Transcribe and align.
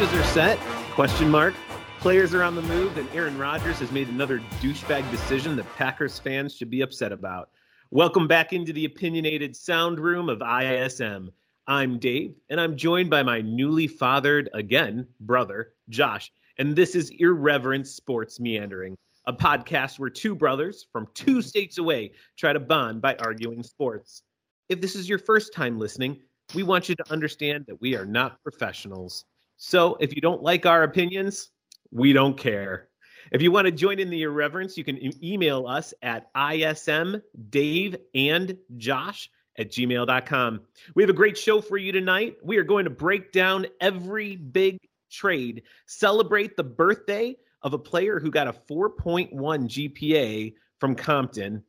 Are 0.00 0.24
set? 0.24 0.58
Question 0.92 1.28
mark. 1.28 1.52
Players 1.98 2.32
are 2.32 2.42
on 2.42 2.54
the 2.54 2.62
move, 2.62 2.96
and 2.96 3.06
Aaron 3.12 3.36
Rodgers 3.36 3.80
has 3.80 3.92
made 3.92 4.08
another 4.08 4.38
douchebag 4.62 5.08
decision 5.10 5.56
that 5.56 5.76
Packers 5.76 6.18
fans 6.18 6.56
should 6.56 6.70
be 6.70 6.80
upset 6.80 7.12
about. 7.12 7.50
Welcome 7.90 8.26
back 8.26 8.54
into 8.54 8.72
the 8.72 8.86
opinionated 8.86 9.54
sound 9.54 10.00
room 10.00 10.30
of 10.30 10.40
ISM. 10.40 11.30
I'm 11.66 11.98
Dave, 11.98 12.34
and 12.48 12.58
I'm 12.58 12.78
joined 12.78 13.10
by 13.10 13.22
my 13.22 13.42
newly 13.42 13.86
fathered, 13.86 14.48
again, 14.54 15.06
brother, 15.20 15.74
Josh. 15.90 16.32
And 16.56 16.74
this 16.74 16.94
is 16.94 17.12
Irreverent 17.18 17.86
Sports 17.86 18.40
Meandering, 18.40 18.96
a 19.26 19.34
podcast 19.34 19.98
where 19.98 20.08
two 20.08 20.34
brothers 20.34 20.86
from 20.90 21.08
two 21.12 21.42
states 21.42 21.76
away 21.76 22.12
try 22.38 22.54
to 22.54 22.58
bond 22.58 23.02
by 23.02 23.16
arguing 23.16 23.62
sports. 23.62 24.22
If 24.70 24.80
this 24.80 24.96
is 24.96 25.10
your 25.10 25.18
first 25.18 25.52
time 25.52 25.78
listening, 25.78 26.20
we 26.54 26.62
want 26.62 26.88
you 26.88 26.94
to 26.94 27.12
understand 27.12 27.66
that 27.68 27.82
we 27.82 27.94
are 27.96 28.06
not 28.06 28.42
professionals. 28.42 29.26
So 29.62 29.98
if 30.00 30.16
you 30.16 30.22
don't 30.22 30.42
like 30.42 30.64
our 30.64 30.84
opinions, 30.84 31.50
we 31.90 32.14
don't 32.14 32.38
care. 32.38 32.88
If 33.30 33.42
you 33.42 33.52
want 33.52 33.66
to 33.66 33.70
join 33.70 33.98
in 33.98 34.08
the 34.08 34.22
irreverence, 34.22 34.78
you 34.78 34.84
can 34.84 34.98
email 35.22 35.66
us 35.66 35.92
at 36.00 36.32
ismdaveandjosh 36.32 39.28
at 39.58 39.70
gmail.com. 39.70 40.60
We 40.94 41.02
have 41.02 41.10
a 41.10 41.12
great 41.12 41.36
show 41.36 41.60
for 41.60 41.76
you 41.76 41.92
tonight. 41.92 42.36
We 42.42 42.56
are 42.56 42.64
going 42.64 42.84
to 42.84 42.90
break 42.90 43.32
down 43.32 43.66
every 43.82 44.36
big 44.36 44.78
trade, 45.10 45.64
celebrate 45.84 46.56
the 46.56 46.64
birthday 46.64 47.36
of 47.60 47.74
a 47.74 47.78
player 47.78 48.18
who 48.18 48.30
got 48.30 48.48
a 48.48 48.54
4.1 48.54 49.34
GPA 49.34 50.54
from 50.78 50.94
Compton. 50.94 51.62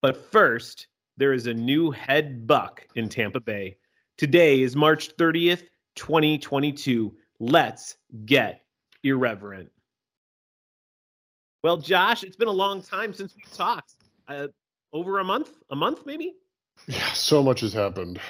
But 0.00 0.30
first, 0.30 0.86
there 1.16 1.32
is 1.32 1.48
a 1.48 1.54
new 1.54 1.90
head 1.90 2.46
buck 2.46 2.86
in 2.94 3.08
Tampa 3.08 3.40
Bay. 3.40 3.78
Today 4.16 4.62
is 4.62 4.76
March 4.76 5.16
30th, 5.16 5.64
2022. 5.96 7.14
Let's 7.40 7.96
get 8.24 8.62
irreverent. 9.02 9.70
Well, 11.62 11.78
Josh, 11.78 12.22
it's 12.22 12.36
been 12.36 12.48
a 12.48 12.52
long 12.52 12.80
time 12.80 13.12
since 13.12 13.34
we 13.34 13.42
talked. 13.52 13.96
Uh, 14.28 14.48
over 14.92 15.18
a 15.18 15.24
month, 15.24 15.50
a 15.70 15.76
month 15.76 16.06
maybe. 16.06 16.34
Yeah, 16.86 17.12
so 17.12 17.42
much 17.42 17.60
has 17.60 17.72
happened. 17.72 18.20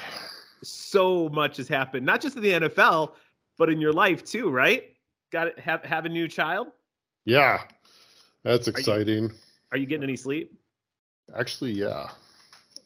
So 0.62 1.28
much 1.28 1.58
has 1.58 1.68
happened, 1.68 2.06
not 2.06 2.20
just 2.20 2.36
in 2.36 2.42
the 2.42 2.52
NFL, 2.52 3.12
but 3.58 3.70
in 3.70 3.80
your 3.80 3.92
life 3.92 4.24
too, 4.24 4.50
right? 4.50 4.84
Got 5.32 5.56
to 5.56 5.60
have 5.60 5.84
have 5.84 6.04
a 6.06 6.08
new 6.08 6.28
child. 6.28 6.68
Yeah, 7.24 7.62
that's 8.44 8.68
exciting. 8.68 9.24
Are 9.24 9.28
you, 9.28 9.32
are 9.72 9.78
you 9.78 9.86
getting 9.86 10.04
any 10.04 10.16
sleep? 10.16 10.58
Actually, 11.36 11.72
yeah. 11.72 12.08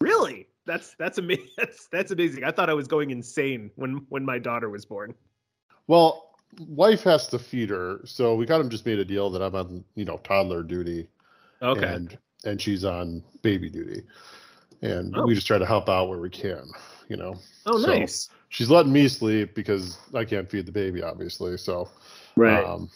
Really? 0.01 0.49
That's 0.67 0.95
that's 0.99 1.19
amazing. 1.19 1.49
That's 1.57 1.87
that's 1.89 2.11
amazing. 2.13 2.45
I 2.45 2.51
thought 2.51 2.69
I 2.71 2.75
was 2.75 2.87
going 2.87 3.11
insane 3.11 3.71
when 3.77 4.05
when 4.09 4.25
my 4.25 4.39
daughter 4.39 4.69
was 4.71 4.85
born. 4.85 5.15
Well, 5.87 6.35
wife 6.69 7.03
has 7.05 7.27
to 7.29 7.39
feed 7.39 7.71
her, 7.71 8.01
so 8.05 8.35
we 8.35 8.47
kind 8.47 8.61
of 8.63 8.69
just 8.69 8.87
made 8.87 8.99
a 8.99 9.05
deal 9.05 9.31
that 9.31 9.43
I'm 9.43 9.55
on, 9.55 9.85
you 9.95 10.05
know, 10.05 10.19
toddler 10.19 10.63
duty. 10.63 11.09
Okay. 11.63 11.85
And 11.87 12.19
and 12.45 12.61
she's 12.61 12.85
on 12.85 13.23
baby 13.43 13.69
duty, 13.71 14.03
and 14.83 15.15
Oh. 15.17 15.27
we 15.27 15.35
just 15.35 15.47
try 15.47 15.59
to 15.59 15.67
help 15.67 15.89
out 15.89 16.09
where 16.09 16.19
we 16.21 16.31
can, 16.31 16.71
you 17.09 17.17
know. 17.17 17.35
Oh, 17.67 17.79
So, 17.79 17.87
nice. 17.87 18.29
She's 18.51 18.71
letting 18.71 18.93
me 18.93 19.09
sleep 19.09 19.55
because 19.55 19.99
I 20.15 20.25
can't 20.25 20.49
feed 20.51 20.67
the 20.67 20.73
baby, 20.73 21.03
obviously. 21.03 21.57
So, 21.57 21.89
Right. 22.37 22.65
um, 22.65 22.91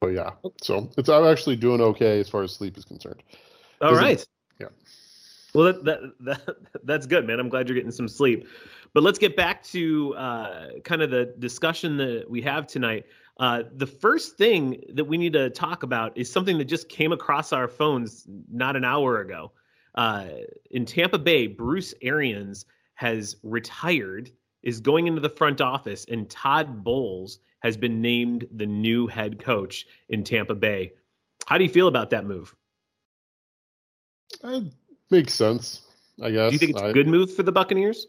but 0.00 0.08
yeah, 0.08 0.30
so 0.62 0.90
it's 0.98 1.08
I'm 1.08 1.24
actually 1.24 1.56
doing 1.56 1.80
okay 1.80 2.20
as 2.20 2.28
far 2.28 2.42
as 2.42 2.52
sleep 2.52 2.76
is 2.76 2.84
concerned. 2.84 3.22
All 3.80 3.94
right. 3.94 4.16
doesn't- 4.18 4.28
yeah. 4.60 4.68
Well, 5.56 5.72
that, 5.72 5.84
that, 5.84 6.00
that 6.20 6.56
that's 6.84 7.06
good, 7.06 7.26
man. 7.26 7.40
I'm 7.40 7.48
glad 7.48 7.66
you're 7.66 7.76
getting 7.76 7.90
some 7.90 8.08
sleep. 8.08 8.46
But 8.92 9.02
let's 9.02 9.18
get 9.18 9.36
back 9.36 9.62
to 9.64 10.14
uh, 10.14 10.68
kind 10.84 11.00
of 11.00 11.10
the 11.10 11.34
discussion 11.38 11.96
that 11.96 12.28
we 12.28 12.42
have 12.42 12.66
tonight. 12.66 13.06
Uh, 13.38 13.62
the 13.74 13.86
first 13.86 14.36
thing 14.36 14.82
that 14.92 15.04
we 15.04 15.16
need 15.16 15.32
to 15.32 15.48
talk 15.50 15.82
about 15.82 16.16
is 16.16 16.30
something 16.30 16.58
that 16.58 16.66
just 16.66 16.88
came 16.90 17.12
across 17.12 17.52
our 17.52 17.68
phones 17.68 18.26
not 18.50 18.76
an 18.76 18.84
hour 18.84 19.20
ago. 19.20 19.52
Uh, 19.94 20.26
in 20.72 20.84
Tampa 20.84 21.18
Bay, 21.18 21.46
Bruce 21.46 21.94
Arians 22.02 22.66
has 22.94 23.36
retired, 23.42 24.30
is 24.62 24.80
going 24.80 25.06
into 25.06 25.20
the 25.20 25.28
front 25.28 25.62
office, 25.62 26.04
and 26.10 26.28
Todd 26.28 26.84
Bowles 26.84 27.38
has 27.60 27.78
been 27.78 28.02
named 28.02 28.46
the 28.52 28.66
new 28.66 29.06
head 29.06 29.42
coach 29.42 29.86
in 30.10 30.22
Tampa 30.22 30.54
Bay. 30.54 30.92
How 31.46 31.56
do 31.56 31.64
you 31.64 31.70
feel 31.70 31.88
about 31.88 32.10
that 32.10 32.26
move? 32.26 32.54
It 34.44 34.72
makes 35.10 35.34
sense, 35.34 35.82
I 36.22 36.30
guess. 36.30 36.50
Do 36.50 36.54
you 36.54 36.58
think 36.58 36.70
it's 36.72 36.82
I- 36.82 36.88
a 36.88 36.92
good 36.92 37.08
move 37.08 37.34
for 37.34 37.42
the 37.42 37.52
Buccaneers? 37.52 38.06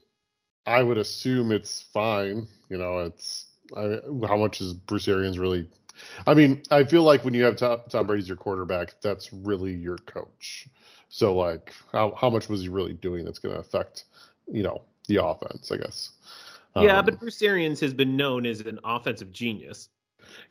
I 0.65 0.83
would 0.83 0.97
assume 0.97 1.51
it's 1.53 1.81
fine. 1.81 2.45
You 2.69 2.77
know, 2.77 2.99
it's 2.99 3.45
I, 3.75 3.99
how 4.27 4.35
much 4.37 4.59
is 4.61 4.73
Bruce 4.73 5.07
Arians 5.07 5.39
really? 5.39 5.67
I 6.27 6.33
mean, 6.33 6.61
I 6.71 6.83
feel 6.83 7.03
like 7.03 7.23
when 7.25 7.33
you 7.33 7.43
have 7.45 7.55
Tom, 7.55 7.79
Tom 7.89 8.05
Brady's 8.05 8.27
your 8.27 8.37
quarterback, 8.37 8.95
that's 9.01 9.31
really 9.33 9.73
your 9.73 9.97
coach. 9.99 10.67
So, 11.09 11.33
like, 11.35 11.73
how 11.93 12.13
how 12.15 12.29
much 12.29 12.49
was 12.49 12.61
he 12.61 12.69
really 12.69 12.93
doing 12.93 13.23
that's 13.23 13.39
going 13.39 13.55
to 13.55 13.61
affect, 13.61 14.05
you 14.51 14.61
know, 14.61 14.81
the 15.07 15.23
offense? 15.23 15.71
I 15.71 15.77
guess. 15.77 16.11
Yeah, 16.75 16.99
Um, 16.99 17.05
but 17.05 17.19
Bruce 17.19 17.41
Arians 17.41 17.79
has 17.79 17.93
been 17.93 18.15
known 18.17 18.45
as 18.45 18.59
an 18.59 18.77
offensive 18.83 19.31
genius. 19.31 19.89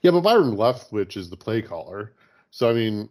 yeah, 0.03 0.11
but 0.11 0.23
Byron 0.23 0.57
Leftwich 0.57 1.17
is 1.17 1.29
the 1.31 1.37
play 1.37 1.61
caller. 1.63 2.15
So, 2.51 2.69
I 2.71 2.73
mean, 2.73 3.09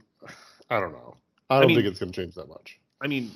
I 0.72 0.79
don't 0.79 0.91
know. 0.91 1.16
I 1.52 1.59
don't 1.59 1.67
mean- 1.67 1.78
think 1.78 1.88
it's 1.88 2.00
going 2.00 2.12
to 2.12 2.22
change 2.22 2.34
that 2.35 2.50
much. 2.50 2.79
I 3.02 3.08
mean, 3.08 3.32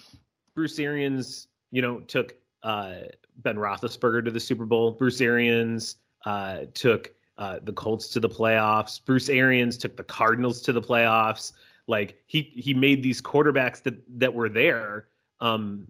Bruce 0.55 0.79
Arians, 0.79 1.47
you 1.71 1.81
know, 1.81 1.99
took 2.01 2.35
uh, 2.63 2.95
Ben 3.37 3.55
Roethlisberger 3.55 4.25
to 4.25 4.31
the 4.31 4.39
Super 4.39 4.65
Bowl. 4.65 4.91
Bruce 4.91 5.21
Arians 5.21 5.97
uh, 6.25 6.61
took 6.73 7.11
uh, 7.37 7.59
the 7.63 7.73
Colts 7.73 8.09
to 8.09 8.19
the 8.19 8.29
playoffs. 8.29 9.03
Bruce 9.03 9.29
Arians 9.29 9.77
took 9.77 9.95
the 9.95 10.03
Cardinals 10.03 10.61
to 10.63 10.73
the 10.73 10.81
playoffs. 10.81 11.53
Like 11.87 12.21
he 12.27 12.51
he 12.55 12.73
made 12.73 13.01
these 13.01 13.21
quarterbacks 13.21 13.81
that 13.83 13.95
that 14.19 14.33
were 14.33 14.49
there 14.49 15.07
um, 15.39 15.87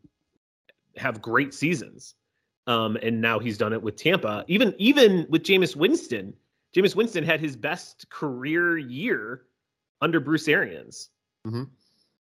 have 0.96 1.22
great 1.22 1.54
seasons. 1.54 2.16
Um, 2.68 2.98
and 3.02 3.20
now 3.20 3.40
he's 3.40 3.58
done 3.58 3.74
it 3.74 3.82
with 3.82 3.96
Tampa. 3.96 4.46
Even 4.48 4.74
even 4.78 5.26
with 5.30 5.44
Jameis 5.44 5.76
Winston, 5.76 6.34
Jameis 6.76 6.96
Winston 6.96 7.24
had 7.24 7.40
his 7.40 7.56
best 7.56 8.10
career 8.10 8.78
year 8.78 9.46
under 10.02 10.20
Bruce 10.20 10.48
Arians. 10.48 11.10
Mhm. 11.46 11.68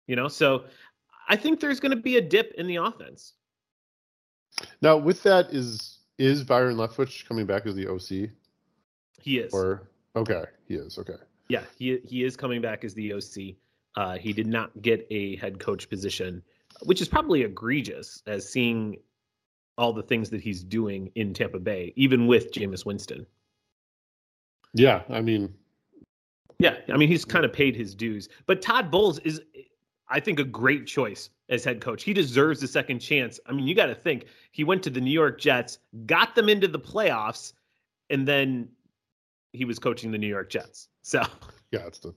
You 0.07 0.17
know, 0.17 0.29
so 0.29 0.65
I 1.31 1.37
think 1.37 1.61
there's 1.61 1.79
going 1.79 1.97
to 1.97 2.03
be 2.03 2.17
a 2.17 2.21
dip 2.21 2.53
in 2.59 2.67
the 2.67 2.77
offense. 2.77 3.35
Now, 4.83 4.97
with 4.97 5.23
that, 5.23 5.55
is 5.55 6.01
is 6.19 6.43
Byron 6.43 6.77
Leftwich 6.77 7.27
coming 7.27 7.47
back 7.47 7.67
as 7.67 7.77
the 7.77 7.87
OC? 7.87 8.31
He 9.23 9.39
is. 9.39 9.55
Or 9.55 9.89
okay, 10.17 10.43
he 10.67 10.75
is 10.75 10.99
okay. 10.99 11.15
yeah, 11.49 11.63
he 11.79 12.01
he 12.05 12.25
is 12.25 12.37
coming 12.37 12.61
back 12.61 12.85
as 12.85 12.95
the 12.95 13.15
OC. 13.15 13.55
Uh, 13.97 14.19
he 14.19 14.33
did 14.33 14.49
not 14.49 14.71
get 14.83 15.07
a 15.11 15.37
head 15.37 15.61
coach 15.61 15.89
position, 15.89 16.43
which 16.83 17.01
is 17.01 17.09
probably 17.09 17.43
egregious 17.43 18.23
as 18.27 18.49
seeing 18.49 18.97
all 19.79 19.93
the 19.93 20.03
things 20.03 20.31
that 20.31 20.41
he's 20.41 20.65
doing 20.65 21.11
in 21.15 21.33
Tampa 21.33 21.61
Bay, 21.61 21.93
even 21.97 22.27
with 22.27 22.53
Jameis 22.53 22.85
Winston. 22.85 23.25
Yeah, 24.75 25.03
I 25.09 25.21
mean, 25.21 25.55
Yeah, 26.59 26.77
I 26.93 26.97
mean 26.97 27.09
he's 27.09 27.25
kind 27.25 27.45
of 27.45 27.53
paid 27.53 27.77
his 27.77 27.95
dues, 27.95 28.29
but 28.47 28.61
Todd 28.61 28.91
Bowles 28.91 29.21
is, 29.21 29.41
I 30.10 30.21
think, 30.21 30.38
a 30.41 30.44
great 30.44 30.87
choice 30.87 31.31
as 31.48 31.65
head 31.65 31.81
coach. 31.81 32.03
He 32.03 32.12
deserves 32.12 32.62
a 32.62 32.69
second 32.69 32.98
chance. 32.98 33.41
I 33.47 33.53
mean, 33.53 33.66
you 33.66 33.75
got 33.75 33.87
to 33.87 33.94
think 33.94 34.26
he 34.53 34.65
went 34.65 34.82
to 34.84 34.91
the 34.91 35.00
New 35.00 35.10
York 35.10 35.41
Jets, 35.41 35.78
got 36.06 36.34
them 36.34 36.48
into 36.48 36.69
the 36.69 36.78
playoffs, 36.81 37.53
and 38.10 38.26
then 38.26 38.69
he 39.53 39.65
was 39.65 39.78
coaching 39.78 40.10
the 40.12 40.19
New 40.19 40.26
York 40.28 40.50
Jets. 40.50 40.88
So 41.03 41.22
yeah, 41.70 41.87
it's 41.87 41.99
the 42.00 42.14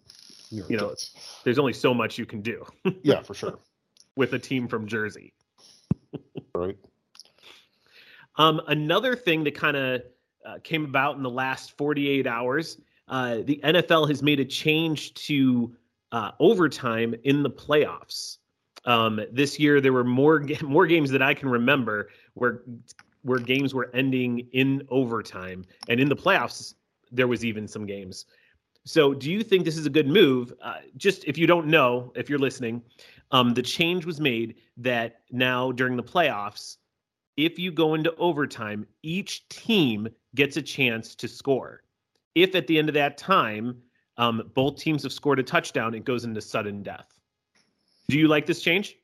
New 0.51 0.57
York 0.59 0.69
You 0.69 0.77
know, 0.77 0.89
Jets. 0.89 1.39
there's 1.43 1.59
only 1.59 1.73
so 1.73 1.93
much 1.93 2.17
you 2.17 2.25
can 2.25 2.41
do 2.41 2.65
yeah, 3.03 3.21
for 3.21 3.33
sure. 3.33 3.59
with 4.15 4.33
a 4.33 4.39
team 4.39 4.67
from 4.67 4.87
Jersey. 4.87 5.33
Right. 6.55 6.77
Um, 8.35 8.61
another 8.67 9.15
thing 9.15 9.43
that 9.45 9.55
kind 9.55 9.75
of 9.75 10.01
uh, 10.45 10.57
came 10.63 10.85
about 10.85 11.15
in 11.17 11.23
the 11.23 11.29
last 11.31 11.75
48 11.77 12.27
hours, 12.27 12.77
uh, 13.07 13.37
the 13.43 13.59
NFL 13.63 14.07
has 14.09 14.21
made 14.21 14.39
a 14.39 14.45
change 14.45 15.15
to 15.15 15.75
uh, 16.13 16.31
overtime 16.39 17.13
in 17.23 17.43
the 17.43 17.49
playoffs. 17.49 18.37
Um, 18.85 19.19
this 19.31 19.59
year, 19.59 19.81
there 19.81 19.91
were 19.91 20.03
more 20.03 20.45
more 20.61 20.87
games 20.87 21.11
that 21.11 21.21
I 21.21 21.33
can 21.33 21.49
remember 21.49 22.09
where 22.35 22.61
where 23.23 23.39
games 23.39 23.73
were 23.73 23.89
ending 23.93 24.47
in 24.53 24.83
overtime, 24.89 25.65
and 25.89 25.99
in 25.99 26.07
the 26.07 26.15
playoffs, 26.15 26.75
there 27.11 27.27
was 27.27 27.43
even 27.43 27.67
some 27.67 27.85
games. 27.85 28.25
So, 28.85 29.13
do 29.13 29.31
you 29.31 29.43
think 29.43 29.65
this 29.65 29.77
is 29.77 29.85
a 29.85 29.89
good 29.89 30.07
move? 30.07 30.53
Uh, 30.61 30.79
just 30.97 31.23
if 31.25 31.37
you 31.37 31.47
don't 31.47 31.67
know, 31.67 32.11
if 32.15 32.29
you're 32.29 32.39
listening, 32.39 32.81
um, 33.31 33.53
the 33.53 33.61
change 33.61 34.05
was 34.05 34.19
made 34.19 34.55
that 34.77 35.21
now 35.31 35.71
during 35.71 35.95
the 35.95 36.03
playoffs, 36.03 36.77
if 37.37 37.57
you 37.57 37.71
go 37.71 37.93
into 37.93 38.13
overtime, 38.17 38.85
each 39.01 39.47
team 39.47 40.09
gets 40.35 40.57
a 40.57 40.61
chance 40.61 41.15
to 41.15 41.27
score. 41.27 41.83
If 42.35 42.55
at 42.55 42.67
the 42.67 42.77
end 42.77 42.89
of 42.89 42.95
that 42.95 43.17
time, 43.17 43.81
um, 44.17 44.51
both 44.53 44.77
teams 44.77 45.03
have 45.03 45.13
scored 45.13 45.39
a 45.39 45.43
touchdown, 45.43 45.93
it 45.93 46.05
goes 46.05 46.23
into 46.25 46.41
sudden 46.41 46.83
death. 46.83 47.19
Do 48.09 48.17
you 48.19 48.27
like 48.27 48.45
this 48.45 48.61
change? 48.61 48.97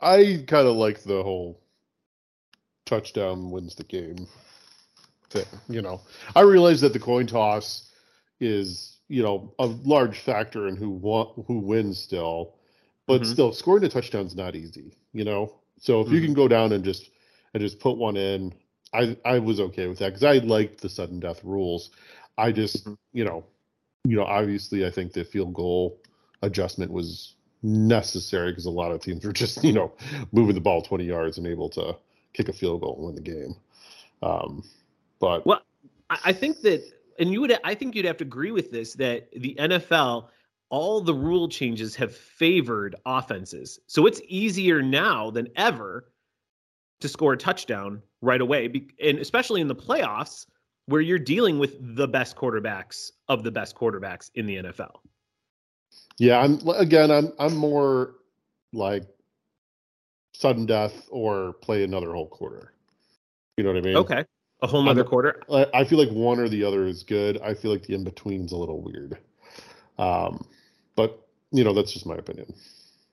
I 0.00 0.44
kind 0.46 0.66
of 0.66 0.76
like 0.76 1.02
the 1.02 1.22
whole 1.22 1.60
touchdown 2.86 3.50
wins 3.50 3.74
the 3.74 3.84
game. 3.84 4.26
thing. 5.30 5.46
You 5.68 5.82
know, 5.82 6.00
I 6.34 6.40
realize 6.42 6.80
that 6.80 6.92
the 6.92 6.98
coin 6.98 7.26
toss 7.26 7.90
is 8.40 8.98
you 9.08 9.22
know 9.22 9.52
a 9.58 9.66
large 9.66 10.18
factor 10.20 10.68
in 10.68 10.76
who 10.76 10.90
wa- 10.90 11.32
who 11.46 11.58
wins 11.58 11.98
still, 11.98 12.54
but 13.06 13.22
Mhm. 13.22 13.26
still 13.26 13.52
scoring 13.52 13.84
a 13.84 13.88
touchdown 13.88 14.26
is 14.26 14.36
not 14.36 14.56
easy. 14.56 14.94
You 15.12 15.24
know, 15.24 15.54
so 15.78 16.00
if 16.00 16.10
you 16.10 16.20
Mhm. 16.20 16.24
can 16.24 16.34
go 16.34 16.48
down 16.48 16.72
and 16.72 16.84
just 16.84 17.10
and 17.54 17.60
just 17.60 17.80
put 17.80 17.96
one 17.98 18.16
in, 18.16 18.54
I 18.92 19.16
I 19.24 19.38
was 19.38 19.60
okay 19.60 19.86
with 19.88 19.98
that 19.98 20.08
because 20.14 20.24
I 20.24 20.38
liked 20.44 20.80
the 20.80 20.88
sudden 20.88 21.20
death 21.20 21.42
rules. 21.44 21.90
I 22.38 22.52
just 22.52 22.86
Mhm. 22.86 22.96
you 23.12 23.24
know 23.24 23.44
you 24.04 24.16
know 24.16 24.24
obviously 24.24 24.86
I 24.86 24.90
think 24.90 25.12
the 25.12 25.24
field 25.24 25.52
goal 25.52 26.00
adjustment 26.42 26.92
was 26.92 27.34
necessary 27.62 28.52
because 28.52 28.66
a 28.66 28.70
lot 28.70 28.92
of 28.92 29.00
teams 29.02 29.24
were 29.24 29.32
just 29.32 29.62
you 29.64 29.72
know 29.72 29.92
moving 30.32 30.54
the 30.54 30.60
ball 30.60 30.80
20 30.80 31.04
yards 31.04 31.36
and 31.38 31.46
able 31.46 31.68
to 31.70 31.96
kick 32.32 32.48
a 32.48 32.52
field 32.52 32.80
goal 32.80 32.96
and 32.96 33.06
win 33.06 33.14
the 33.16 33.20
game. 33.20 33.56
Um, 34.22 34.64
but 35.18 35.44
Well, 35.44 35.60
I 36.10 36.18
I 36.26 36.32
think 36.32 36.60
that, 36.62 36.82
and 37.18 37.32
you 37.32 37.40
would, 37.40 37.58
I 37.64 37.74
think 37.74 37.94
you'd 37.94 38.04
have 38.04 38.16
to 38.18 38.24
agree 38.24 38.52
with 38.52 38.70
this 38.70 38.94
that 38.94 39.30
the 39.32 39.54
NFL, 39.58 40.28
all 40.70 41.00
the 41.00 41.14
rule 41.14 41.48
changes 41.48 41.94
have 41.96 42.14
favored 42.14 42.94
offenses. 43.06 43.80
So 43.86 44.06
it's 44.06 44.20
easier 44.28 44.82
now 44.82 45.30
than 45.30 45.48
ever 45.56 46.12
to 47.00 47.08
score 47.08 47.32
a 47.32 47.36
touchdown 47.36 48.02
right 48.20 48.40
away, 48.40 48.86
and 49.02 49.18
especially 49.18 49.60
in 49.60 49.68
the 49.68 49.74
playoffs 49.74 50.46
where 50.88 51.02
you're 51.02 51.18
dealing 51.18 51.58
with 51.58 51.76
the 51.96 52.08
best 52.08 52.34
quarterbacks 52.34 53.10
of 53.28 53.44
the 53.44 53.50
best 53.50 53.76
quarterbacks 53.76 54.30
in 54.34 54.46
the 54.46 54.56
NFL. 54.56 54.96
yeah, 56.18 56.40
I'm 56.40 56.58
again 56.68 57.10
I'm 57.10 57.32
I'm 57.38 57.54
more 57.54 58.14
like 58.72 59.04
sudden 60.32 60.64
death 60.66 61.06
or 61.10 61.52
play 61.60 61.84
another 61.84 62.12
whole 62.12 62.28
quarter. 62.28 62.72
You 63.56 63.64
know 63.64 63.72
what 63.72 63.78
I 63.78 63.82
mean? 63.82 63.96
Okay, 63.96 64.24
a 64.62 64.66
whole 64.66 64.82
nother 64.82 65.04
quarter. 65.04 65.42
I, 65.52 65.84
feel 65.84 65.98
like 65.98 66.10
one 66.10 66.38
or 66.38 66.48
the 66.48 66.64
other 66.64 66.86
is 66.86 67.02
good. 67.02 67.38
I 67.42 67.54
feel 67.54 67.70
like 67.70 67.82
the 67.82 67.94
in 67.94 68.04
between's 68.04 68.52
a 68.52 68.56
little 68.56 68.80
weird. 68.80 69.18
Um, 69.98 70.46
but 70.96 71.26
you 71.50 71.64
know 71.64 71.74
that's 71.74 71.92
just 71.92 72.06
my 72.06 72.16
opinion. 72.16 72.54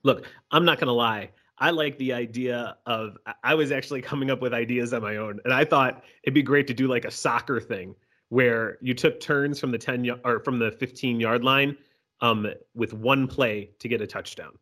Look, 0.02 0.26
I'm 0.50 0.64
not 0.64 0.78
going 0.78 0.86
to 0.86 0.92
lie. 0.92 1.30
I 1.58 1.70
like 1.70 1.96
the 1.98 2.12
idea 2.12 2.76
of, 2.86 3.16
I- 3.42 3.54
was 3.54 3.72
actually 3.72 4.02
coming 4.02 4.30
up 4.30 4.40
with 4.42 4.52
ideas 4.52 4.92
on 4.92 5.02
my 5.02 5.16
own. 5.16 5.40
And 5.44 5.52
I 5.54 5.64
thought 5.64 6.04
it'd 6.22 6.34
be 6.34 6.42
great 6.42 6.66
to 6.66 6.74
do 6.74 6.86
like 6.86 7.04
a 7.04 7.10
soccer 7.10 7.60
thing 7.60 7.94
where 8.28 8.76
you 8.80 8.92
took 8.92 9.20
turns 9.20 9.58
from 9.58 9.70
the 9.70 9.78
10 9.78 10.02
y- 10.06 10.20
or 10.24 10.40
from 10.40 10.58
the 10.58 10.70
15 10.72 11.18
yard 11.20 11.44
line 11.44 11.76
um, 12.20 12.46
with 12.74 12.92
one 12.92 13.26
play 13.26 13.70
to 13.78 13.88
get 13.88 14.00
a 14.00 14.06
touchdown. 14.06 14.52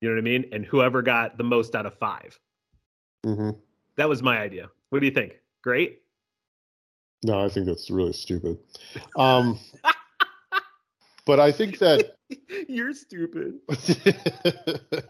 You 0.00 0.08
know 0.08 0.14
what 0.14 0.20
I 0.20 0.24
mean? 0.24 0.46
And 0.52 0.64
whoever 0.64 1.02
got 1.02 1.38
the 1.38 1.44
most 1.44 1.74
out 1.74 1.86
of 1.86 1.94
five. 1.98 2.38
hmm 3.24 3.50
That 3.96 4.08
was 4.08 4.22
my 4.22 4.38
idea. 4.38 4.70
What 4.90 5.00
do 5.00 5.06
you 5.06 5.12
think? 5.12 5.40
Great. 5.62 6.02
No, 7.24 7.44
I 7.44 7.48
think 7.48 7.66
that's 7.66 7.90
really 7.90 8.12
stupid. 8.12 8.58
Um, 9.16 9.58
but 11.26 11.40
I 11.40 11.50
think 11.52 11.78
that 11.78 12.14
You're 12.68 12.92
stupid. 12.92 13.58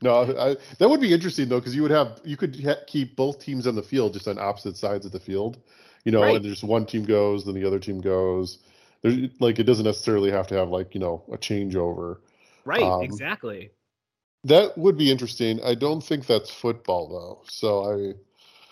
no, 0.00 0.22
I, 0.38 0.56
that 0.78 0.88
would 0.88 1.00
be 1.00 1.12
interesting 1.12 1.48
though, 1.48 1.58
because 1.60 1.74
you 1.74 1.82
would 1.82 1.90
have 1.90 2.20
you 2.24 2.36
could 2.36 2.58
ha- 2.64 2.82
keep 2.86 3.16
both 3.16 3.38
teams 3.38 3.66
on 3.66 3.74
the 3.74 3.82
field 3.82 4.14
just 4.14 4.26
on 4.28 4.38
opposite 4.38 4.76
sides 4.76 5.04
of 5.06 5.12
the 5.12 5.20
field, 5.20 5.58
you 6.04 6.12
know, 6.12 6.22
Right. 6.22 6.36
and 6.36 6.44
just 6.44 6.64
one 6.64 6.86
team 6.86 7.04
goes, 7.04 7.44
then 7.44 7.54
the 7.54 7.64
other 7.64 7.78
team 7.78 8.00
goes. 8.00 8.58
There's 9.02 9.28
like 9.40 9.58
it 9.58 9.64
doesn't 9.64 9.84
necessarily 9.84 10.30
have 10.30 10.46
to 10.48 10.54
have 10.54 10.68
like 10.70 10.94
you 10.94 11.00
know 11.00 11.22
a 11.32 11.36
changeover. 11.36 12.18
Right. 12.64 12.82
Um, 12.82 13.02
exactly. 13.02 13.70
That 14.44 14.76
would 14.76 14.96
be 14.96 15.10
interesting. 15.10 15.60
I 15.62 15.74
don't 15.74 16.02
think 16.02 16.26
that's 16.26 16.50
football 16.50 17.08
though, 17.08 17.42
so 17.48 17.84
I 17.92 18.14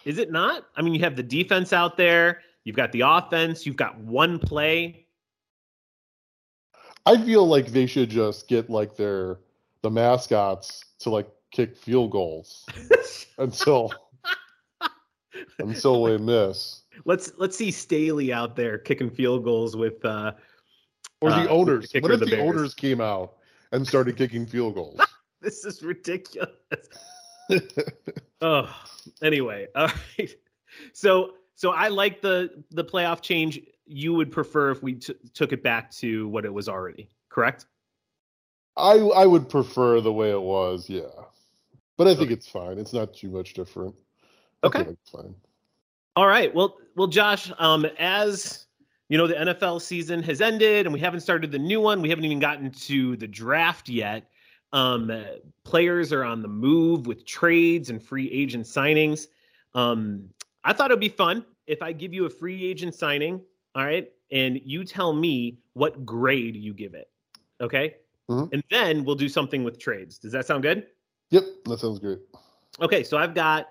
Is 0.05 0.19
it 0.19 0.31
not? 0.33 0.67
I 0.77 0.83
mean, 0.83 0.95
you 0.95 1.01
have 1.01 1.17
the 1.17 1.23
defense 1.23 1.73
out 1.73 1.97
there, 1.97 2.41
you've 2.65 2.77
got 2.77 2.93
the 2.93 3.03
offense, 3.03 3.67
you've 3.67 3.77
got 3.77 3.99
one 3.99 4.39
play. 4.39 5.07
I 7.07 7.17
feel 7.25 7.47
like 7.47 7.69
they 7.69 7.87
should 7.87 8.11
just 8.11 8.47
get 8.49 8.69
like 8.69 8.97
their 8.97 9.39
the 9.83 9.91
mascots 9.91 10.85
to 11.01 11.11
like 11.11 11.29
kick 11.53 11.77
field 11.77 12.11
goals 12.11 12.65
until 13.39 13.93
until 15.59 16.05
they 16.05 16.17
miss. 16.19 16.83
let's 17.05 17.33
let's 17.39 17.57
see 17.57 17.71
Staley 17.71 18.33
out 18.33 18.57
there 18.57 18.79
kicking 18.79 19.11
field 19.11 19.45
goals 19.45 19.77
with 19.77 20.05
uh 20.05 20.33
Or 21.21 21.31
Uh, 21.31 21.45
the 21.45 21.51
owners. 21.51 21.87
kicker 21.91 22.03
What 22.03 22.13
if 22.13 22.21
the, 22.21 22.27
the 22.27 22.41
owners 22.41 22.75
came 22.75 23.01
out 23.01 23.37
and 23.73 23.87
started 23.87 24.17
kicking 24.17 24.47
field 24.47 24.75
goals? 24.75 25.01
this 25.41 25.65
is 25.65 25.83
ridiculous. 25.83 26.51
oh, 28.43 28.69
anyway, 29.23 29.67
all 29.75 29.89
right. 30.19 30.31
So 30.93 31.35
so 31.55 31.73
I 31.73 31.89
like 31.89 32.21
the 32.21 32.63
the 32.71 32.85
playoff 32.85 33.21
change. 33.23 33.61
You 33.87 34.15
would 34.15 34.31
prefer 34.31 34.71
if 34.71 34.83
we 34.83 34.95
t- 34.95 35.15
took 35.35 35.53
it 35.53 35.63
back 35.63 35.91
to 35.93 36.29
what 36.29 36.45
it 36.45 36.53
was 36.53 36.69
already, 36.69 37.09
correct? 37.29 37.67
I 38.77 38.97
I 38.99 39.27
would 39.27 39.49
prefer 39.49 40.01
the 40.01 40.13
way 40.13 40.31
it 40.31 40.41
was, 40.41 40.89
yeah. 40.89 41.03
But 41.97 42.07
I 42.07 42.15
think 42.15 42.29
Okay. 42.29 42.35
it's 42.35 42.49
fine. 42.49 42.79
It's 42.79 42.93
not 42.93 43.13
too 43.15 43.31
much 43.31 43.55
different. 43.55 43.95
Okay. 44.65 44.81
I 44.81 44.83
like 44.83 44.97
it's 45.03 45.11
fine. 45.11 45.35
All 46.17 46.27
right. 46.27 46.55
Well, 46.55 46.77
well, 46.97 47.07
Josh, 47.07 47.53
um, 47.59 47.85
as 47.99 48.67
you 49.09 49.19
know, 49.19 49.27
the 49.27 49.35
NFL 49.35 49.81
season 49.83 50.23
has 50.23 50.41
ended, 50.41 50.87
and 50.87 50.93
we 50.93 51.01
haven't 51.01 51.21
started 51.21 51.51
the 51.51 51.59
new 51.59 51.81
one. 51.81 52.01
We 52.01 52.09
haven't 52.09 52.25
even 52.25 52.39
gotten 52.39 52.71
to 52.71 53.17
the 53.17 53.27
draft 53.27 53.89
yet. 53.89 54.31
Um, 54.73 55.13
players 55.65 56.13
are 56.13 56.25
on 56.25 56.43
the 56.43 56.49
move 56.49 57.07
with 57.07 57.27
trades 57.27 57.91
and 57.91 58.03
free 58.03 58.31
agent 58.31 58.67
signings. 58.67 59.27
Um, 59.75 60.29
I 60.63 60.73
thought 60.73 60.91
it'd 60.91 61.01
be 61.01 61.09
fun 61.09 61.45
if 61.67 61.83
I 61.83 61.93
give 61.93 62.15
you 62.15 62.27
a 62.27 62.31
free 62.31 62.65
agent 62.65 62.95
signing, 62.95 63.41
all 63.75 63.85
right, 63.85 64.11
and 64.31 64.61
you 64.65 64.85
tell 64.85 65.13
me 65.13 65.59
what 65.73 66.05
grade 66.05 66.57
you 66.57 66.73
give 66.73 66.95
it, 66.95 67.09
okay? 67.61 67.97
Mhm. 68.31 68.53
And 68.53 68.63
then 68.71 69.05
we'll 69.05 69.17
do 69.17 69.29
something 69.29 69.65
with 69.65 69.79
trades. 69.79 70.19
Does 70.19 70.33
that 70.33 70.47
sound 70.47 70.63
good? 70.63 70.87
Yep, 71.31 71.45
that 71.65 71.81
sounds 71.81 71.99
great. 71.99 72.21
Okay, 72.81 73.03
so 73.03 73.19
I've 73.19 73.35
got 73.35 73.69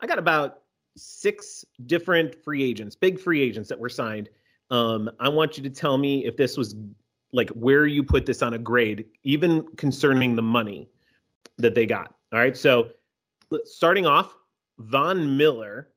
I 0.00 0.06
got 0.06 0.18
about 0.18 0.62
six 0.96 1.64
different 1.86 2.34
free 2.44 2.62
agents, 2.62 2.94
big 2.94 3.18
free 3.18 3.40
agents 3.40 3.68
that 3.70 3.78
were 3.78 3.88
signed. 3.88 4.28
Um, 4.70 5.10
I 5.20 5.28
want 5.28 5.56
you 5.56 5.62
to 5.62 5.70
tell 5.70 5.96
me 5.96 6.26
if 6.26 6.36
this 6.36 6.56
was 6.56 6.74
like 7.32 7.48
where 7.50 7.86
you 7.86 8.02
put 8.02 8.26
this 8.26 8.42
on 8.42 8.54
a 8.54 8.58
grade, 8.58 9.06
even 9.22 9.62
concerning 9.76 10.36
the 10.36 10.42
money 10.42 10.90
that 11.56 11.74
they 11.74 11.86
got. 11.86 12.14
All 12.32 12.38
right, 12.38 12.56
so 12.56 12.90
starting 13.64 14.04
off, 14.04 14.36
Von 14.78 15.36
Miller 15.36 15.88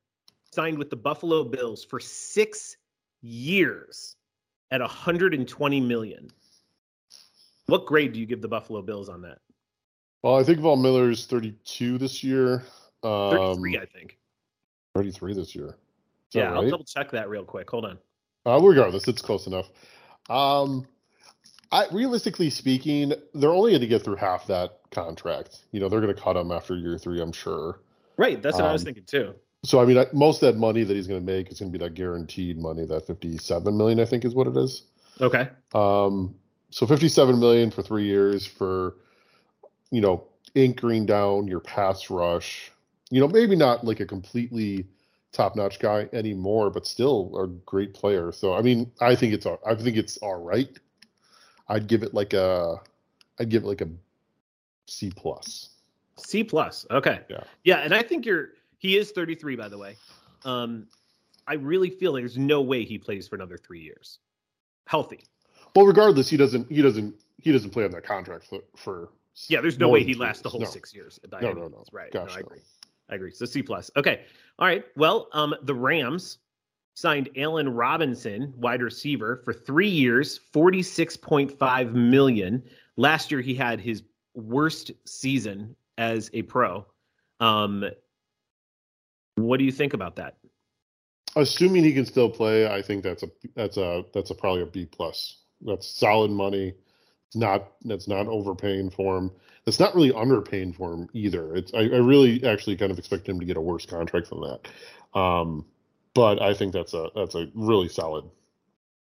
signed 0.52 0.78
with 0.78 0.90
the 0.90 0.96
Buffalo 0.96 1.44
Bills 1.44 1.84
for 1.84 2.00
six 2.00 2.78
years 3.22 4.16
at 4.72 4.80
120 4.80 5.82
million. 5.82 6.30
What 7.68 7.86
grade 7.86 8.14
do 8.14 8.20
you 8.20 8.26
give 8.26 8.42
the 8.42 8.48
Buffalo 8.48 8.82
Bills 8.82 9.10
on 9.10 9.22
that? 9.24 9.40
Well, 10.24 10.38
I 10.38 10.44
think 10.44 10.60
Von 10.60 10.82
Miller's 10.82 11.26
32 11.26 11.98
this 11.98 12.24
year. 12.24 12.64
Um, 13.04 13.56
33, 13.62 13.78
I 13.78 13.86
think. 13.86 14.18
33 14.96 15.34
this 15.34 15.56
year. 15.56 15.68
Is 15.68 15.74
Yeah, 16.34 16.54
I'll 16.54 16.70
double 16.70 16.86
check 16.86 17.12
that 17.12 17.30
real 17.30 17.44
quick. 17.44 17.70
Hold 17.70 17.86
on. 17.86 17.98
Uh, 18.46 18.60
regardless, 18.62 19.08
it's 19.08 19.22
close 19.22 19.48
enough. 19.48 19.70
Um, 20.30 20.88
I 21.72 21.88
realistically 21.92 22.50
speaking, 22.50 23.14
they're 23.34 23.52
only 23.52 23.72
going 23.72 23.82
to 23.82 23.88
get 23.88 24.04
through 24.04 24.16
half 24.18 24.48
that 24.48 24.80
contract. 24.92 25.66
You 25.72 25.80
know, 25.80 25.90
they're 25.90 26.02
going 26.02 26.16
to 26.16 26.22
cut 26.22 26.38
him 26.38 26.52
after 26.52 26.76
year 26.76 26.98
three, 26.98 27.22
I'm 27.22 27.32
sure. 27.32 27.80
Right, 28.18 28.42
that's 28.42 28.56
what 28.58 28.66
I 28.66 28.72
was 28.72 28.84
Um, 28.84 28.86
thinking 28.86 29.04
too. 29.06 29.36
So, 29.66 29.82
I 29.82 29.86
mean, 29.86 29.98
I, 29.98 30.06
most 30.14 30.42
of 30.42 30.54
that 30.54 30.60
money 30.60 30.84
that 30.84 30.96
he's 30.96 31.08
going 31.08 31.20
to 31.20 31.26
make 31.26 31.52
is 31.52 31.60
going 31.60 31.72
to 31.72 31.78
be 31.78 31.84
that 31.84 31.96
guaranteed 31.96 32.58
money. 32.58 32.86
That 32.86 33.06
57 33.08 33.76
million, 33.76 34.00
I 34.00 34.06
think, 34.06 34.24
is 34.24 34.36
what 34.36 34.48
it 34.48 34.56
is. 34.56 34.84
Okay. 35.20 35.50
Um, 35.74 36.36
so 36.76 36.86
57 36.86 37.40
million 37.40 37.72
for 37.72 37.82
three 37.82 38.04
years 38.04 38.46
for, 38.46 38.98
you 39.92 40.02
know, 40.02 40.26
anchoring 40.58 41.06
down 41.06 41.48
your 41.48 41.62
pass 41.62 42.10
rush. 42.10 42.70
You 43.10 43.22
know, 43.22 43.30
maybe 43.30 43.56
not 43.56 43.86
like 43.86 44.02
a 44.02 44.06
completely 44.06 44.86
top-notch 45.32 45.80
guy 45.80 46.10
anymore, 46.12 46.70
but 46.70 46.86
still 46.86 47.32
a 47.42 47.48
great 47.48 47.94
player. 47.94 48.34
So, 48.34 48.54
I 48.54 48.62
mean, 48.62 48.92
I 49.00 49.16
think 49.16 49.34
it's 49.34 49.46
all- 49.46 49.62
I 49.66 49.74
think 49.74 49.96
it's 49.96 50.18
all 50.18 50.36
right. 50.44 50.78
I'd 51.70 51.88
give 51.88 52.04
it 52.04 52.14
like 52.14 52.34
a, 52.34 52.82
I'd 53.40 53.48
give 53.48 53.64
it 53.64 53.68
like 53.68 53.80
a 53.80 53.88
C 54.86 55.10
plus. 55.16 55.70
C 56.18 56.44
plus. 56.44 56.86
Okay. 56.92 57.22
Yeah. 57.30 57.46
Yeah, 57.64 57.78
and 57.78 57.94
I 57.94 58.02
think 58.02 58.26
you're 58.26 58.50
he 58.80 58.98
is 58.98 59.12
33 59.12 59.56
by 59.56 59.70
the 59.70 59.78
way. 59.78 59.96
Um 60.44 60.88
I 61.48 61.54
really 61.54 61.90
feel 61.90 62.12
like 62.12 62.22
there's 62.24 62.38
no 62.38 62.62
way 62.62 62.84
he 62.84 62.98
plays 62.98 63.30
for 63.30 63.36
another 63.36 63.58
3 63.58 63.80
years. 63.80 64.20
Healthy. 64.88 65.24
Well, 65.76 65.86
regardless, 65.86 66.30
he 66.30 66.38
doesn't, 66.38 66.72
he 66.72 66.82
doesn't, 66.82 67.16
he 67.38 67.52
doesn't 67.52 67.72
play 67.72 67.84
on 67.84 67.92
that 67.92 68.04
contract 68.06 68.46
for. 68.46 68.60
for 68.76 69.10
Yeah, 69.50 69.62
there's 69.62 69.78
no 69.78 69.90
way 69.90 70.00
he 70.04 70.14
three 70.14 70.26
lasts 70.26 70.42
the 70.42 70.50
whole 70.50 70.62
No. 70.62 70.68
6 70.68 70.96
years. 70.96 71.20
by 71.30 71.42
No, 71.42 71.50
any 71.52 71.62
no, 71.62 71.68
no. 71.68 71.84
Right. 71.92 72.12
Gosh, 72.12 72.30
no, 72.30 72.34
I 72.34 72.40
no. 72.40 72.46
agree. 72.48 72.60
I 73.10 73.16
agree. 73.16 73.32
So 73.32 73.46
C 73.46 73.62
plus. 73.62 73.92
Okay. 73.98 74.22
All 74.58 74.68
right. 74.68 74.86
Well, 74.96 75.28
um 75.34 75.54
the 75.64 75.76
Rams 75.76 76.40
signed 76.96 77.30
Allen 77.36 77.68
Robinson, 77.70 78.54
wide 78.56 78.82
receiver, 78.82 79.42
for 79.44 79.52
3 79.54 79.88
years, 79.88 80.40
46.5 80.54 81.92
million. 81.94 82.64
Last 82.96 83.30
year 83.32 83.42
he 83.42 83.54
had 83.54 83.82
his 83.82 84.04
worst 84.34 84.92
season 85.06 85.76
as 85.98 86.30
a 86.34 86.42
pro. 86.44 86.86
Um 87.42 87.84
what 89.36 89.58
do 89.58 89.66
you 89.66 89.72
think 89.74 89.94
about 89.94 90.16
that? 90.16 90.38
Assuming 91.36 91.84
he 91.84 91.94
can 91.94 92.06
still 92.06 92.30
play, 92.30 92.66
I 92.74 92.82
think 92.82 93.04
that's 93.04 93.24
a 93.24 93.28
that's 93.56 93.76
a 93.76 94.06
that's 94.14 94.32
a 94.32 94.36
probably 94.36 94.62
a 94.62 94.66
B 94.66 94.86
plus. 94.86 95.42
That's 95.62 95.88
solid 95.88 96.32
money. 96.32 96.74
It's 97.28 97.36
not 97.36 97.72
that's 97.84 98.08
not 98.08 98.28
overpaying 98.28 98.92
for 98.92 99.18
him. 99.18 99.32
It's 99.66 99.80
not 99.80 99.96
really 99.96 100.12
underpaying 100.12 100.76
for 100.76 100.94
him 100.94 101.10
either. 101.14 101.56
It's 101.56 101.74
I, 101.74 101.80
I 101.80 101.98
really 101.98 102.44
actually 102.46 102.78
kind 102.78 102.92
of 102.92 103.00
expect 103.00 103.28
him 103.28 103.40
to 103.40 103.46
get 103.46 103.58
a 103.58 103.62
worse 103.62 103.86
contract 103.86 104.30
than 104.30 104.42
that. 104.42 105.20
Um, 105.20 105.66
but 106.14 106.42
I 106.42 106.54
think 106.54 106.74
that's 106.74 106.94
a 106.94 107.10
that's 107.16 107.36
a 107.36 107.50
really 107.56 107.90
solid 107.90 108.26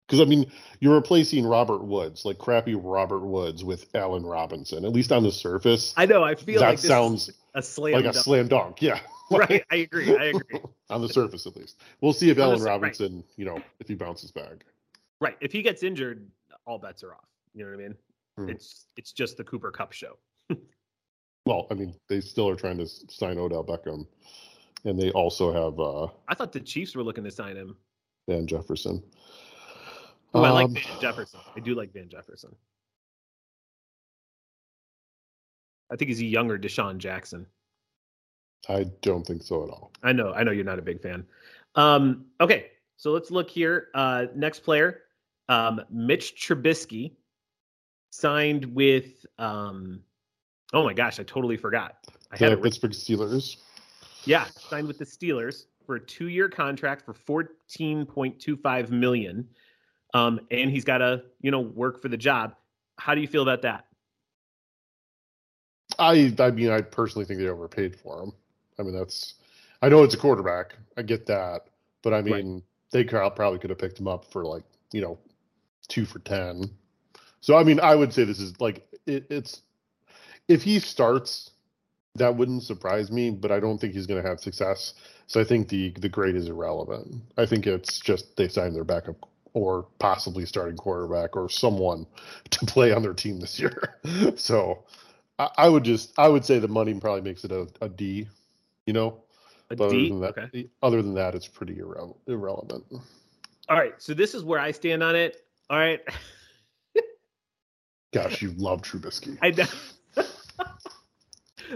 because 0.07 0.19
I 0.21 0.25
mean 0.25 0.51
you're 0.79 0.95
replacing 0.95 1.45
Robert 1.45 1.83
Woods, 1.83 2.25
like 2.25 2.37
crappy 2.37 2.75
Robert 2.75 3.25
Woods, 3.25 3.63
with 3.63 3.87
Allen 3.95 4.23
Robinson. 4.23 4.85
At 4.85 4.91
least 4.91 5.11
on 5.11 5.23
the 5.23 5.31
surface, 5.31 5.93
I 5.97 6.05
know. 6.05 6.23
I 6.23 6.35
feel 6.35 6.59
that 6.59 6.69
like 6.69 6.79
this 6.79 6.87
sounds 6.87 7.31
a 7.55 7.61
slam 7.61 7.93
like 7.93 8.01
a 8.01 8.11
dunk. 8.11 8.15
slam 8.15 8.47
dunk. 8.47 8.81
Yeah, 8.81 8.99
Right. 9.31 9.63
I 9.71 9.75
agree. 9.77 10.15
I 10.15 10.25
agree. 10.25 10.59
on 10.89 11.01
the 11.01 11.09
surface 11.09 11.47
at 11.47 11.55
least. 11.55 11.81
We'll 12.01 12.13
see 12.13 12.29
if 12.29 12.37
On 12.37 12.43
Allen 12.43 12.59
sur- 12.59 12.65
right. 12.65 12.71
Robinson, 12.71 13.23
you 13.37 13.45
know, 13.45 13.59
if 13.79 13.87
he 13.87 13.95
bounces 13.95 14.31
back. 14.31 14.65
Right. 15.19 15.37
If 15.39 15.51
he 15.51 15.61
gets 15.61 15.83
injured, 15.83 16.27
all 16.65 16.77
bets 16.79 17.03
are 17.03 17.13
off. 17.13 17.27
You 17.53 17.65
know 17.65 17.71
what 17.71 17.79
I 17.79 17.83
mean? 17.87 17.95
Hmm. 18.37 18.49
It's 18.49 18.85
it's 18.97 19.11
just 19.11 19.37
the 19.37 19.43
Cooper 19.43 19.71
Kupp 19.71 19.91
show. 19.93 20.17
Well, 21.47 21.65
I 21.71 21.73
mean, 21.73 21.95
they 22.07 22.21
still 22.21 22.47
are 22.49 22.55
trying 22.55 22.77
to 22.77 22.85
sign 22.85 23.39
Odell 23.39 23.63
Beckham, 23.63 24.05
and 24.85 24.99
they 25.01 25.09
also 25.13 25.51
have 25.51 25.79
uh, 25.79 26.05
I 26.27 26.35
thought 26.35 26.51
the 26.51 26.59
Chiefs 26.59 26.95
were 26.95 27.01
looking 27.01 27.23
to 27.23 27.31
sign 27.31 27.55
him. 27.55 27.75
Van 28.29 28.45
Jefferson. 28.45 29.01
Oh, 30.35 30.43
I 30.43 30.51
like 30.51 30.65
Um, 30.65 30.73
Van 30.75 31.01
Jefferson. 31.01 31.39
I 31.55 31.59
do 31.59 31.73
like 31.73 31.91
Van 31.93 32.07
Jefferson. 32.09 32.55
I 35.91 35.95
think 35.95 36.09
he's 36.09 36.21
a 36.21 36.25
younger 36.25 36.59
DeSean 36.59 36.99
Jackson. 36.99 37.47
I 38.69 38.85
don't 39.01 39.25
think 39.25 39.41
so 39.41 39.63
at 39.63 39.69
all. 39.71 39.91
I 40.03 40.13
know, 40.13 40.31
I 40.33 40.43
know 40.43 40.51
you're 40.51 40.63
not 40.63 40.77
a 40.79 40.83
big 40.83 41.01
fan. 41.01 41.25
Um, 41.73 42.25
okay, 42.39 42.67
so 42.97 43.11
let's 43.11 43.31
look 43.31 43.49
here. 43.49 43.87
Uh, 43.95 44.27
next 44.35 44.59
player, 44.59 45.01
um, 45.51 45.81
Mitch 45.89 46.35
Trubisky 46.35 47.11
signed 48.11 48.65
with. 48.65 49.25
Um, 49.37 50.01
oh 50.73 50.83
my 50.83 50.93
gosh, 50.93 51.19
I 51.19 51.23
totally 51.23 51.57
forgot. 51.57 51.97
I 52.31 52.37
had 52.37 52.39
The 52.39 52.45
it. 52.45 52.49
written- 52.49 52.63
Pittsburgh 52.63 52.91
Steelers. 52.91 53.57
Yeah, 54.23 54.45
signed 54.45 54.87
with 54.87 54.97
the 54.99 55.05
Steelers 55.05 55.65
for 55.85 55.95
a 55.95 55.99
two-year 55.99 56.47
contract 56.47 57.03
for 57.03 57.13
fourteen 57.13 58.05
point 58.05 58.39
two 58.39 58.55
five 58.55 58.91
million, 58.91 59.47
um, 60.13 60.39
and 60.51 60.69
he's 60.69 60.85
got 60.85 60.99
to 60.99 61.23
you 61.41 61.51
know 61.51 61.59
work 61.59 62.01
for 62.01 62.07
the 62.07 62.17
job. 62.17 62.55
How 62.97 63.15
do 63.15 63.21
you 63.21 63.27
feel 63.27 63.41
about 63.41 63.61
that? 63.63 63.85
I 65.99 66.33
I 66.39 66.51
mean, 66.51 66.69
I 66.69 66.81
personally 66.81 67.25
think 67.25 67.39
they 67.39 67.47
overpaid 67.47 67.95
for 67.95 68.21
him. 68.23 68.31
I 68.79 68.83
mean, 68.83 68.93
that's 68.93 69.33
I 69.81 69.89
know 69.89 70.03
it's 70.03 70.13
a 70.13 70.17
quarterback. 70.17 70.75
I 70.97 71.01
get 71.01 71.25
that, 71.25 71.67
but 72.03 72.13
I 72.13 72.21
mean, 72.21 72.61
they 72.91 73.03
probably 73.03 73.57
could 73.59 73.71
have 73.71 73.79
picked 73.79 73.99
him 73.99 74.07
up 74.07 74.23
for 74.31 74.45
like 74.45 74.63
you 74.93 75.01
know 75.01 75.17
two 75.91 76.05
for 76.05 76.19
ten. 76.19 76.71
So 77.41 77.57
I 77.57 77.63
mean, 77.63 77.79
I 77.79 77.95
would 77.95 78.13
say 78.13 78.23
this 78.23 78.39
is 78.39 78.59
like 78.59 78.87
it, 79.05 79.25
it's 79.29 79.61
if 80.47 80.63
he 80.63 80.79
starts, 80.79 81.51
that 82.15 82.35
wouldn't 82.35 82.63
surprise 82.63 83.11
me. 83.11 83.29
But 83.31 83.51
I 83.51 83.59
don't 83.59 83.79
think 83.79 83.93
he's 83.93 84.07
going 84.07 84.21
to 84.21 84.27
have 84.27 84.39
success. 84.39 84.93
So 85.27 85.39
I 85.41 85.43
think 85.43 85.69
the 85.69 85.91
the 85.99 86.09
grade 86.09 86.35
is 86.35 86.47
irrelevant. 86.47 87.21
I 87.37 87.45
think 87.45 87.67
it's 87.67 87.99
just 87.99 88.35
they 88.37 88.47
signed 88.47 88.75
their 88.75 88.83
backup 88.83 89.17
or 89.53 89.87
possibly 89.99 90.45
starting 90.45 90.77
quarterback 90.77 91.35
or 91.35 91.49
someone 91.49 92.07
to 92.51 92.65
play 92.65 92.93
on 92.93 93.01
their 93.01 93.13
team 93.13 93.39
this 93.39 93.59
year. 93.59 93.97
so 94.35 94.85
I, 95.39 95.49
I 95.57 95.69
would 95.69 95.83
just 95.83 96.17
I 96.17 96.27
would 96.29 96.45
say 96.45 96.59
the 96.59 96.67
money 96.67 96.93
probably 96.99 97.21
makes 97.21 97.43
it 97.43 97.51
a, 97.51 97.67
a 97.81 97.89
D. 97.89 98.27
You 98.87 98.93
know, 98.93 99.23
A 99.69 99.75
but 99.75 99.85
other 99.85 100.05
than 100.07 100.21
that, 100.21 100.37
Okay. 100.37 100.69
other 100.81 101.01
than 101.01 101.13
that, 101.15 101.35
it's 101.35 101.47
pretty 101.47 101.75
irre- 101.75 102.15
irrelevant. 102.27 102.85
All 103.69 103.77
right. 103.77 103.93
So 103.99 104.13
this 104.13 104.33
is 104.33 104.43
where 104.43 104.59
I 104.59 104.71
stand 104.71 105.03
on 105.03 105.15
it. 105.15 105.45
All 105.71 105.77
right. 105.77 106.01
Gosh, 108.13 108.41
you 108.41 108.51
love 108.57 108.81
Trubisky. 108.81 109.37
I 109.41 109.51
know. 109.51 110.25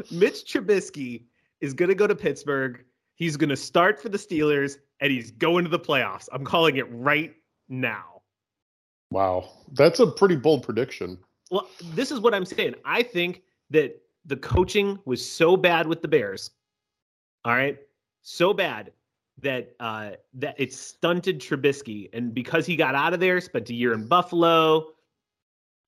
Mitch 0.12 0.52
Trubisky 0.52 1.24
is 1.62 1.74
going 1.74 1.88
to 1.88 1.96
go 1.96 2.06
to 2.06 2.14
Pittsburgh. 2.14 2.84
He's 3.16 3.38
going 3.38 3.50
to 3.50 3.56
start 3.56 4.02
for 4.02 4.10
the 4.10 4.18
Steelers 4.18 4.80
and 5.00 5.14
he's 5.14 5.32
going 5.32 5.64
to 5.64 5.70
the 5.70 5.80
playoffs. 5.80 6.28
I'm 6.34 6.44
calling 6.44 6.76
it 6.76 6.86
right 6.92 7.34
now. 7.70 8.22
Wow, 9.12 9.50
that's 9.72 10.02
a 10.02 10.08
pretty 10.08 10.36
bold 10.36 10.64
prediction. 10.64 11.18
Well, 11.50 11.70
this 11.94 12.12
is 12.12 12.20
what 12.20 12.34
I'm 12.34 12.44
saying. 12.44 12.76
I 12.84 13.02
think 13.02 13.44
that 13.70 14.02
the 14.26 14.36
coaching 14.36 15.00
was 15.06 15.26
so 15.26 15.56
bad 15.56 15.88
with 15.88 16.02
the 16.02 16.10
Bears. 16.10 16.52
All 17.46 17.54
right. 17.54 17.78
So 18.24 18.54
bad 18.54 18.92
that 19.42 19.76
uh 19.80 20.12
that 20.34 20.56
it 20.58 20.74
stunted 20.74 21.40
Trubisky. 21.40 22.10
And 22.14 22.34
because 22.34 22.66
he 22.66 22.76
got 22.76 22.96
out 22.96 23.14
of 23.14 23.20
there, 23.20 23.40
spent 23.42 23.70
a 23.70 23.74
year 23.74 23.94
in 23.94 24.08
Buffalo. 24.08 24.88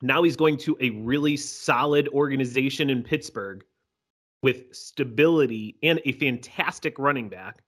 Now 0.02 0.22
he's 0.22 0.36
going 0.36 0.58
to 0.58 0.78
a 0.80 0.92
really 0.92 1.38
solid 1.38 2.08
organization 2.10 2.90
in 2.90 3.02
Pittsburgh 3.04 3.64
with 4.44 4.76
stability 4.76 5.78
and 5.82 6.00
a 6.06 6.12
fantastic 6.14 7.00
running 7.00 7.30
back 7.30 7.64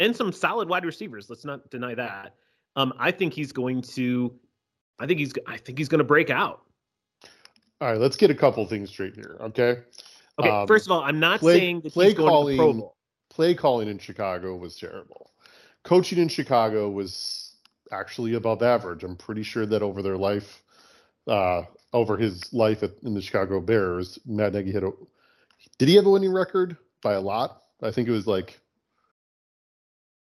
and 0.00 0.16
some 0.16 0.32
solid 0.32 0.68
wide 0.68 0.84
receivers. 0.84 1.30
Let's 1.30 1.44
not 1.44 1.70
deny 1.70 1.94
that. 1.94 2.34
Um, 2.74 2.92
I 2.98 3.10
think 3.12 3.32
he's 3.34 3.52
going 3.52 3.82
to 3.82 4.34
I 4.98 5.06
think 5.06 5.20
he's 5.20 5.32
I 5.46 5.58
think 5.58 5.78
he's 5.78 5.88
going 5.88 5.98
to 5.98 6.04
break 6.04 6.30
out. 6.30 6.62
All 7.80 7.88
right, 7.88 7.98
let's 8.00 8.16
get 8.16 8.30
a 8.30 8.34
couple 8.34 8.66
things 8.66 8.90
straight 8.90 9.14
here. 9.14 9.36
Okay. 9.40 9.78
Okay, 10.38 10.48
Um, 10.50 10.66
first 10.66 10.86
of 10.86 10.92
all, 10.92 11.02
I'm 11.02 11.18
not 11.20 11.40
play- 11.40 11.58
saying 11.58 11.80
that 11.82 11.92
play 11.92 12.06
he's 12.06 12.14
going 12.14 12.46
to 12.46 12.50
the 12.52 12.56
Pro 12.56 12.72
Bowl. 12.72 12.96
Play 13.40 13.54
calling 13.54 13.88
in 13.88 13.96
Chicago 13.96 14.54
was 14.54 14.76
terrible. 14.76 15.30
Coaching 15.82 16.18
in 16.18 16.28
Chicago 16.28 16.90
was 16.90 17.54
actually 17.90 18.34
above 18.34 18.62
average. 18.62 19.02
I'm 19.02 19.16
pretty 19.16 19.44
sure 19.44 19.64
that 19.64 19.80
over 19.80 20.02
their 20.02 20.18
life, 20.18 20.62
uh, 21.26 21.62
over 21.94 22.18
his 22.18 22.52
life 22.52 22.82
at, 22.82 22.90
in 23.02 23.14
the 23.14 23.22
Chicago 23.22 23.58
Bears, 23.62 24.18
Matt 24.26 24.52
Nagy 24.52 24.72
had 24.72 24.84
a. 24.84 24.90
Did 25.78 25.88
he 25.88 25.94
have 25.94 26.04
a 26.04 26.10
winning 26.10 26.34
record 26.34 26.76
by 27.02 27.14
a 27.14 27.20
lot? 27.22 27.62
I 27.82 27.90
think 27.90 28.08
it 28.08 28.12
was 28.12 28.26
like 28.26 28.60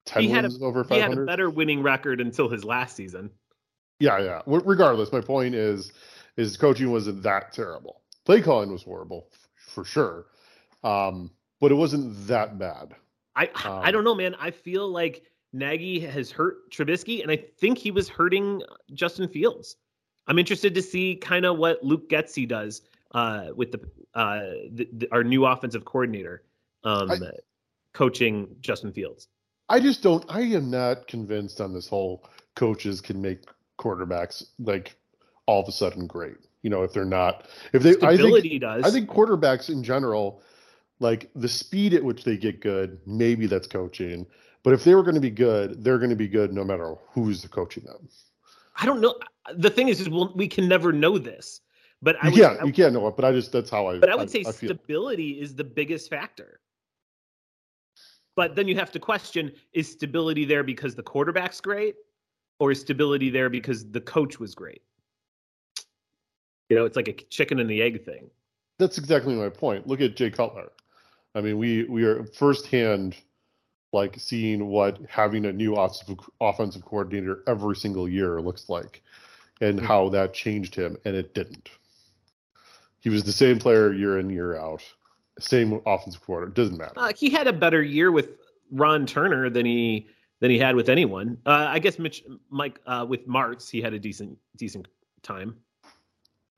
ten 0.05 0.23
He 0.23 0.29
had 0.29 0.45
a- 0.45 0.47
wins 0.47 0.63
over 0.63 0.85
He 0.85 0.97
had 0.97 1.11
a 1.11 1.25
better 1.25 1.49
winning 1.49 1.83
record 1.83 2.21
until 2.21 2.47
his 2.47 2.63
last 2.63 2.95
season. 2.95 3.31
Yeah, 3.99 4.19
yeah. 4.19 4.37
W- 4.45 4.63
Regardless, 4.63 5.11
my 5.11 5.19
point 5.19 5.55
is, 5.55 5.91
his 6.37 6.55
coaching 6.55 6.89
wasn't 6.89 7.21
that 7.23 7.51
terrible. 7.51 7.99
Play 8.23 8.41
calling 8.41 8.71
was 8.71 8.83
horrible 8.83 9.27
for 9.57 9.83
sure, 9.83 10.27
um, 10.85 11.31
but 11.63 11.71
it 11.71 11.75
wasn't 11.75 12.27
that 12.27 12.59
bad. 12.59 12.93
I 13.37 13.49
I 13.55 13.87
Um, 13.87 13.93
don't 13.93 14.03
know, 14.03 14.13
man. 14.13 14.35
I 14.35 14.51
feel 14.51 14.89
like 14.89 15.23
Nagy 15.53 15.97
has 16.01 16.29
hurt 16.29 16.69
Trubisky, 16.69 17.21
and 17.21 17.31
I 17.31 17.37
think 17.37 17.77
he 17.77 17.89
was 17.89 18.09
hurting 18.09 18.61
Justin 18.93 19.29
Fields. 19.29 19.77
I'm 20.27 20.37
interested 20.37 20.75
to 20.75 20.81
see 20.81 21.15
kind 21.15 21.45
of 21.45 21.57
what 21.57 21.81
Luke 21.81 22.09
Getsy 22.09 22.45
does 22.45 22.81
uh, 23.13 23.51
with 23.55 23.71
the, 23.71 23.79
uh, 24.13 24.39
the, 24.71 24.89
the 24.91 25.07
our 25.13 25.23
new 25.23 25.45
offensive 25.45 25.85
coordinator 25.85 26.43
um, 26.83 27.09
I- 27.09 27.19
coaching 27.93 28.57
Justin 28.59 28.91
Fields. 28.91 29.29
I 29.69 29.79
just 29.79 30.03
don't. 30.03 30.25
I 30.27 30.41
am 30.41 30.69
not 30.69 31.07
convinced 31.07 31.61
on 31.61 31.73
this 31.73 31.87
whole 31.87 32.27
coaches 32.57 32.99
can 32.99 33.21
make 33.21 33.45
quarterbacks 33.79 34.43
like 34.59 34.97
all 35.45 35.61
of 35.61 35.69
a 35.69 35.71
sudden 35.71 36.07
great. 36.07 36.35
You 36.61 36.69
know, 36.69 36.83
if 36.83 36.91
they're 36.91 37.05
not, 37.05 37.47
if 37.71 37.83
they, 37.83 37.95
I 38.05 38.17
think, 38.17 38.59
does. 38.59 38.83
I 38.83 38.91
think 38.91 39.09
quarterbacks 39.09 39.69
in 39.69 39.81
general, 39.81 40.41
like 41.03 41.29
the 41.35 41.49
speed 41.49 41.93
at 41.93 42.03
which 42.03 42.23
they 42.23 42.37
get 42.37 42.61
good, 42.61 42.97
maybe 43.05 43.45
that's 43.45 43.67
coaching. 43.67 44.25
But 44.63 44.73
if 44.73 44.85
they 44.85 44.95
were 44.95 45.03
going 45.03 45.15
to 45.15 45.21
be 45.21 45.29
good, 45.29 45.83
they're 45.83 45.97
going 45.99 46.09
to 46.09 46.15
be 46.15 46.29
good 46.29 46.53
no 46.53 46.63
matter 46.63 46.95
who's 47.11 47.45
coaching 47.45 47.83
them. 47.83 48.07
I 48.77 48.85
don't 48.85 49.01
know. 49.01 49.19
The 49.55 49.69
thing 49.69 49.89
is, 49.89 49.99
is 49.99 50.09
we'll, 50.09 50.33
we 50.33 50.47
can 50.47 50.67
never 50.67 50.93
know 50.93 51.17
this. 51.17 51.59
But 52.01 52.15
I 52.21 52.29
would, 52.29 52.41
I- 52.41 52.63
you 52.63 52.71
can't 52.73 52.93
know 52.93 53.05
it. 53.07 53.15
But 53.17 53.25
I 53.25 53.33
just 53.33 53.51
that's 53.51 53.69
how 53.69 53.87
I. 53.87 53.99
But 53.99 54.09
I 54.09 54.15
would 54.15 54.29
say 54.31 54.43
I 54.47 54.51
stability 54.51 55.41
is 55.41 55.53
the 55.53 55.63
biggest 55.65 56.09
factor. 56.09 56.61
But 58.35 58.55
then 58.55 58.67
you 58.67 58.75
have 58.77 58.91
to 58.93 58.99
question 58.99 59.51
is 59.73 59.91
stability 59.91 60.45
there 60.45 60.63
because 60.63 60.95
the 60.95 61.03
quarterback's 61.03 61.61
great 61.61 61.95
or 62.59 62.71
is 62.71 62.79
stability 62.79 63.29
there 63.29 63.49
because 63.49 63.91
the 63.91 64.01
coach 64.01 64.39
was 64.39 64.55
great? 64.55 64.81
You 66.69 66.77
know, 66.77 66.85
it's 66.85 66.95
like 66.95 67.09
a 67.09 67.13
chicken 67.13 67.59
and 67.59 67.69
the 67.69 67.81
egg 67.81 68.03
thing. 68.05 68.31
That's 68.79 68.97
exactly 68.97 69.35
my 69.35 69.49
point. 69.49 69.85
Look 69.85 70.01
at 70.01 70.15
Jay 70.15 70.31
Cutler. 70.31 70.71
I 71.35 71.41
mean, 71.41 71.57
we 71.57 71.83
we 71.85 72.03
are 72.03 72.23
firsthand 72.25 73.15
like 73.91 74.19
seeing 74.19 74.67
what 74.67 74.99
having 75.07 75.45
a 75.45 75.53
new 75.53 75.75
offensive 75.75 76.19
offensive 76.41 76.83
coordinator 76.85 77.43
every 77.47 77.75
single 77.75 78.07
year 78.07 78.41
looks 78.41 78.69
like, 78.69 79.01
and 79.61 79.79
Mhm. 79.79 79.83
how 79.85 80.09
that 80.09 80.33
changed 80.33 80.75
him, 80.75 80.97
and 81.05 81.15
it 81.15 81.33
didn't. 81.33 81.69
He 82.99 83.09
was 83.09 83.23
the 83.23 83.31
same 83.33 83.59
player 83.59 83.91
year 83.93 84.19
in 84.19 84.29
year 84.29 84.55
out, 84.57 84.81
same 85.39 85.81
offensive 85.85 86.21
coordinator. 86.25 86.53
Doesn't 86.53 86.77
matter. 86.77 86.93
Uh, 86.95 87.11
he 87.15 87.29
had 87.29 87.47
a 87.47 87.53
better 87.53 87.81
year 87.83 88.11
with 88.11 88.29
Ron 88.71 89.05
Turner 89.05 89.49
than 89.49 89.65
he 89.65 90.07
than 90.39 90.49
he 90.51 90.57
had 90.59 90.75
with 90.75 90.89
anyone. 90.89 91.37
Uh, 91.45 91.67
I 91.69 91.79
guess 91.79 91.97
Mitch 91.99 92.23
Mike 92.49 92.79
uh, 92.85 93.05
with 93.07 93.27
Martz, 93.27 93.69
he 93.69 93.81
had 93.81 93.93
a 93.93 93.99
decent 93.99 94.37
decent 94.57 94.87
time. 95.21 95.55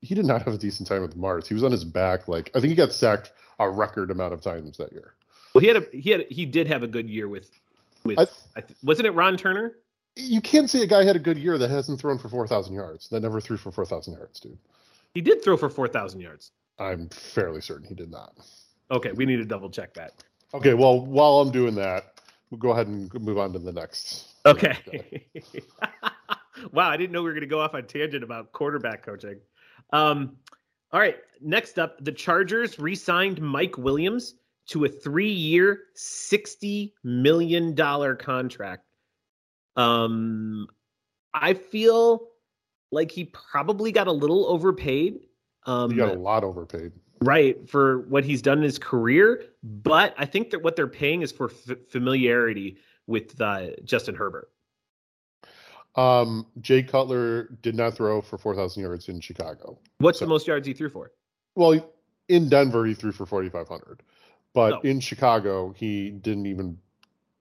he 0.02 0.14
did 0.14 0.26
not 0.26 0.42
have 0.42 0.54
a 0.54 0.58
decent 0.58 0.86
time 0.88 1.02
with 1.02 1.16
Martz. 1.16 1.46
He 1.48 1.54
was 1.54 1.64
on 1.64 1.72
his 1.72 1.84
back. 1.84 2.28
Like 2.28 2.50
I 2.54 2.60
think 2.60 2.68
he 2.70 2.74
got 2.76 2.92
sacked 2.92 3.32
a 3.58 3.68
record 3.68 4.10
amount 4.10 4.32
of 4.32 4.40
times 4.40 4.76
that 4.78 4.92
year. 4.92 5.14
Well, 5.54 5.60
he 5.60 5.68
had 5.68 5.76
a 5.76 5.86
he 5.92 6.10
had 6.10 6.26
he 6.30 6.44
did 6.46 6.66
have 6.66 6.82
a 6.82 6.86
good 6.86 7.08
year 7.08 7.28
with 7.28 7.50
With, 8.04 8.18
I- 8.18 8.26
I 8.56 8.60
th- 8.60 8.78
wasn't 8.82 9.06
it 9.06 9.12
Ron 9.12 9.36
Turner? 9.36 9.76
You 10.16 10.40
can't 10.40 10.70
say 10.70 10.82
a 10.82 10.86
guy 10.86 11.04
had 11.04 11.16
a 11.16 11.20
good 11.20 11.38
year 11.38 11.58
that 11.58 11.68
hasn't 11.68 12.00
thrown 12.00 12.16
for 12.16 12.30
4,000 12.30 12.74
yards. 12.74 13.08
That 13.10 13.20
never 13.20 13.38
threw 13.38 13.58
for 13.58 13.70
4,000 13.70 14.14
yards, 14.14 14.40
dude. 14.40 14.56
He 15.12 15.20
did 15.20 15.42
throw 15.42 15.56
for 15.56 15.70
four 15.70 15.88
thousand 15.88 16.20
yards. 16.20 16.52
I'm 16.78 17.08
fairly 17.08 17.62
certain 17.62 17.86
he 17.88 17.94
did 17.94 18.10
not. 18.10 18.34
Okay, 18.90 19.12
we 19.12 19.24
need 19.24 19.36
to 19.36 19.46
double 19.46 19.70
check 19.70 19.94
that. 19.94 20.12
Okay, 20.52 20.74
well, 20.74 21.00
while 21.00 21.38
I'm 21.38 21.50
doing 21.50 21.74
that, 21.76 22.20
we'll 22.50 22.58
go 22.58 22.72
ahead 22.72 22.86
and 22.86 23.10
move 23.14 23.38
on 23.38 23.52
to 23.54 23.58
the 23.58 23.72
next. 23.72 24.34
Okay. 24.44 25.24
wow, 26.72 26.90
I 26.90 26.98
didn't 26.98 27.12
know 27.12 27.22
we 27.22 27.28
were 27.28 27.32
going 27.32 27.40
to 27.40 27.46
go 27.46 27.60
off 27.60 27.74
on 27.74 27.86
tangent 27.86 28.22
about 28.22 28.52
quarterback 28.52 29.02
coaching. 29.04 29.38
Um, 29.90 30.36
all 30.92 31.00
right, 31.00 31.16
next 31.40 31.78
up, 31.78 32.02
the 32.04 32.12
Chargers 32.12 32.78
re-signed 32.78 33.40
Mike 33.40 33.76
Williams 33.78 34.34
to 34.68 34.84
a 34.84 34.88
three-year, 34.88 35.80
sixty 35.94 36.94
million 37.04 37.74
dollar 37.74 38.14
contract. 38.14 38.84
Um, 39.76 40.66
I 41.34 41.54
feel 41.54 42.28
like 42.92 43.10
he 43.10 43.24
probably 43.24 43.92
got 43.92 44.06
a 44.06 44.12
little 44.12 44.46
overpaid. 44.46 45.20
Um, 45.66 45.90
He 45.90 45.96
got 45.96 46.14
a 46.16 46.18
lot 46.18 46.44
overpaid. 46.44 46.92
right 47.20 47.68
for 47.68 48.00
what 48.08 48.24
he's 48.24 48.40
done 48.42 48.58
in 48.58 48.64
his 48.64 48.78
career, 48.78 49.42
but 49.62 50.14
I 50.16 50.24
think 50.24 50.50
that 50.50 50.62
what 50.62 50.76
they're 50.76 50.86
paying 50.86 51.22
is 51.22 51.32
for 51.32 51.50
f- 51.50 51.76
familiarity 51.90 52.78
with 53.06 53.40
uh, 53.40 53.68
Justin 53.84 54.14
Herbert. 54.14 54.50
Um, 55.96 56.46
Jay 56.60 56.82
Cutler 56.82 57.44
did 57.62 57.74
not 57.74 57.94
throw 57.96 58.20
for 58.20 58.36
4,000 58.38 58.82
yards 58.82 59.08
in 59.08 59.20
Chicago. 59.20 59.78
What's 59.98 60.18
So- 60.18 60.26
the 60.26 60.28
most 60.28 60.46
yards 60.46 60.66
he 60.66 60.74
threw 60.74 60.90
for? 60.90 61.12
Well, 61.54 61.90
in 62.28 62.48
Denver, 62.48 62.84
he 62.84 62.94
threw 62.94 63.12
for 63.12 63.24
4,500, 63.24 64.02
but 64.52 64.74
Oh. 64.74 64.80
in 64.82 65.00
Chicago, 65.00 65.72
he 65.72 66.10
didn't 66.10 66.46
even 66.46 66.78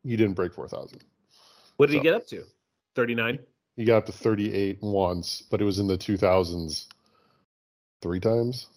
he 0.03 0.15
didn't 0.15 0.35
break 0.35 0.53
4,000. 0.53 1.03
What 1.77 1.87
did 1.87 1.95
he 1.95 1.99
get 1.99 2.13
up 2.13 2.27
to? 2.27 2.45
39? 2.93 3.39
He 3.75 3.85
got 3.85 3.97
up 3.97 4.05
to 4.05 4.11
38 4.11 4.79
once, 4.83 5.41
but 5.41 5.59
it 5.59 5.63
was 5.63 5.79
in 5.79 5.87
the 5.87 5.97
2000s 5.97 6.87
three 8.03 8.19
times. 8.19 8.67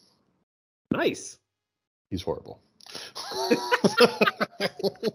Nice. 0.91 1.39
He's 2.09 2.23
horrible. 2.23 2.63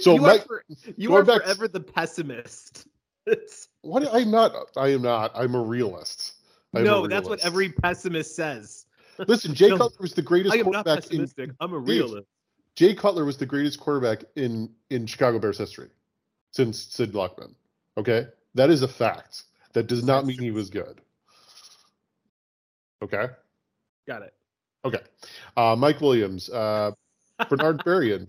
So 0.00 0.14
you 0.14 0.20
Mike- 0.20 0.42
are, 0.42 0.44
for, 0.44 0.64
you 0.96 1.14
are 1.14 1.24
back- 1.24 1.42
forever 1.42 1.68
the 1.68 1.80
pessimist. 1.80 2.86
It's- 3.26 3.68
what? 3.82 4.06
I'm 4.12 4.30
not. 4.30 4.52
I 4.76 4.88
am 4.88 5.02
not. 5.02 5.32
I'm 5.34 5.54
a 5.54 5.60
realist. 5.60 6.34
I'm 6.74 6.82
a 6.82 6.84
no, 6.84 7.06
that's 7.06 7.28
what 7.28 7.40
every 7.44 7.70
pessimist 7.70 8.34
says. 8.36 8.86
Listen, 9.26 9.54
Jay 9.54 9.68
No, 9.70 9.78
Cutler 9.78 9.96
was 10.00 10.14
the 10.14 10.22
greatest 10.22 10.54
I 10.54 10.58
am 10.58 10.70
not 10.70 10.84
quarterback 10.84 11.38
in. 11.38 11.56
I'm 11.60 11.72
a 11.72 11.78
realist. 11.78 12.26
Jay 12.74 12.94
Cutler 12.94 13.24
was 13.24 13.36
the 13.36 13.46
greatest 13.46 13.80
quarterback 13.80 14.24
in 14.36 14.70
in 14.90 15.06
Chicago 15.06 15.38
Bears 15.38 15.58
history 15.58 15.88
since 16.52 16.78
Sid 16.78 17.12
Luckman. 17.12 17.54
Okay, 17.96 18.26
that 18.54 18.70
is 18.70 18.82
a 18.82 18.88
fact. 18.88 19.44
That 19.72 19.86
does 19.86 20.04
not 20.04 20.24
mean 20.26 20.38
he 20.38 20.50
was 20.50 20.70
good. 20.70 21.00
Okay. 23.02 23.26
Got 24.06 24.22
it. 24.22 24.34
Okay. 24.84 25.00
Uh, 25.56 25.76
Mike 25.76 26.00
Williams, 26.00 26.48
uh, 26.50 26.92
Bernard 27.48 27.78
Berrian. 27.84 28.28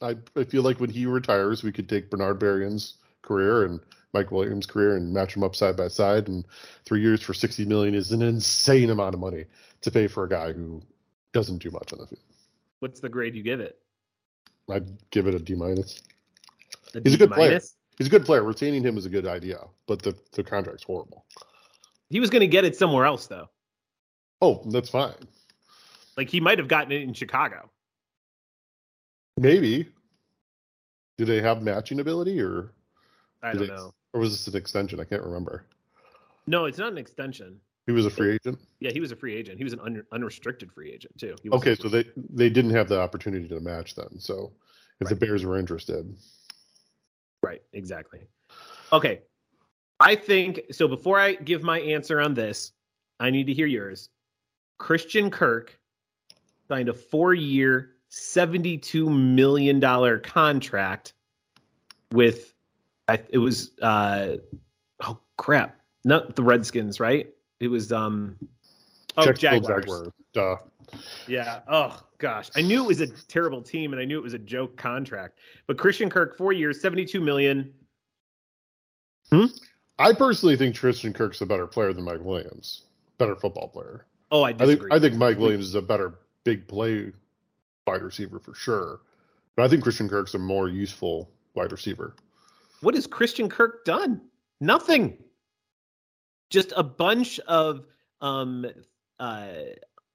I, 0.00 0.16
I 0.36 0.44
feel 0.44 0.62
like 0.62 0.80
when 0.80 0.88
he 0.88 1.04
retires, 1.04 1.62
we 1.62 1.72
could 1.72 1.88
take 1.88 2.10
Bernard 2.10 2.40
Berrian's 2.40 2.94
career 3.22 3.64
and 3.64 3.80
Mike 4.12 4.30
Williams' 4.32 4.66
career 4.66 4.96
and 4.96 5.12
match 5.12 5.34
them 5.34 5.44
up 5.44 5.54
side 5.54 5.76
by 5.76 5.88
side. 5.88 6.28
And 6.28 6.44
three 6.84 7.00
years 7.00 7.22
for 7.22 7.34
sixty 7.34 7.64
million 7.64 7.94
is 7.94 8.12
an 8.12 8.22
insane 8.22 8.90
amount 8.90 9.14
of 9.14 9.20
money 9.20 9.44
to 9.82 9.90
pay 9.90 10.06
for 10.08 10.24
a 10.24 10.28
guy 10.28 10.52
who 10.52 10.82
doesn't 11.32 11.58
do 11.58 11.70
much 11.70 11.92
on 11.92 12.00
the 12.00 12.06
field. 12.06 12.22
What's 12.80 13.00
the 13.00 13.08
grade 13.08 13.34
you 13.36 13.42
give 13.42 13.60
it? 13.60 13.78
I'd 14.70 14.88
give 15.10 15.26
it 15.26 15.34
a 15.34 15.38
D 15.38 15.54
minus. 15.54 16.02
He's 17.04 17.14
a 17.14 17.18
good 17.18 17.30
player. 17.32 17.60
He's 17.98 18.06
a 18.06 18.10
good 18.10 18.24
player. 18.24 18.42
Retaining 18.42 18.82
him 18.82 18.96
is 18.96 19.06
a 19.06 19.10
good 19.10 19.26
idea, 19.26 19.60
but 19.86 20.00
the 20.02 20.16
the 20.32 20.42
contract's 20.42 20.82
horrible. 20.84 21.24
He 22.08 22.18
was 22.18 22.30
going 22.30 22.40
to 22.40 22.48
get 22.48 22.64
it 22.64 22.74
somewhere 22.76 23.04
else, 23.04 23.26
though. 23.28 23.48
Oh, 24.42 24.62
that's 24.66 24.88
fine. 24.90 25.14
Like 26.16 26.28
he 26.28 26.40
might 26.40 26.58
have 26.58 26.66
gotten 26.66 26.90
it 26.90 27.02
in 27.02 27.12
Chicago. 27.14 27.70
Maybe. 29.36 29.88
Do 31.18 31.24
they 31.26 31.40
have 31.42 31.62
matching 31.62 32.00
ability, 32.00 32.40
or 32.40 32.72
I 33.42 33.52
do 33.52 33.58
don't 33.60 33.68
they- 33.68 33.74
know. 33.74 33.94
Or 34.12 34.20
was 34.20 34.32
this 34.32 34.52
an 34.52 34.58
extension? 34.58 35.00
I 35.00 35.04
can't 35.04 35.22
remember. 35.22 35.64
No, 36.46 36.64
it's 36.64 36.78
not 36.78 36.92
an 36.92 36.98
extension. 36.98 37.60
He 37.86 37.92
was 37.92 38.06
a 38.06 38.10
free 38.10 38.34
agent. 38.34 38.58
Yeah, 38.80 38.90
he 38.92 39.00
was 39.00 39.10
a 39.10 39.16
free 39.16 39.34
agent. 39.34 39.58
He 39.58 39.64
was 39.64 39.72
an 39.72 39.80
un- 39.80 40.04
unrestricted 40.12 40.70
free 40.72 40.92
agent 40.92 41.16
too. 41.18 41.34
He 41.42 41.50
Okay, 41.50 41.74
so 41.74 41.88
they 41.88 42.04
they 42.28 42.48
didn't 42.48 42.72
have 42.72 42.88
the 42.88 43.00
opportunity 43.00 43.48
to 43.48 43.60
match 43.60 43.94
then. 43.94 44.18
So 44.18 44.52
if 45.00 45.08
the 45.08 45.16
Bears 45.16 45.44
were 45.44 45.58
interested, 45.58 46.14
right, 47.42 47.62
exactly. 47.72 48.20
Okay, 48.92 49.22
I 49.98 50.14
think 50.14 50.60
so. 50.70 50.86
Before 50.86 51.18
I 51.18 51.34
give 51.34 51.62
my 51.62 51.80
answer 51.80 52.20
on 52.20 52.34
this, 52.34 52.72
I 53.18 53.30
need 53.30 53.46
to 53.46 53.54
hear 53.54 53.66
yours. 53.66 54.10
Christian 54.78 55.30
Kirk 55.30 55.78
signed 56.68 56.88
a 56.88 56.94
four-year, 56.94 57.96
seventy-two 58.08 59.08
million 59.10 59.80
dollar 59.80 60.18
contract 60.18 61.14
with. 62.12 62.54
I, 63.10 63.22
it 63.30 63.38
was. 63.38 63.72
uh 63.80 64.36
Oh 65.02 65.18
crap! 65.36 65.80
Not 66.04 66.36
the 66.36 66.42
Redskins, 66.42 67.00
right? 67.00 67.28
It 67.58 67.68
was. 67.68 67.92
um 67.92 68.36
Oh, 69.16 69.24
Jacksonville 69.24 69.60
Jaguars. 69.60 70.08
Duh. 70.32 70.56
Yeah. 71.26 71.60
Oh 71.68 72.00
gosh, 72.18 72.50
I 72.56 72.62
knew 72.62 72.84
it 72.84 72.86
was 72.86 73.00
a 73.00 73.06
terrible 73.06 73.62
team, 73.62 73.92
and 73.92 74.00
I 74.00 74.04
knew 74.04 74.18
it 74.18 74.22
was 74.22 74.34
a 74.34 74.38
joke 74.38 74.76
contract. 74.76 75.38
But 75.66 75.78
Christian 75.78 76.08
Kirk, 76.10 76.36
four 76.36 76.52
years, 76.52 76.80
seventy-two 76.80 77.20
million. 77.20 77.72
Hmm. 79.32 79.46
I 79.98 80.12
personally 80.12 80.56
think 80.56 80.74
Tristan 80.74 81.12
Kirk's 81.12 81.40
a 81.40 81.46
better 81.46 81.66
player 81.66 81.92
than 81.92 82.04
Mike 82.04 82.22
Williams. 82.22 82.84
Better 83.18 83.36
football 83.36 83.68
player. 83.68 84.06
Oh, 84.30 84.42
I 84.42 84.50
I 84.50 84.66
think. 84.66 84.82
I 84.90 84.98
think 84.98 85.14
Mike 85.16 85.38
Williams 85.38 85.66
is 85.66 85.74
a 85.74 85.82
better 85.82 86.14
big 86.44 86.66
play 86.66 87.12
wide 87.86 88.02
receiver 88.02 88.38
for 88.38 88.54
sure. 88.54 89.00
But 89.56 89.64
I 89.64 89.68
think 89.68 89.82
Christian 89.82 90.08
Kirk's 90.08 90.34
a 90.34 90.38
more 90.38 90.68
useful 90.68 91.30
wide 91.54 91.72
receiver. 91.72 92.14
What 92.82 92.94
has 92.94 93.06
Christian 93.06 93.48
Kirk 93.48 93.84
done? 93.84 94.20
Nothing. 94.60 95.18
Just 96.50 96.72
a 96.76 96.82
bunch 96.82 97.38
of 97.40 97.86
um 98.20 98.66
uh 99.18 99.48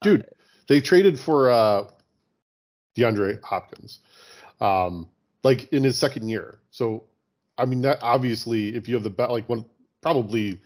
Dude, 0.02 0.22
uh, 0.22 0.26
They 0.68 0.82
traded 0.82 1.20
for 1.20 1.50
uh 1.50 1.84
DeAndre 2.98 3.42
Hopkins. 3.44 4.00
Um 4.62 5.10
like 5.44 5.72
in 5.74 5.84
his 5.84 5.98
second 5.98 6.28
year. 6.30 6.60
So 6.72 7.06
I 7.58 7.66
mean 7.66 7.82
that 7.82 8.00
obviously 8.02 8.76
if 8.76 8.88
you 8.88 8.96
have 8.96 9.04
the 9.04 9.10
bet 9.10 9.32
like 9.32 9.48
one 9.48 9.66
probably 10.02 10.60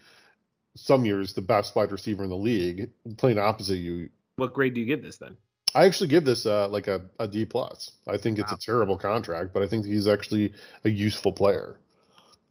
some 0.76 1.04
years 1.04 1.32
the 1.34 1.42
best 1.42 1.74
wide 1.76 1.90
receiver 1.92 2.22
in 2.24 2.30
the 2.30 2.36
league 2.36 2.90
playing 3.16 3.38
opposite 3.38 3.76
you 3.76 4.08
what 4.36 4.54
grade 4.54 4.74
do 4.74 4.80
you 4.80 4.86
give 4.86 5.02
this 5.02 5.18
then? 5.18 5.36
I 5.74 5.84
actually 5.84 6.08
give 6.08 6.24
this 6.24 6.46
uh, 6.46 6.66
like 6.68 6.88
a, 6.88 7.02
a 7.20 7.28
D 7.28 7.44
plus. 7.44 7.92
I 8.08 8.16
think 8.16 8.38
it's 8.38 8.50
Wow. 8.50 8.56
a 8.56 8.64
terrible 8.64 8.96
contract, 8.98 9.52
but 9.52 9.62
I 9.62 9.68
think 9.68 9.86
he's 9.86 10.08
actually 10.08 10.52
a 10.84 10.88
useful 10.90 11.30
player, 11.32 11.78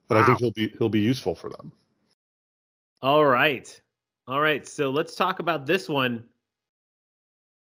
and 0.10 0.19
I 0.19 0.26
think 0.26 0.39
he'll 0.39 0.52
be 0.52 0.74
he'll 0.78 0.89
be 0.89 1.00
useful 1.00 1.36
for 1.36 1.50
them. 1.50 1.72
All 3.02 3.26
right. 3.26 3.82
All 4.28 4.41
right. 4.41 4.67
So 4.67 4.89
let's 4.89 5.15
talk 5.15 5.39
about 5.39 5.65
this 5.65 5.88
one. 5.88 6.24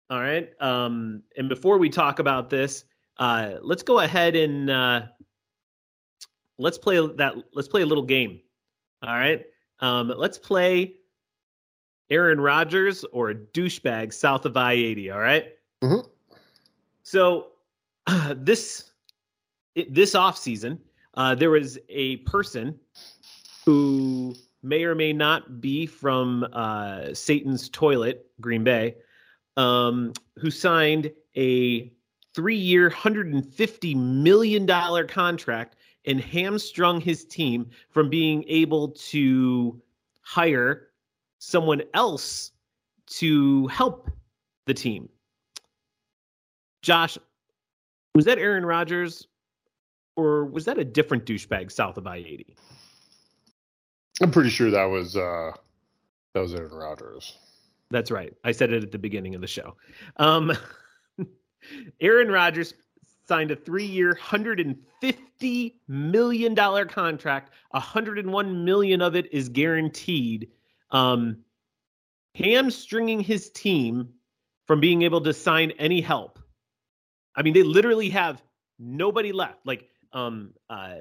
All 0.09 0.19
right. 0.21 0.49
Um, 0.61 1.23
and 1.37 1.49
before 1.49 1.77
we 1.77 1.89
talk 1.89 2.19
about 2.19 2.49
this, 2.49 2.85
uh, 3.17 3.55
let's 3.61 3.83
go 3.83 3.99
ahead 3.99 4.35
and 4.35 4.69
uh, 4.69 5.03
let's 6.57 6.77
play 6.77 7.05
that. 7.15 7.35
Let's 7.53 7.67
play 7.67 7.81
a 7.81 7.85
little 7.85 8.03
game. 8.03 8.41
All 9.01 9.15
right. 9.15 9.43
Um, 9.79 10.13
let's 10.15 10.37
play 10.37 10.95
Aaron 12.09 12.39
Rodgers 12.39 13.03
or 13.11 13.31
a 13.31 13.35
douchebag 13.35 14.13
south 14.13 14.45
of 14.45 14.55
I 14.55 14.73
eighty. 14.73 15.09
All 15.09 15.19
right? 15.19 15.47
mm-hmm. 15.81 16.07
So 17.03 17.47
this 18.35 18.91
it, 19.75 19.93
this 19.93 20.15
off 20.15 20.37
season, 20.37 20.79
uh, 21.15 21.35
there 21.35 21.49
was 21.49 21.77
a 21.89 22.17
person 22.17 22.79
who 23.65 24.35
may 24.61 24.83
or 24.83 24.95
may 24.95 25.13
not 25.13 25.61
be 25.61 25.85
from 25.85 26.47
uh, 26.53 27.13
Satan's 27.13 27.69
toilet, 27.69 28.25
Green 28.41 28.63
Bay, 28.63 28.95
um, 29.57 30.13
who 30.37 30.49
signed 30.49 31.11
a 31.35 31.91
hundred 32.35 33.31
and 33.31 33.45
fifty 33.53 33.93
million 33.93 34.65
dollar 34.65 35.05
contract 35.05 35.75
and 36.05 36.19
hamstrung 36.19 36.99
his 36.99 37.25
team 37.25 37.69
from 37.89 38.09
being 38.09 38.43
able 38.47 38.89
to 38.89 39.79
hire 40.21 40.89
someone 41.37 41.81
else 41.93 42.51
to 43.05 43.67
help 43.67 44.09
the 44.65 44.73
team. 44.73 45.07
Josh, 46.81 47.17
was 48.15 48.25
that 48.25 48.39
Aaron 48.39 48.65
Rodgers 48.65 49.27
or 50.15 50.45
was 50.45 50.65
that 50.65 50.77
a 50.77 50.83
different 50.83 51.25
douchebag 51.25 51.71
south 51.71 51.97
of 51.97 52.07
I 52.07 52.17
80? 52.17 52.55
I'm 54.21 54.31
pretty 54.31 54.49
sure 54.49 54.69
that 54.71 54.85
was 54.85 55.17
uh 55.17 55.51
that 56.33 56.39
was 56.39 56.53
Aaron 56.53 56.73
Rodgers. 56.73 57.37
That's 57.91 58.11
right. 58.11 58.33
I 58.43 58.51
said 58.51 58.71
it 58.73 58.83
at 58.83 58.91
the 58.91 58.97
beginning 58.97 59.35
of 59.35 59.41
the 59.41 59.47
show. 59.47 59.75
Um, 60.17 60.51
Aaron 62.01 62.29
Rodgers 62.29 62.73
signed 63.27 63.51
a 63.51 63.55
three-year, 63.55 64.15
hundred 64.15 64.59
and 64.59 64.75
fifty 64.99 65.79
million 65.87 66.53
dollar 66.55 66.85
contract. 66.85 67.53
hundred 67.73 68.17
and 68.19 68.31
one 68.31 68.65
million 68.65 69.01
of 69.01 69.15
it 69.15 69.31
is 69.31 69.47
guaranteed. 69.49 70.49
Um, 70.91 71.37
hamstringing 72.35 73.19
his 73.19 73.49
team 73.51 74.09
from 74.65 74.79
being 74.79 75.03
able 75.03 75.21
to 75.21 75.33
sign 75.33 75.71
any 75.71 76.01
help. 76.01 76.39
I 77.35 77.41
mean, 77.41 77.53
they 77.53 77.63
literally 77.63 78.09
have 78.09 78.41
nobody 78.79 79.31
left. 79.31 79.65
Like 79.65 79.89
um, 80.13 80.53
uh, 80.69 80.95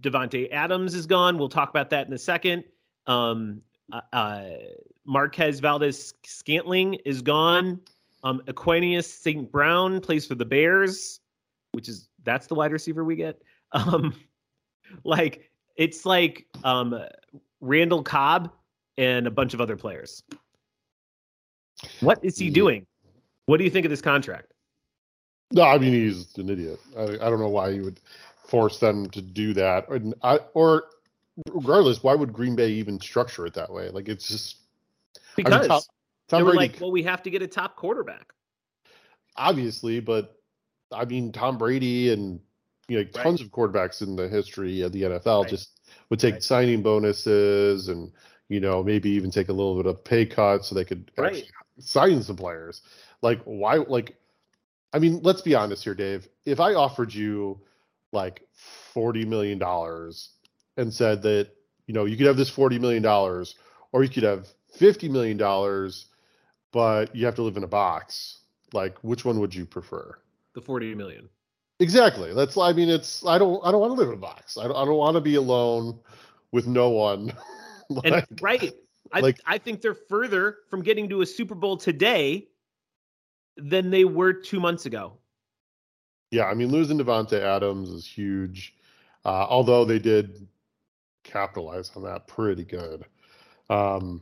Davante 0.00 0.50
Adams 0.52 0.94
is 0.94 1.06
gone. 1.06 1.38
We'll 1.38 1.48
talk 1.48 1.70
about 1.70 1.90
that 1.90 2.06
in 2.06 2.12
a 2.12 2.18
second. 2.18 2.64
Um, 3.06 3.60
uh, 3.92 4.00
uh, 4.12 4.44
Marquez 5.04 5.60
Valdes 5.60 6.14
Scantling 6.24 6.94
is 7.04 7.22
gone. 7.22 7.80
Um, 8.22 8.42
Equanimeous 8.46 9.04
St. 9.04 9.50
Brown 9.52 10.00
plays 10.00 10.26
for 10.26 10.34
the 10.34 10.46
Bears, 10.46 11.20
which 11.72 11.88
is 11.88 12.08
that's 12.24 12.46
the 12.46 12.54
wide 12.54 12.72
receiver 12.72 13.04
we 13.04 13.16
get. 13.16 13.40
Um, 13.72 14.14
like 15.02 15.50
it's 15.74 16.06
like 16.06 16.46
um, 16.62 16.96
Randall 17.60 18.04
Cobb 18.04 18.52
and 18.96 19.26
a 19.26 19.32
bunch 19.32 19.52
of 19.52 19.60
other 19.60 19.76
players. 19.76 20.22
What 21.98 22.20
is 22.22 22.38
he 22.38 22.50
doing? 22.50 22.86
What 23.46 23.56
do 23.56 23.64
you 23.64 23.70
think 23.70 23.84
of 23.84 23.90
this 23.90 24.00
contract? 24.00 24.52
No, 25.50 25.62
I 25.62 25.78
mean 25.78 25.92
he's 25.92 26.38
an 26.38 26.48
idiot. 26.48 26.78
I, 26.96 27.02
I 27.02 27.30
don't 27.30 27.40
know 27.40 27.48
why 27.48 27.72
he 27.72 27.80
would 27.80 27.98
force 28.44 28.78
them 28.78 29.08
to 29.10 29.22
do 29.22 29.54
that, 29.54 29.86
or, 29.88 30.00
I, 30.22 30.38
or 30.54 30.84
regardless, 31.52 32.02
why 32.02 32.14
would 32.14 32.32
Green 32.32 32.56
Bay 32.56 32.70
even 32.70 33.00
structure 33.00 33.46
it 33.46 33.54
that 33.54 33.72
way? 33.72 33.88
Like 33.88 34.08
it's 34.08 34.28
just 34.28 34.56
because 35.36 35.52
I 35.52 35.60
mean, 35.60 35.68
Tom, 35.68 35.82
Tom 36.28 36.38
they 36.38 36.42
were 36.42 36.54
Brady, 36.54 36.72
like, 36.72 36.80
well, 36.80 36.92
we 36.92 37.02
have 37.02 37.22
to 37.22 37.30
get 37.30 37.42
a 37.42 37.46
top 37.46 37.76
quarterback. 37.76 38.32
Obviously, 39.36 40.00
but 40.00 40.36
I 40.92 41.04
mean, 41.04 41.32
Tom 41.32 41.58
Brady 41.58 42.12
and 42.12 42.40
you 42.88 42.98
know 42.98 43.04
tons 43.04 43.40
right. 43.40 43.46
of 43.46 43.52
quarterbacks 43.52 44.02
in 44.02 44.16
the 44.16 44.28
history 44.28 44.82
of 44.82 44.92
the 44.92 45.02
NFL 45.02 45.42
right. 45.42 45.50
just 45.50 45.80
would 46.10 46.20
take 46.20 46.34
right. 46.34 46.42
signing 46.42 46.82
bonuses 46.82 47.88
and 47.88 48.12
you 48.48 48.60
know 48.60 48.82
maybe 48.82 49.10
even 49.10 49.30
take 49.30 49.48
a 49.48 49.52
little 49.52 49.76
bit 49.76 49.86
of 49.86 50.04
pay 50.04 50.26
cut 50.26 50.64
so 50.64 50.74
they 50.74 50.84
could 50.84 51.10
sign 51.78 52.22
some 52.22 52.36
players. 52.36 52.82
Like 53.22 53.40
why? 53.44 53.76
Like, 53.76 54.16
I 54.92 54.98
mean, 54.98 55.20
let's 55.22 55.42
be 55.42 55.54
honest 55.54 55.82
here, 55.82 55.94
Dave. 55.94 56.28
If 56.44 56.60
I 56.60 56.74
offered 56.74 57.12
you 57.12 57.60
like 58.14 58.46
forty 58.54 59.24
million 59.24 59.58
dollars 59.58 60.30
and 60.76 60.92
said 60.92 61.22
that 61.22 61.50
you 61.86 61.94
know 61.94 62.04
you 62.04 62.16
could 62.16 62.26
have 62.26 62.36
this 62.36 62.48
forty 62.48 62.78
million 62.78 63.02
dollars, 63.02 63.56
or 63.92 64.02
you 64.02 64.08
could 64.08 64.22
have 64.22 64.48
fifty 64.72 65.08
million 65.08 65.36
dollars, 65.36 66.06
but 66.72 67.14
you 67.14 67.26
have 67.26 67.34
to 67.34 67.42
live 67.42 67.56
in 67.56 67.64
a 67.64 67.68
box. 67.68 68.40
Like, 68.72 68.98
which 69.02 69.24
one 69.24 69.38
would 69.40 69.54
you 69.54 69.66
prefer? 69.66 70.18
The 70.54 70.60
forty 70.60 70.94
million. 70.94 71.28
Exactly. 71.80 72.32
That's. 72.32 72.56
I 72.56 72.72
mean, 72.72 72.88
it's. 72.88 73.26
I 73.26 73.38
don't. 73.38 73.60
I 73.64 73.70
don't 73.70 73.80
want 73.80 73.92
to 73.92 73.98
live 73.98 74.08
in 74.08 74.14
a 74.14 74.18
box. 74.18 74.56
I 74.56 74.64
don't. 74.64 74.76
I 74.76 74.84
don't 74.84 74.96
want 74.96 75.16
to 75.16 75.20
be 75.20 75.34
alone 75.34 75.98
with 76.52 76.66
no 76.66 76.90
one. 76.90 77.32
like, 77.90 78.04
and 78.30 78.40
right. 78.40 78.72
I, 79.12 79.20
like, 79.20 79.38
I 79.44 79.58
think 79.58 79.80
they're 79.80 79.94
further 79.94 80.58
from 80.70 80.82
getting 80.82 81.08
to 81.10 81.20
a 81.20 81.26
Super 81.26 81.54
Bowl 81.54 81.76
today 81.76 82.48
than 83.56 83.90
they 83.90 84.04
were 84.04 84.32
two 84.32 84.60
months 84.60 84.86
ago. 84.86 85.18
Yeah, 86.34 86.46
I 86.46 86.54
mean, 86.54 86.72
losing 86.72 86.98
Davante 86.98 87.40
Adams 87.40 87.90
is 87.90 88.04
huge. 88.04 88.74
Uh, 89.24 89.46
although 89.48 89.84
they 89.84 90.00
did 90.00 90.48
capitalize 91.22 91.92
on 91.94 92.02
that 92.02 92.26
pretty 92.26 92.64
good. 92.64 93.04
Um, 93.70 94.20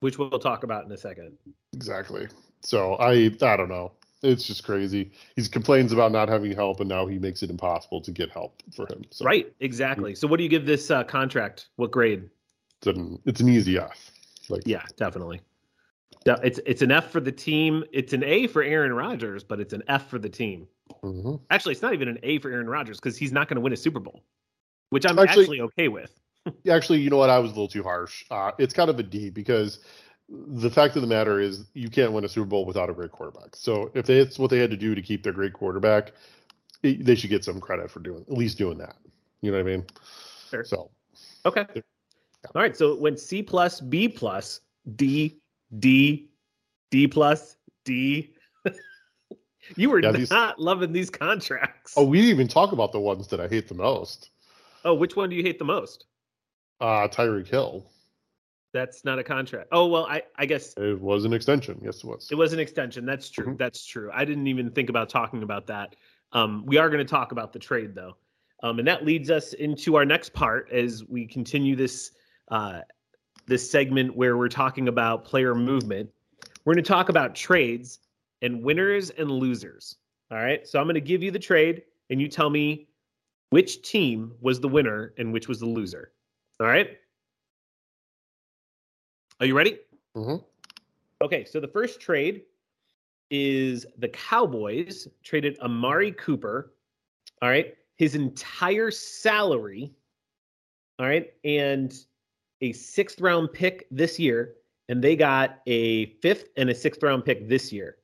Which 0.00 0.18
we'll 0.18 0.30
talk 0.30 0.64
about 0.64 0.86
in 0.86 0.92
a 0.92 0.96
second. 0.96 1.36
Exactly. 1.74 2.26
So 2.62 2.94
I 2.94 3.30
I 3.42 3.56
don't 3.58 3.68
know. 3.68 3.92
It's 4.22 4.46
just 4.46 4.64
crazy. 4.64 5.12
He 5.36 5.46
complains 5.46 5.92
about 5.92 6.10
not 6.10 6.30
having 6.30 6.52
help, 6.52 6.80
and 6.80 6.88
now 6.88 7.06
he 7.06 7.18
makes 7.18 7.42
it 7.42 7.50
impossible 7.50 8.00
to 8.00 8.10
get 8.10 8.30
help 8.30 8.62
for 8.74 8.86
him. 8.86 9.02
So, 9.10 9.26
right. 9.26 9.52
Exactly. 9.60 10.14
So 10.14 10.26
what 10.26 10.38
do 10.38 10.44
you 10.44 10.48
give 10.48 10.64
this 10.64 10.90
uh, 10.90 11.04
contract? 11.04 11.68
What 11.76 11.90
grade? 11.90 12.30
It's 12.78 12.86
an 12.86 13.18
it's 13.26 13.40
an 13.42 13.50
easy 13.50 13.78
F. 13.78 14.10
Like 14.48 14.62
yeah, 14.64 14.84
definitely. 14.96 15.42
It's 16.24 16.60
it's 16.64 16.80
an 16.80 16.92
F 16.92 17.10
for 17.10 17.20
the 17.20 17.32
team. 17.32 17.84
It's 17.92 18.14
an 18.14 18.24
A 18.24 18.46
for 18.46 18.62
Aaron 18.62 18.94
Rodgers, 18.94 19.44
but 19.44 19.60
it's 19.60 19.74
an 19.74 19.82
F 19.88 20.08
for 20.08 20.18
the 20.18 20.30
team. 20.30 20.66
Mm-hmm. 21.02 21.36
Actually, 21.50 21.72
it's 21.72 21.82
not 21.82 21.94
even 21.94 22.08
an 22.08 22.18
A 22.22 22.38
for 22.38 22.50
Aaron 22.50 22.68
Rodgers 22.68 22.98
because 22.98 23.16
he's 23.16 23.32
not 23.32 23.48
going 23.48 23.56
to 23.56 23.60
win 23.60 23.72
a 23.72 23.76
Super 23.76 24.00
Bowl, 24.00 24.22
which 24.90 25.04
I'm 25.06 25.18
actually, 25.18 25.44
actually 25.44 25.60
okay 25.60 25.88
with. 25.88 26.10
actually, 26.70 27.00
you 27.00 27.10
know 27.10 27.16
what? 27.16 27.30
I 27.30 27.38
was 27.38 27.50
a 27.50 27.54
little 27.54 27.68
too 27.68 27.82
harsh. 27.82 28.24
Uh, 28.30 28.52
it's 28.58 28.74
kind 28.74 28.90
of 28.90 28.98
a 28.98 29.02
D 29.02 29.30
because 29.30 29.80
the 30.28 30.70
fact 30.70 30.96
of 30.96 31.02
the 31.02 31.08
matter 31.08 31.40
is 31.40 31.66
you 31.74 31.88
can't 31.88 32.12
win 32.12 32.24
a 32.24 32.28
Super 32.28 32.46
Bowl 32.46 32.64
without 32.64 32.90
a 32.90 32.92
great 32.92 33.12
quarterback. 33.12 33.54
So 33.54 33.90
if 33.94 34.08
it's 34.08 34.38
what 34.38 34.50
they 34.50 34.58
had 34.58 34.70
to 34.70 34.76
do 34.76 34.94
to 34.94 35.02
keep 35.02 35.22
their 35.22 35.32
great 35.32 35.52
quarterback, 35.52 36.12
it, 36.82 37.04
they 37.04 37.14
should 37.14 37.30
get 37.30 37.44
some 37.44 37.60
credit 37.60 37.90
for 37.90 38.00
doing 38.00 38.24
at 38.28 38.36
least 38.36 38.58
doing 38.58 38.78
that. 38.78 38.96
You 39.40 39.50
know 39.50 39.58
what 39.58 39.66
I 39.66 39.76
mean? 39.76 39.86
So 40.64 40.90
okay. 41.46 41.66
Yeah. 41.74 41.82
All 42.54 42.62
right. 42.62 42.76
So 42.76 42.92
it 42.92 43.00
went 43.00 43.20
C 43.20 43.42
plus, 43.42 43.80
B 43.80 44.08
plus, 44.08 44.60
D, 44.96 45.38
D, 45.78 46.28
D 46.90 47.06
plus, 47.06 47.56
D. 47.84 48.31
you 49.76 49.90
were 49.90 50.00
yeah, 50.00 50.12
these, 50.12 50.30
not 50.30 50.58
loving 50.58 50.92
these 50.92 51.10
contracts. 51.10 51.94
Oh, 51.96 52.04
we 52.04 52.18
didn't 52.18 52.30
even 52.30 52.48
talk 52.48 52.72
about 52.72 52.92
the 52.92 53.00
ones 53.00 53.28
that 53.28 53.40
I 53.40 53.48
hate 53.48 53.68
the 53.68 53.74
most. 53.74 54.30
Oh, 54.84 54.94
which 54.94 55.16
one 55.16 55.30
do 55.30 55.36
you 55.36 55.42
hate 55.42 55.58
the 55.58 55.64
most? 55.64 56.06
Uh 56.80 57.08
Tyreek 57.08 57.48
Hill. 57.48 57.86
That's 58.72 59.04
not 59.04 59.18
a 59.18 59.24
contract. 59.24 59.68
Oh 59.72 59.86
well, 59.86 60.06
I 60.06 60.22
I 60.36 60.46
guess 60.46 60.74
it 60.76 61.00
was 61.00 61.24
an 61.24 61.32
extension. 61.32 61.80
Yes, 61.82 61.98
it 61.98 62.06
was. 62.06 62.28
It 62.30 62.34
was 62.36 62.52
an 62.52 62.58
extension. 62.58 63.04
That's 63.04 63.28
true. 63.28 63.46
Mm-hmm. 63.46 63.56
That's 63.56 63.84
true. 63.84 64.10
I 64.12 64.24
didn't 64.24 64.46
even 64.46 64.70
think 64.70 64.88
about 64.88 65.08
talking 65.08 65.42
about 65.42 65.66
that. 65.66 65.94
Um, 66.32 66.64
we 66.66 66.78
are 66.78 66.88
going 66.88 67.04
to 67.04 67.10
talk 67.10 67.32
about 67.32 67.52
the 67.52 67.58
trade 67.58 67.94
though, 67.94 68.16
um, 68.62 68.78
and 68.78 68.88
that 68.88 69.04
leads 69.04 69.30
us 69.30 69.52
into 69.52 69.96
our 69.96 70.06
next 70.06 70.32
part 70.32 70.70
as 70.72 71.04
we 71.06 71.26
continue 71.26 71.76
this 71.76 72.12
uh, 72.48 72.80
this 73.46 73.70
segment 73.70 74.16
where 74.16 74.36
we're 74.36 74.48
talking 74.48 74.88
about 74.88 75.24
player 75.24 75.54
movement. 75.54 76.10
We're 76.64 76.74
going 76.74 76.84
to 76.84 76.88
talk 76.88 77.08
about 77.08 77.34
trades 77.34 77.98
and 78.42 78.62
winners 78.62 79.10
and 79.10 79.30
losers. 79.30 79.96
All 80.30 80.38
right. 80.38 80.66
So 80.66 80.78
I'm 80.78 80.86
going 80.86 80.94
to 80.94 81.00
give 81.00 81.22
you 81.22 81.30
the 81.30 81.38
trade, 81.38 81.82
and 82.10 82.20
you 82.20 82.28
tell 82.28 82.50
me 82.50 82.88
which 83.50 83.82
team 83.82 84.32
was 84.40 84.60
the 84.60 84.68
winner 84.68 85.14
and 85.18 85.32
which 85.32 85.48
was 85.48 85.60
the 85.60 85.66
loser. 85.66 86.12
All 86.60 86.66
right. 86.66 86.98
Are 89.40 89.46
you 89.46 89.56
ready? 89.56 89.78
Mm-hmm. 90.16 90.36
Okay, 91.22 91.44
so 91.44 91.60
the 91.60 91.68
first 91.68 92.00
trade 92.00 92.42
is 93.30 93.86
the 93.98 94.08
Cowboys 94.08 95.08
traded 95.22 95.58
Amari 95.60 96.12
Cooper. 96.12 96.74
All 97.40 97.48
right, 97.48 97.74
his 97.96 98.14
entire 98.14 98.90
salary. 98.90 99.92
All 100.98 101.06
right, 101.06 101.32
and 101.44 101.94
a 102.60 102.72
sixth 102.72 103.20
round 103.20 103.52
pick 103.52 103.86
this 103.90 104.18
year, 104.18 104.54
and 104.88 105.02
they 105.02 105.16
got 105.16 105.58
a 105.66 106.06
fifth 106.20 106.48
and 106.56 106.70
a 106.70 106.74
sixth 106.74 107.02
round 107.02 107.24
pick 107.24 107.48
this 107.48 107.72
year. 107.72 107.96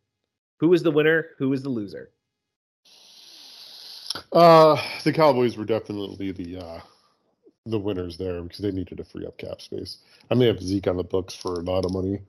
Who 0.59 0.69
was 0.69 0.83
the 0.83 0.91
winner? 0.91 1.29
Who 1.39 1.51
was 1.51 1.63
the 1.63 1.69
loser? 1.69 2.11
Uh, 4.33 4.81
the 5.05 5.13
Cowboys 5.13 5.57
were 5.57 5.65
definitely 5.65 6.33
the 6.33 6.59
uh, 6.59 6.81
the 7.67 7.79
winners 7.79 8.17
there 8.17 8.43
because 8.43 8.59
they 8.59 8.71
needed 8.71 8.99
to 8.99 9.05
free 9.05 9.27
up 9.27 9.39
cap 9.39 9.61
space. 9.61 9.99
I 10.31 10.35
mean, 10.35 10.41
they 10.41 10.47
have 10.47 10.63
Zeke 10.63 10.89
on 10.89 10.97
the 10.97 11.05
books 11.05 11.35
for 11.35 11.55
a 11.55 11.63
lot 11.63 11.85
of 11.85 11.93
money, 11.93 12.21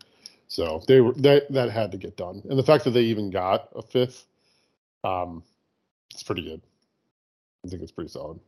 so 0.47 0.83
they 0.87 1.01
were 1.01 1.13
that 1.13 1.51
that 1.51 1.71
had 1.71 1.91
to 1.91 1.97
get 1.97 2.17
done. 2.17 2.41
And 2.49 2.59
the 2.59 2.63
fact 2.63 2.83
that 2.83 2.91
they 2.91 3.01
even 3.03 3.29
got 3.29 3.69
a 3.75 3.81
fifth, 3.81 4.25
um, 5.03 5.43
it's 6.13 6.23
pretty 6.23 6.43
good. 6.43 6.61
I 7.65 7.69
think 7.69 7.81
it's 7.81 7.91
pretty 7.91 8.09
solid. 8.09 8.39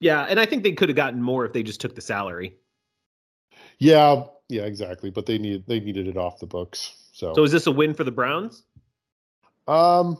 Yeah, 0.00 0.26
and 0.28 0.38
I 0.38 0.46
think 0.46 0.62
they 0.62 0.72
could 0.72 0.88
have 0.88 0.96
gotten 0.96 1.22
more 1.22 1.46
if 1.46 1.52
they 1.52 1.62
just 1.62 1.80
took 1.80 1.94
the 1.94 2.00
salary. 2.00 2.56
Yeah, 3.78 4.24
yeah, 4.48 4.62
exactly. 4.62 5.10
But 5.10 5.26
they 5.26 5.38
need 5.38 5.64
they 5.66 5.80
needed 5.80 6.08
it 6.08 6.16
off 6.16 6.40
the 6.40 6.46
books. 6.46 6.94
So, 7.12 7.34
so 7.34 7.44
is 7.44 7.52
this 7.52 7.66
a 7.66 7.72
win 7.72 7.94
for 7.94 8.04
the 8.04 8.10
Browns? 8.10 8.64
Um, 9.68 10.18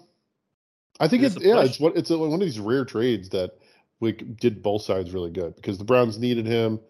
I 1.01 1.09
think 1.09 1.23
it's 1.23 1.37
yeah, 1.41 1.63
it's 1.63 1.81
what 1.81 1.97
it's 1.97 2.11
a, 2.11 2.19
one 2.19 2.33
of 2.33 2.41
these 2.41 2.61
rare 2.61 2.85
trades 2.85 3.29
that 3.31 3.59
we 4.01 4.13
did 4.13 4.63
both 4.63 4.83
sides 4.83 5.13
really 5.13 5.31
good 5.31 5.57
because 5.57 5.79
the 5.79 5.85
Browns 5.85 6.19
needed 6.19 6.47
him, 6.47 6.81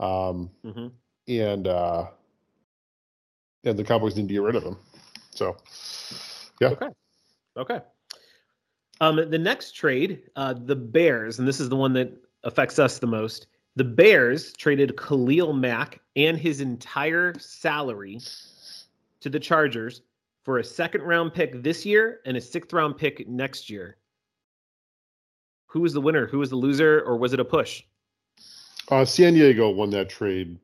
um, 0.00 0.50
mm-hmm. 0.64 0.88
and 1.28 1.68
uh, 1.68 2.06
and 3.64 3.78
the 3.78 3.84
Cowboys 3.84 4.16
need 4.16 4.28
to 4.28 4.34
get 4.34 4.42
rid 4.42 4.56
of 4.56 4.62
him. 4.62 4.76
So, 5.30 5.56
yeah. 6.60 6.68
Okay. 6.68 6.88
Okay. 7.56 7.80
Um, 9.00 9.16
the 9.28 9.38
next 9.38 9.72
trade, 9.72 10.22
uh, 10.36 10.54
the 10.54 10.76
Bears, 10.76 11.38
and 11.38 11.48
this 11.48 11.60
is 11.60 11.68
the 11.68 11.76
one 11.76 11.92
that 11.94 12.12
affects 12.44 12.78
us 12.78 12.98
the 12.98 13.06
most. 13.06 13.46
The 13.76 13.84
Bears 13.84 14.52
traded 14.52 14.96
Khalil 14.96 15.52
Mack 15.52 16.00
and 16.14 16.38
his 16.38 16.60
entire 16.60 17.34
salary 17.38 18.20
to 19.20 19.28
the 19.28 19.40
Chargers 19.40 20.02
for 20.44 20.58
a 20.58 20.64
second 20.64 21.02
round 21.02 21.34
pick 21.34 21.62
this 21.62 21.84
year 21.84 22.20
and 22.26 22.36
a 22.36 22.40
sixth 22.40 22.72
round 22.72 22.96
pick 22.96 23.28
next 23.28 23.68
year 23.68 23.96
who 25.74 25.80
was 25.80 25.92
the 25.92 26.00
winner? 26.00 26.28
Who 26.28 26.38
was 26.38 26.50
the 26.50 26.56
loser, 26.56 27.00
or 27.00 27.16
was 27.16 27.32
it 27.32 27.40
a 27.40 27.44
push? 27.44 27.82
Uh, 28.92 29.04
San 29.04 29.34
Diego 29.34 29.70
won 29.70 29.90
that 29.90 30.08
trade 30.08 30.56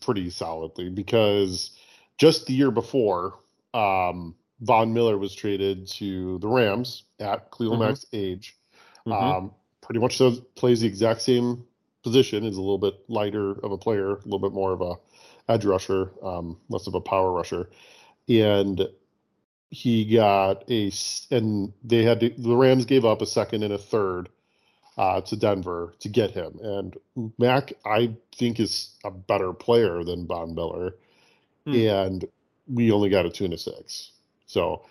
pretty 0.00 0.30
solidly 0.30 0.88
because 0.90 1.70
just 2.18 2.46
the 2.46 2.52
year 2.52 2.72
before, 2.72 3.38
um, 3.72 4.34
Von 4.62 4.92
Miller 4.92 5.16
was 5.16 5.32
traded 5.32 5.86
to 5.86 6.40
the 6.40 6.48
Rams 6.48 7.04
at 7.20 7.52
Khalil 7.52 7.78
mm-hmm. 7.78 8.16
Age. 8.16 8.58
Mm-hmm. 9.06 9.12
Um, 9.12 9.52
pretty 9.80 10.00
much 10.00 10.18
does, 10.18 10.40
plays 10.56 10.80
the 10.80 10.88
exact 10.88 11.22
same 11.22 11.64
position. 12.02 12.44
Is 12.44 12.56
a 12.56 12.60
little 12.60 12.78
bit 12.78 12.94
lighter 13.06 13.52
of 13.64 13.70
a 13.70 13.78
player, 13.78 14.10
a 14.10 14.24
little 14.24 14.40
bit 14.40 14.52
more 14.52 14.72
of 14.72 14.80
a 14.80 14.94
edge 15.48 15.64
rusher, 15.64 16.10
um, 16.20 16.58
less 16.68 16.88
of 16.88 16.96
a 16.96 17.00
power 17.00 17.30
rusher, 17.30 17.70
and 18.28 18.88
he 19.72 20.04
got 20.04 20.70
a 20.70 20.92
and 21.30 21.72
they 21.82 22.02
had 22.04 22.20
to, 22.20 22.28
the 22.36 22.54
Rams 22.54 22.84
gave 22.84 23.06
up 23.06 23.22
a 23.22 23.26
second 23.26 23.62
and 23.62 23.72
a 23.72 23.78
third 23.78 24.28
uh, 24.98 25.22
to 25.22 25.34
Denver 25.34 25.94
to 26.00 26.10
get 26.10 26.30
him. 26.30 26.60
And 26.62 26.96
Mack, 27.38 27.72
I 27.86 28.14
think, 28.36 28.60
is 28.60 28.90
a 29.02 29.10
better 29.10 29.54
player 29.54 30.04
than 30.04 30.26
Von 30.26 30.54
Miller, 30.54 30.94
hmm. 31.66 31.74
and 31.74 32.24
we 32.68 32.92
only 32.92 33.08
got 33.08 33.24
a 33.24 33.30
two 33.30 33.46
and 33.46 33.54
a 33.54 33.58
six. 33.58 34.12
So 34.46 34.84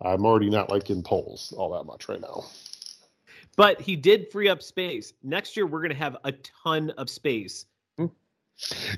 I'm 0.00 0.24
already 0.24 0.48
not 0.48 0.70
liking 0.70 1.02
Poles 1.02 1.52
all 1.56 1.70
that 1.72 1.84
much 1.84 2.08
right 2.08 2.20
now. 2.20 2.44
But 3.54 3.82
he 3.82 3.96
did 3.96 4.32
free 4.32 4.48
up 4.48 4.62
space. 4.62 5.12
Next 5.22 5.58
year, 5.58 5.66
we're 5.66 5.80
going 5.80 5.90
to 5.90 5.96
have 5.96 6.16
a 6.24 6.32
ton 6.32 6.88
of 6.96 7.10
space. 7.10 7.66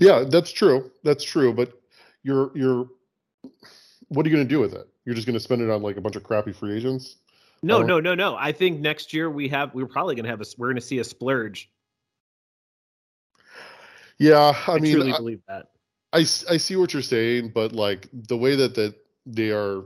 Yeah, 0.00 0.24
that's 0.28 0.52
true. 0.52 0.92
That's 1.02 1.24
true. 1.24 1.52
But 1.52 1.72
you're 2.22 2.52
you're 2.54 2.88
what 4.08 4.24
are 4.24 4.28
you 4.28 4.34
going 4.34 4.46
to 4.46 4.54
do 4.54 4.60
with 4.60 4.74
it? 4.74 4.88
You're 5.04 5.14
just 5.14 5.26
going 5.26 5.34
to 5.34 5.40
spend 5.40 5.62
it 5.62 5.70
on 5.70 5.82
like 5.82 5.96
a 5.96 6.00
bunch 6.00 6.16
of 6.16 6.22
crappy 6.22 6.52
free 6.52 6.76
agents? 6.76 7.16
No, 7.62 7.82
no, 7.82 7.98
no, 7.98 8.14
no. 8.14 8.36
I 8.36 8.52
think 8.52 8.80
next 8.80 9.14
year 9.14 9.30
we 9.30 9.48
have 9.48 9.74
we're 9.74 9.86
probably 9.86 10.14
going 10.14 10.24
to 10.24 10.30
have 10.30 10.40
a 10.40 10.44
we're 10.58 10.68
going 10.68 10.76
to 10.76 10.82
see 10.82 10.98
a 10.98 11.04
splurge. 11.04 11.70
Yeah, 14.18 14.52
I, 14.66 14.74
I 14.74 14.78
mean, 14.78 14.92
truly 14.92 15.12
I, 15.12 15.16
believe 15.16 15.40
that. 15.48 15.70
I, 16.12 16.18
I 16.18 16.56
see 16.58 16.76
what 16.76 16.92
you're 16.92 17.02
saying, 17.02 17.52
but 17.54 17.72
like 17.72 18.08
the 18.12 18.36
way 18.36 18.54
that 18.54 18.74
that 18.74 18.94
they 19.26 19.50
are, 19.50 19.82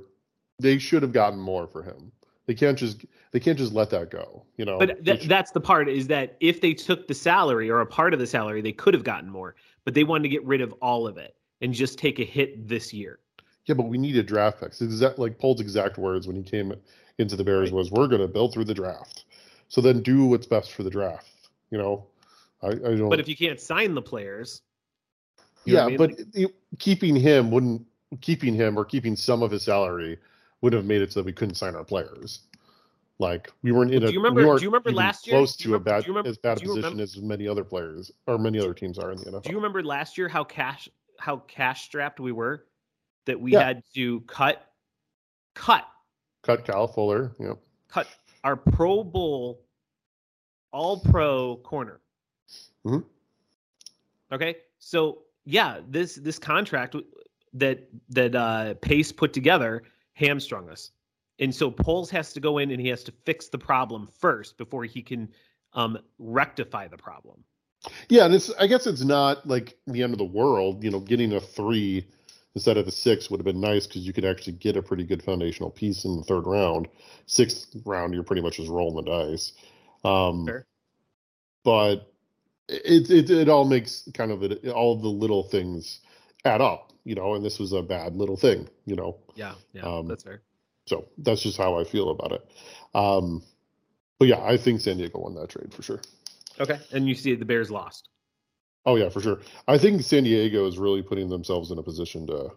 they 0.58 0.78
should 0.78 1.02
have 1.02 1.12
gotten 1.12 1.38
more 1.38 1.66
for 1.66 1.82
him. 1.82 2.10
They 2.46 2.54
can't 2.54 2.78
just 2.78 3.04
they 3.30 3.40
can't 3.40 3.58
just 3.58 3.72
let 3.72 3.90
that 3.90 4.10
go, 4.10 4.44
you 4.56 4.64
know. 4.64 4.78
But 4.78 5.04
th- 5.04 5.20
which, 5.20 5.28
that's 5.28 5.52
the 5.52 5.60
part 5.60 5.88
is 5.88 6.08
that 6.08 6.36
if 6.40 6.60
they 6.60 6.74
took 6.74 7.06
the 7.06 7.14
salary 7.14 7.70
or 7.70 7.80
a 7.80 7.86
part 7.86 8.12
of 8.12 8.18
the 8.18 8.26
salary, 8.26 8.60
they 8.60 8.72
could 8.72 8.94
have 8.94 9.04
gotten 9.04 9.30
more. 9.30 9.54
But 9.84 9.94
they 9.94 10.04
wanted 10.04 10.24
to 10.24 10.28
get 10.30 10.44
rid 10.44 10.60
of 10.60 10.72
all 10.82 11.06
of 11.06 11.16
it 11.16 11.36
and 11.60 11.72
just 11.72 11.98
take 11.98 12.18
a 12.18 12.24
hit 12.24 12.68
this 12.68 12.92
year. 12.92 13.20
Yeah, 13.68 13.74
but 13.74 13.84
we 13.84 13.98
needed 13.98 14.26
draft 14.26 14.60
picks. 14.60 14.80
Exact 14.80 15.18
like 15.18 15.38
Poles' 15.38 15.60
exact 15.60 15.98
words 15.98 16.26
when 16.26 16.36
he 16.36 16.42
came 16.42 16.74
into 17.18 17.36
the 17.36 17.44
Bears 17.44 17.70
was, 17.70 17.90
"We're 17.90 18.08
going 18.08 18.22
to 18.22 18.28
build 18.28 18.54
through 18.54 18.64
the 18.64 18.74
draft." 18.74 19.26
So 19.68 19.82
then 19.82 20.02
do 20.02 20.24
what's 20.24 20.46
best 20.46 20.72
for 20.72 20.82
the 20.82 20.90
draft. 20.90 21.28
You 21.70 21.76
know, 21.76 22.06
I, 22.62 22.68
I 22.68 22.96
don't. 22.96 23.10
But 23.10 23.20
if 23.20 23.28
you 23.28 23.36
can't 23.36 23.60
sign 23.60 23.94
the 23.94 24.00
players, 24.00 24.62
yeah, 25.66 25.84
I 25.84 25.88
mean? 25.88 25.96
but 25.98 26.18
keeping 26.78 27.14
him 27.14 27.50
wouldn't 27.50 27.84
keeping 28.22 28.54
him 28.54 28.78
or 28.78 28.86
keeping 28.86 29.14
some 29.14 29.42
of 29.42 29.50
his 29.50 29.64
salary 29.64 30.18
would 30.62 30.72
have 30.72 30.86
made 30.86 31.02
it 31.02 31.12
so 31.12 31.20
that 31.20 31.26
we 31.26 31.32
couldn't 31.32 31.56
sign 31.56 31.76
our 31.76 31.84
players. 31.84 32.40
Like 33.18 33.52
we 33.62 33.72
weren't 33.72 33.92
in 33.92 34.02
a. 34.02 34.06
Do 34.06 34.12
you 34.12 34.20
remember? 34.20 34.48
We 34.50 34.58
do 34.58 34.64
you 34.64 34.70
remember 34.70 34.92
last 34.92 35.26
year? 35.26 35.36
Close 35.36 35.56
to 35.56 35.68
remember, 35.68 35.90
a 35.90 35.92
bad 35.92 36.08
remember, 36.08 36.30
as 36.30 36.38
bad 36.38 36.56
a 36.56 36.60
position 36.60 36.82
remember, 36.82 37.02
as 37.02 37.16
many 37.18 37.48
other 37.48 37.64
players 37.64 38.12
or 38.26 38.38
many 38.38 38.58
other 38.58 38.72
teams 38.72 38.98
are 38.98 39.10
in 39.10 39.18
the 39.18 39.24
NFL. 39.24 39.42
Do 39.42 39.50
you 39.50 39.56
remember 39.56 39.82
last 39.82 40.16
year 40.16 40.28
how 40.28 40.44
cash 40.44 40.88
how 41.18 41.38
cash 41.48 41.84
strapped 41.84 42.20
we 42.20 42.32
were? 42.32 42.64
That 43.28 43.38
we 43.38 43.52
yeah. 43.52 43.62
had 43.62 43.82
to 43.94 44.20
cut, 44.22 44.72
cut, 45.54 45.86
cut 46.42 46.64
Kyle 46.64 46.88
Fuller. 46.88 47.32
Yep. 47.38 47.58
Cut 47.88 48.06
our 48.42 48.56
Pro 48.56 49.04
Bowl, 49.04 49.60
All 50.72 50.98
Pro 51.00 51.56
corner. 51.56 52.00
Mm-hmm. 52.86 53.00
Okay, 54.32 54.56
so 54.78 55.18
yeah, 55.44 55.80
this 55.90 56.14
this 56.14 56.38
contract 56.38 56.96
that 57.52 57.86
that 58.08 58.34
uh, 58.34 58.74
Pace 58.80 59.12
put 59.12 59.34
together 59.34 59.82
hamstrung 60.14 60.70
us. 60.70 60.90
And 61.38 61.54
so 61.54 61.70
Poles 61.70 62.10
has 62.10 62.32
to 62.32 62.40
go 62.40 62.58
in 62.58 62.70
and 62.70 62.80
he 62.80 62.88
has 62.88 63.04
to 63.04 63.12
fix 63.12 63.48
the 63.48 63.58
problem 63.58 64.08
first 64.18 64.56
before 64.56 64.84
he 64.84 65.02
can 65.02 65.28
um, 65.74 65.98
rectify 66.18 66.88
the 66.88 66.96
problem. 66.96 67.44
Yeah, 68.08 68.24
and 68.24 68.34
it's 68.34 68.50
I 68.58 68.66
guess 68.66 68.86
it's 68.86 69.04
not 69.04 69.46
like 69.46 69.76
the 69.86 70.02
end 70.02 70.14
of 70.14 70.18
the 70.18 70.24
world. 70.24 70.82
You 70.82 70.90
know, 70.90 71.00
getting 71.00 71.34
a 71.34 71.40
three 71.40 72.06
instead 72.54 72.76
of 72.76 72.88
a 72.88 72.90
six 72.90 73.30
would 73.30 73.40
have 73.40 73.44
been 73.44 73.60
nice 73.60 73.86
because 73.86 74.06
you 74.06 74.12
could 74.12 74.24
actually 74.24 74.54
get 74.54 74.76
a 74.76 74.82
pretty 74.82 75.04
good 75.04 75.22
foundational 75.22 75.70
piece 75.70 76.04
in 76.04 76.16
the 76.16 76.24
third 76.24 76.46
round. 76.46 76.88
Sixth 77.26 77.68
round, 77.84 78.14
you're 78.14 78.22
pretty 78.22 78.42
much 78.42 78.56
just 78.56 78.70
rolling 78.70 79.04
the 79.04 79.10
dice. 79.10 79.52
Um, 80.04 80.46
sure. 80.46 80.66
But 81.64 82.12
it, 82.68 83.10
it 83.10 83.30
it 83.30 83.48
all 83.48 83.64
makes 83.64 84.08
kind 84.14 84.30
of 84.30 84.42
it, 84.42 84.66
all 84.68 84.94
of 84.94 85.02
the 85.02 85.08
little 85.08 85.42
things 85.42 86.00
add 86.44 86.60
up, 86.60 86.92
you 87.04 87.14
know. 87.14 87.34
And 87.34 87.44
this 87.44 87.58
was 87.58 87.72
a 87.72 87.82
bad 87.82 88.16
little 88.16 88.36
thing, 88.36 88.68
you 88.86 88.96
know. 88.96 89.18
Yeah, 89.34 89.54
yeah, 89.72 89.82
um, 89.82 90.08
that's 90.08 90.24
fair. 90.24 90.42
So 90.86 91.06
that's 91.18 91.42
just 91.42 91.58
how 91.58 91.78
I 91.78 91.84
feel 91.84 92.10
about 92.10 92.32
it. 92.32 92.50
Um, 92.94 93.42
but 94.18 94.28
yeah, 94.28 94.42
I 94.42 94.56
think 94.56 94.80
San 94.80 94.96
Diego 94.96 95.20
won 95.20 95.34
that 95.34 95.50
trade 95.50 95.72
for 95.72 95.82
sure. 95.82 96.00
Okay, 96.58 96.78
and 96.92 97.08
you 97.08 97.14
see 97.14 97.34
the 97.34 97.44
Bears 97.44 97.70
lost. 97.70 98.08
Oh 98.86 98.96
yeah, 98.96 99.08
for 99.08 99.20
sure. 99.20 99.40
I 99.66 99.78
think 99.78 100.02
San 100.02 100.24
Diego 100.24 100.66
is 100.66 100.78
really 100.78 101.02
putting 101.02 101.28
themselves 101.28 101.70
in 101.70 101.78
a 101.78 101.82
position 101.82 102.26
to 102.28 102.50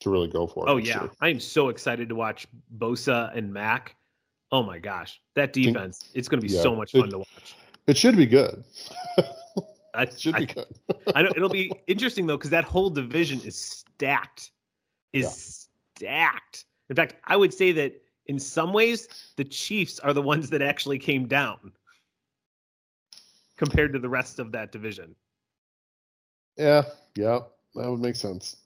to 0.00 0.10
really 0.10 0.28
go 0.28 0.46
for 0.46 0.66
it. 0.66 0.70
Oh 0.70 0.76
yeah, 0.76 1.06
I 1.20 1.28
am 1.28 1.40
so 1.40 1.68
excited 1.68 2.08
to 2.08 2.14
watch 2.14 2.46
Bosa 2.78 3.36
and 3.36 3.52
Mack. 3.52 3.96
Oh 4.50 4.62
my 4.62 4.78
gosh, 4.78 5.20
that 5.34 5.52
defense! 5.52 5.98
Think, 6.02 6.16
it's 6.16 6.28
going 6.28 6.40
to 6.40 6.46
be 6.46 6.52
yeah, 6.52 6.62
so 6.62 6.74
much 6.74 6.92
fun 6.92 7.08
it, 7.08 7.10
to 7.10 7.18
watch. 7.18 7.56
It 7.86 7.96
should 7.96 8.16
be 8.16 8.26
good. 8.26 8.64
it 9.94 10.20
should 10.20 10.36
be 10.36 10.46
good. 10.46 10.66
I 11.14 11.22
know 11.22 11.30
it'll 11.34 11.48
be 11.48 11.72
interesting 11.86 12.26
though 12.26 12.36
because 12.36 12.50
that 12.50 12.64
whole 12.64 12.90
division 12.90 13.40
is 13.42 13.56
stacked. 13.56 14.50
Is 15.12 15.68
yeah. 16.02 16.28
stacked. 16.30 16.64
In 16.90 16.96
fact, 16.96 17.16
I 17.24 17.36
would 17.36 17.54
say 17.54 17.72
that 17.72 18.02
in 18.26 18.38
some 18.38 18.72
ways, 18.72 19.08
the 19.36 19.44
Chiefs 19.44 19.98
are 20.00 20.12
the 20.12 20.22
ones 20.22 20.50
that 20.50 20.62
actually 20.62 20.98
came 20.98 21.26
down 21.26 21.72
compared 23.56 23.92
to 23.92 23.98
the 23.98 24.08
rest 24.08 24.38
of 24.38 24.52
that 24.52 24.72
division. 24.72 25.14
Yeah, 26.56 26.82
yeah, 27.16 27.40
that 27.74 27.90
would 27.90 28.00
make 28.00 28.16
sense. 28.16 28.56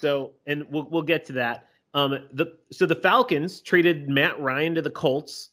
So, 0.00 0.32
and 0.46 0.64
we'll 0.70 0.88
we'll 0.90 1.02
get 1.02 1.24
to 1.26 1.32
that. 1.34 1.68
Um, 1.94 2.18
the 2.32 2.56
so 2.72 2.86
the 2.86 2.96
Falcons 2.96 3.60
traded 3.60 4.08
Matt 4.08 4.38
Ryan 4.40 4.74
to 4.74 4.82
the 4.82 4.90
Colts. 4.90 5.50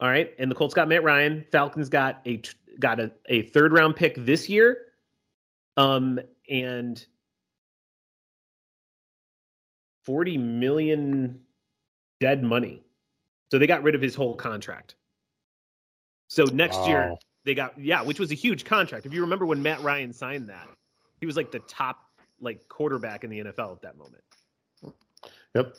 All 0.00 0.08
right, 0.08 0.34
and 0.38 0.50
the 0.50 0.54
Colts 0.54 0.74
got 0.74 0.88
Matt 0.88 1.02
Ryan. 1.02 1.44
Falcons 1.50 1.88
got 1.88 2.20
a 2.26 2.42
got 2.78 3.00
a, 3.00 3.10
a 3.26 3.42
third 3.42 3.72
round 3.72 3.96
pick 3.96 4.16
this 4.24 4.48
year. 4.48 4.78
Um, 5.76 6.20
and 6.48 7.04
40 10.04 10.38
million 10.38 11.40
dead 12.20 12.42
money. 12.42 12.82
So 13.50 13.58
they 13.58 13.66
got 13.66 13.82
rid 13.82 13.94
of 13.94 14.02
his 14.02 14.14
whole 14.14 14.34
contract. 14.34 14.94
So 16.28 16.44
next 16.44 16.76
wow. 16.78 16.86
year 16.86 17.14
they 17.44 17.54
got 17.54 17.78
yeah, 17.78 18.02
which 18.02 18.18
was 18.18 18.30
a 18.30 18.34
huge 18.34 18.64
contract. 18.64 19.06
If 19.06 19.12
you 19.12 19.20
remember 19.20 19.46
when 19.46 19.62
Matt 19.62 19.82
Ryan 19.82 20.12
signed 20.12 20.48
that, 20.48 20.68
he 21.20 21.26
was 21.26 21.36
like 21.36 21.50
the 21.50 21.60
top 21.60 22.00
like 22.40 22.68
quarterback 22.68 23.24
in 23.24 23.30
the 23.30 23.40
NFL 23.40 23.72
at 23.72 23.82
that 23.82 23.96
moment. 23.96 24.22
Yep. 25.54 25.74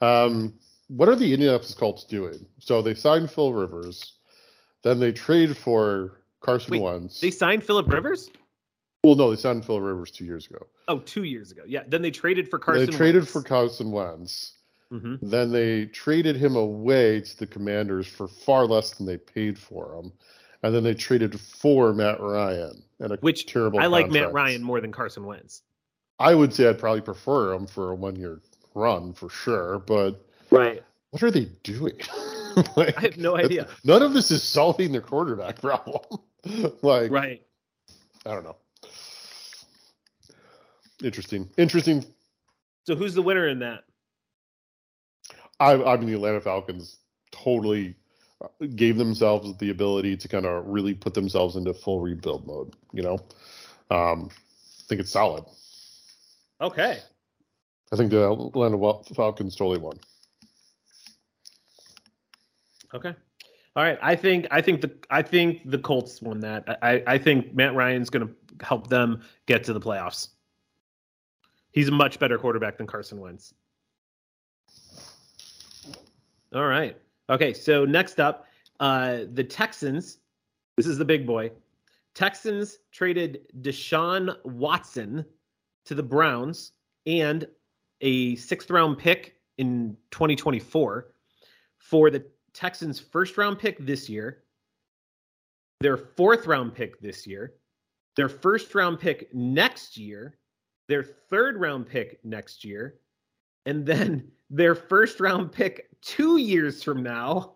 Um, 0.00 0.54
what 0.88 1.08
are 1.08 1.14
the 1.16 1.32
Indianapolis 1.32 1.74
Colts 1.74 2.04
doing? 2.04 2.46
So 2.58 2.82
they 2.82 2.94
signed 2.94 3.30
Phil 3.30 3.52
Rivers, 3.52 4.14
then 4.82 4.98
they 4.98 5.12
trade 5.12 5.56
for 5.56 6.22
Carson 6.40 6.72
Wait, 6.72 6.82
Wentz. 6.82 7.20
They 7.20 7.30
signed 7.30 7.64
Philip 7.64 7.88
Rivers. 7.88 8.30
Well, 9.04 9.14
no, 9.14 9.30
they 9.30 9.36
signed 9.36 9.64
Phil 9.64 9.80
Rivers 9.80 10.10
two 10.10 10.24
years 10.24 10.46
ago. 10.46 10.66
Oh, 10.88 10.98
two 10.98 11.24
years 11.24 11.52
ago. 11.52 11.62
Yeah. 11.66 11.82
Then 11.86 12.02
they 12.02 12.10
traded 12.10 12.48
for 12.48 12.58
Carson. 12.58 12.86
They 12.86 12.96
traded 12.96 13.22
Wentz. 13.22 13.32
for 13.32 13.42
Carson 13.42 13.90
Wentz. 13.90 14.54
Mm-hmm. 14.92 15.28
Then 15.28 15.52
they 15.52 15.86
traded 15.86 16.36
him 16.36 16.56
away 16.56 17.20
to 17.20 17.38
the 17.38 17.46
Commanders 17.46 18.06
for 18.06 18.26
far 18.26 18.66
less 18.66 18.92
than 18.92 19.06
they 19.06 19.16
paid 19.16 19.58
for 19.58 19.94
him, 19.94 20.12
and 20.62 20.74
then 20.74 20.82
they 20.82 20.94
traded 20.94 21.38
for 21.40 21.92
Matt 21.92 22.20
Ryan 22.20 22.82
and 23.00 23.12
a 23.12 23.16
which 23.16 23.46
terrible. 23.46 23.80
I 23.80 23.86
like 23.86 24.10
Matt 24.10 24.32
Ryan 24.32 24.62
more 24.62 24.80
than 24.80 24.92
Carson 24.92 25.24
Wentz. 25.24 25.62
I 26.18 26.34
would 26.34 26.52
say 26.52 26.68
I'd 26.68 26.78
probably 26.78 27.00
prefer 27.00 27.54
him 27.54 27.66
for 27.66 27.92
a 27.92 27.94
one-year 27.94 28.40
run 28.74 29.12
for 29.12 29.30
sure, 29.30 29.78
but 29.78 30.22
right. 30.50 30.82
What 31.10 31.22
are 31.22 31.30
they 31.30 31.46
doing? 31.62 31.98
like, 32.76 32.96
I 32.98 33.00
have 33.00 33.16
no 33.16 33.36
idea. 33.36 33.66
None 33.84 34.02
of 34.02 34.12
this 34.12 34.30
is 34.30 34.42
solving 34.42 34.92
their 34.92 35.00
quarterback 35.00 35.60
problem. 35.60 36.02
like, 36.82 37.10
right? 37.10 37.42
I 38.26 38.34
don't 38.34 38.44
know. 38.44 38.56
Interesting. 41.02 41.48
Interesting. 41.56 42.04
So 42.86 42.94
who's 42.94 43.14
the 43.14 43.22
winner 43.22 43.48
in 43.48 43.58
that? 43.60 43.84
I, 45.58 45.72
I 45.72 45.96
mean, 45.96 46.06
the 46.06 46.14
Atlanta 46.14 46.40
Falcons 46.40 46.98
totally 47.30 47.94
gave 48.74 48.96
themselves 48.96 49.56
the 49.58 49.70
ability 49.70 50.16
to 50.16 50.28
kind 50.28 50.46
of 50.46 50.66
really 50.66 50.94
put 50.94 51.14
themselves 51.14 51.56
into 51.56 51.74
full 51.74 52.00
rebuild 52.00 52.46
mode. 52.46 52.74
You 52.92 53.02
know, 53.02 53.18
um, 53.90 54.30
I 54.30 54.82
think 54.88 55.00
it's 55.00 55.10
solid. 55.10 55.44
Okay. 56.60 56.98
I 57.92 57.96
think 57.96 58.10
the 58.10 58.30
Atlanta 58.30 59.14
Falcons 59.14 59.56
totally 59.56 59.78
won. 59.78 59.98
Okay. 62.94 63.14
All 63.76 63.84
right. 63.84 63.98
I 64.02 64.16
think 64.16 64.46
I 64.50 64.60
think 64.60 64.80
the 64.80 64.90
I 65.10 65.22
think 65.22 65.68
the 65.70 65.78
Colts 65.78 66.20
won 66.20 66.40
that. 66.40 66.78
I 66.82 67.02
I 67.06 67.18
think 67.18 67.54
Matt 67.54 67.74
Ryan's 67.74 68.10
going 68.10 68.26
to 68.26 68.64
help 68.64 68.88
them 68.88 69.22
get 69.46 69.64
to 69.64 69.72
the 69.72 69.80
playoffs. 69.80 70.28
He's 71.72 71.88
a 71.88 71.92
much 71.92 72.18
better 72.18 72.36
quarterback 72.36 72.78
than 72.78 72.86
Carson 72.86 73.20
Wentz. 73.20 73.54
All 76.52 76.66
right. 76.66 76.96
Okay. 77.30 77.54
So 77.54 77.84
next 77.84 78.20
up, 78.20 78.46
Uh, 78.80 79.26
the 79.34 79.44
Texans, 79.44 80.20
this 80.78 80.86
is 80.86 80.96
the 80.96 81.04
big 81.04 81.26
boy. 81.26 81.52
Texans 82.14 82.78
traded 82.92 83.46
Deshaun 83.60 84.34
Watson 84.44 85.24
to 85.84 85.94
the 85.94 86.02
Browns 86.02 86.72
and 87.04 87.46
a 88.00 88.36
sixth 88.36 88.70
round 88.70 88.96
pick 88.96 89.36
in 89.58 89.98
2024 90.10 91.12
for 91.76 92.10
the 92.10 92.24
Texans' 92.54 92.98
first 92.98 93.36
round 93.36 93.58
pick 93.58 93.78
this 93.84 94.08
year, 94.08 94.44
their 95.80 95.98
fourth 95.98 96.46
round 96.46 96.74
pick 96.74 96.98
this 97.00 97.26
year, 97.26 97.54
their 98.16 98.30
first 98.30 98.74
round 98.74 98.98
pick 98.98 99.32
next 99.34 99.98
year, 99.98 100.38
their 100.88 101.04
third 101.04 101.58
round 101.58 101.86
pick 101.86 102.18
next 102.24 102.64
year, 102.64 102.98
and 103.66 103.86
then 103.86 104.30
their 104.50 104.74
first 104.74 105.20
round 105.20 105.52
pick 105.52 105.88
two 106.00 106.38
years 106.38 106.82
from 106.82 107.02
now, 107.02 107.54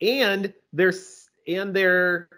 and 0.00 0.52
their 0.72 0.92
and 1.46 1.74
their 1.74 2.28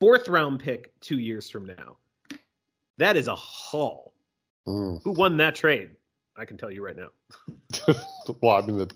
fourth 0.00 0.28
round 0.28 0.60
pick 0.60 0.98
two 1.00 1.18
years 1.18 1.50
from 1.50 1.66
now. 1.66 1.96
That 2.98 3.16
is 3.16 3.28
a 3.28 3.36
haul. 3.36 4.12
Mm. 4.66 5.02
Who 5.02 5.12
won 5.12 5.36
that 5.38 5.54
trade? 5.54 5.90
I 6.36 6.44
can 6.44 6.56
tell 6.56 6.70
you 6.70 6.84
right 6.84 6.96
now. 6.96 7.08
well, 8.40 8.56
I 8.56 8.66
mean, 8.66 8.78
the, 8.78 8.90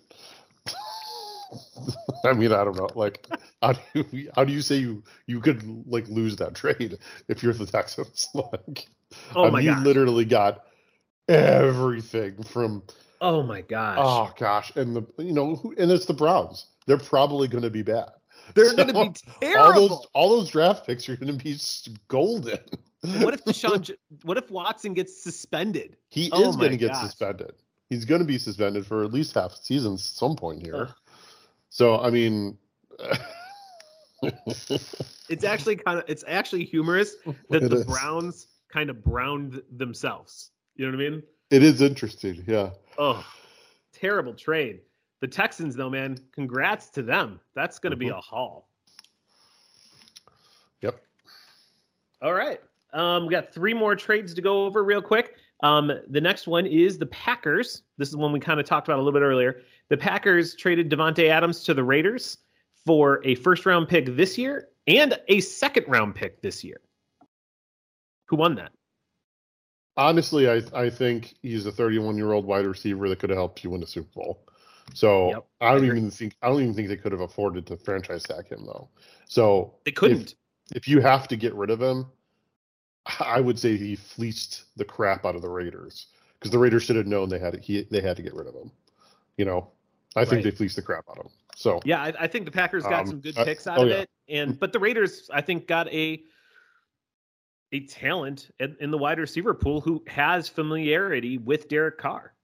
I 2.24 2.32
mean, 2.32 2.52
I 2.52 2.64
don't 2.64 2.76
know. 2.76 2.88
Like, 2.94 3.26
how 3.62 3.72
do 3.72 4.04
you, 4.12 4.30
how 4.34 4.44
do 4.44 4.52
you 4.52 4.62
say 4.62 4.76
you 4.76 5.02
you 5.26 5.40
could 5.40 5.62
like 5.86 6.08
lose 6.08 6.36
that 6.36 6.54
trade 6.54 6.98
if 7.28 7.42
you're 7.42 7.52
the 7.52 7.66
Texans? 7.66 8.28
like, 8.34 8.88
Oh 9.34 9.46
I 9.46 9.50
my 9.50 9.60
mean, 9.60 9.68
you 9.68 9.84
literally 9.84 10.24
got 10.24 10.64
everything 11.28 12.42
from 12.42 12.82
Oh 13.20 13.42
my 13.42 13.60
gosh. 13.60 13.98
oh 14.00 14.32
gosh, 14.36 14.72
and 14.76 14.96
the 14.96 15.02
you 15.22 15.32
know, 15.32 15.56
who- 15.56 15.74
and 15.78 15.90
it's 15.90 16.06
the 16.06 16.14
Browns. 16.14 16.66
They're 16.86 16.98
probably 16.98 17.46
going 17.46 17.62
to 17.62 17.70
be 17.70 17.82
bad. 17.82 18.10
They're 18.54 18.74
going 18.74 18.88
to 18.88 18.92
be 18.94 19.12
terrible. 19.40 19.82
All 19.82 19.88
those 19.88 20.06
all 20.14 20.28
those 20.30 20.50
draft 20.50 20.84
picks 20.86 21.08
are 21.08 21.16
going 21.16 21.36
to 21.38 21.44
be 21.44 21.56
golden. 22.08 22.58
what 23.22 23.34
if 23.34 23.44
Deshaun? 23.44 23.88
What 24.24 24.36
if 24.38 24.50
Watson 24.50 24.94
gets 24.94 25.22
suspended? 25.22 25.96
He 26.08 26.28
Oh 26.32 26.48
is 26.48 26.56
going 26.56 26.72
to 26.72 26.76
get 26.76 26.96
suspended. 26.96 27.52
He's 27.88 28.04
going 28.04 28.20
to 28.20 28.26
be 28.26 28.38
suspended 28.38 28.86
for 28.86 29.04
at 29.04 29.12
least 29.12 29.34
half 29.34 29.52
a 29.52 29.56
season 29.56 29.92
at 29.94 30.00
some 30.00 30.34
point 30.34 30.62
here. 30.62 30.74
Ugh. 30.74 30.94
So 31.70 32.00
I 32.00 32.10
mean, 32.10 32.58
It's 35.28 35.44
actually 35.44 35.76
kind 35.76 35.98
of. 35.98 36.04
It's 36.08 36.24
actually 36.26 36.64
humorous 36.64 37.16
that 37.50 37.62
It 37.64 37.68
the 37.70 37.76
is. 37.78 37.84
Browns 37.84 38.46
kind 38.72 38.88
of 38.90 39.02
browned 39.04 39.62
themselves. 39.76 40.50
You 40.76 40.86
know 40.90 40.96
what 40.96 41.04
I 41.06 41.10
mean? 41.10 41.22
it 41.50 41.62
is 41.62 41.82
interesting. 41.82 42.42
Yeah. 42.46 42.70
Oh, 42.98 43.24
terrible 43.92 44.32
trade. 44.34 44.80
The 45.20 45.28
Texans, 45.28 45.76
though, 45.76 45.90
man, 45.90 46.16
congrats 46.32 46.88
to 46.90 47.02
them. 47.02 47.40
That's 47.54 47.78
going 47.78 47.90
to 47.92 47.96
be 47.96 48.06
Mhm. 48.06 48.18
a 48.18 48.20
haul. 48.20 48.68
Yep. 50.80 51.00
All 52.22 52.32
right. 52.34 52.60
Um, 52.92 53.26
we 53.26 53.30
got 53.30 53.52
three 53.52 53.74
more 53.74 53.94
trades 53.96 54.34
to 54.34 54.42
go 54.42 54.64
over 54.64 54.82
real 54.84 55.02
quick. 55.02 55.36
Um, 55.62 55.92
the 56.08 56.20
next 56.20 56.46
one 56.46 56.66
is 56.66 56.98
the 56.98 57.06
Packers. 57.06 57.82
This 57.98 58.08
is 58.08 58.16
one 58.16 58.32
we 58.32 58.40
kind 58.40 58.58
of 58.58 58.66
talked 58.66 58.88
about 58.88 58.96
a 58.98 59.02
little 59.02 59.18
bit 59.18 59.24
earlier. 59.24 59.62
The 59.90 59.96
Packers 59.96 60.54
traded 60.56 60.90
Davante 60.90 61.28
Adams 61.28 61.62
to 61.64 61.74
the 61.74 61.84
Raiders 61.84 62.38
for 62.84 63.20
a 63.24 63.34
first 63.36 63.64
round 63.64 63.88
pick 63.88 64.06
this 64.16 64.36
year 64.36 64.68
and 64.88 65.18
a 65.28 65.40
second 65.40 65.84
round 65.86 66.14
pick 66.16 66.42
this 66.42 66.64
year. 66.64 66.80
Who 68.26 68.36
won 68.36 68.54
that? 68.56 68.72
Honestly, 69.96 70.48
I 70.48 70.62
I 70.74 70.90
think 70.90 71.34
he's 71.42 71.66
a 71.66 71.72
31 71.72 72.16
year 72.16 72.32
old 72.32 72.46
wide 72.46 72.66
receiver 72.66 73.08
that 73.08 73.18
could 73.18 73.30
have 73.30 73.36
helped 73.38 73.62
you 73.64 73.70
win 73.70 73.82
a 73.82 73.86
Super 73.86 74.10
Bowl. 74.14 74.46
So 74.94 75.28
Yep, 75.30 75.46
I 75.60 75.72
don't 75.72 75.84
I 75.84 75.86
even 75.86 76.10
think 76.10 76.36
I 76.42 76.48
don't 76.48 76.62
even 76.62 76.74
think 76.74 76.88
they 76.88 76.96
could 76.96 77.12
have 77.12 77.20
afforded 77.20 77.66
to 77.68 77.76
franchise 77.76 78.22
tag 78.24 78.48
him 78.48 78.64
though. 78.66 78.88
So 79.28 79.74
They 79.84 79.92
couldn't. 79.92 80.34
if 80.74 80.88
you 80.88 81.00
have 81.00 81.28
to 81.28 81.36
get 81.36 81.54
rid 81.54 81.70
of 81.70 81.80
him, 81.80 82.06
I 83.20 83.40
would 83.40 83.58
say 83.58 83.76
he 83.76 83.96
fleeced 83.96 84.64
the 84.76 84.84
crap 84.84 85.24
out 85.24 85.34
of 85.36 85.42
the 85.42 85.48
Raiders 85.48 86.06
because 86.38 86.50
the 86.50 86.58
Raiders 86.58 86.84
should 86.84 86.96
have 86.96 87.06
known 87.06 87.28
they 87.28 87.38
had 87.38 87.54
to, 87.54 87.60
he 87.60 87.82
they 87.90 88.00
had 88.00 88.16
to 88.16 88.22
get 88.22 88.34
rid 88.34 88.46
of 88.46 88.54
him. 88.54 88.70
You 89.36 89.44
know, 89.44 89.70
I 90.16 90.24
think 90.24 90.36
Right. 90.36 90.44
they 90.44 90.50
fleeced 90.52 90.76
the 90.76 90.82
crap 90.82 91.04
out 91.10 91.18
of 91.18 91.26
him. 91.26 91.32
So 91.56 91.80
Yeah, 91.84 92.02
I, 92.02 92.12
I 92.20 92.26
think 92.28 92.44
the 92.44 92.50
Packers 92.52 92.86
got 92.86 93.00
Um, 93.02 93.06
some 93.06 93.20
good 93.20 93.36
uh, 93.36 93.44
picks 93.44 93.66
out 93.66 93.78
oh, 93.78 93.82
of 93.84 93.88
yeah. 93.88 93.96
it, 94.00 94.10
and 94.28 94.58
but 94.58 94.72
the 94.72 94.78
Raiders, 94.78 95.28
I 95.32 95.40
think, 95.40 95.66
got 95.66 95.88
a 95.92 96.22
a 97.72 97.80
talent 97.86 98.50
in, 98.60 98.76
in 98.80 98.90
the 98.90 98.98
wide 98.98 99.18
receiver 99.18 99.54
pool 99.54 99.80
who 99.80 100.02
has 100.06 100.48
familiarity 100.48 101.38
with 101.38 101.68
Derek 101.68 101.98
Carr. 101.98 102.34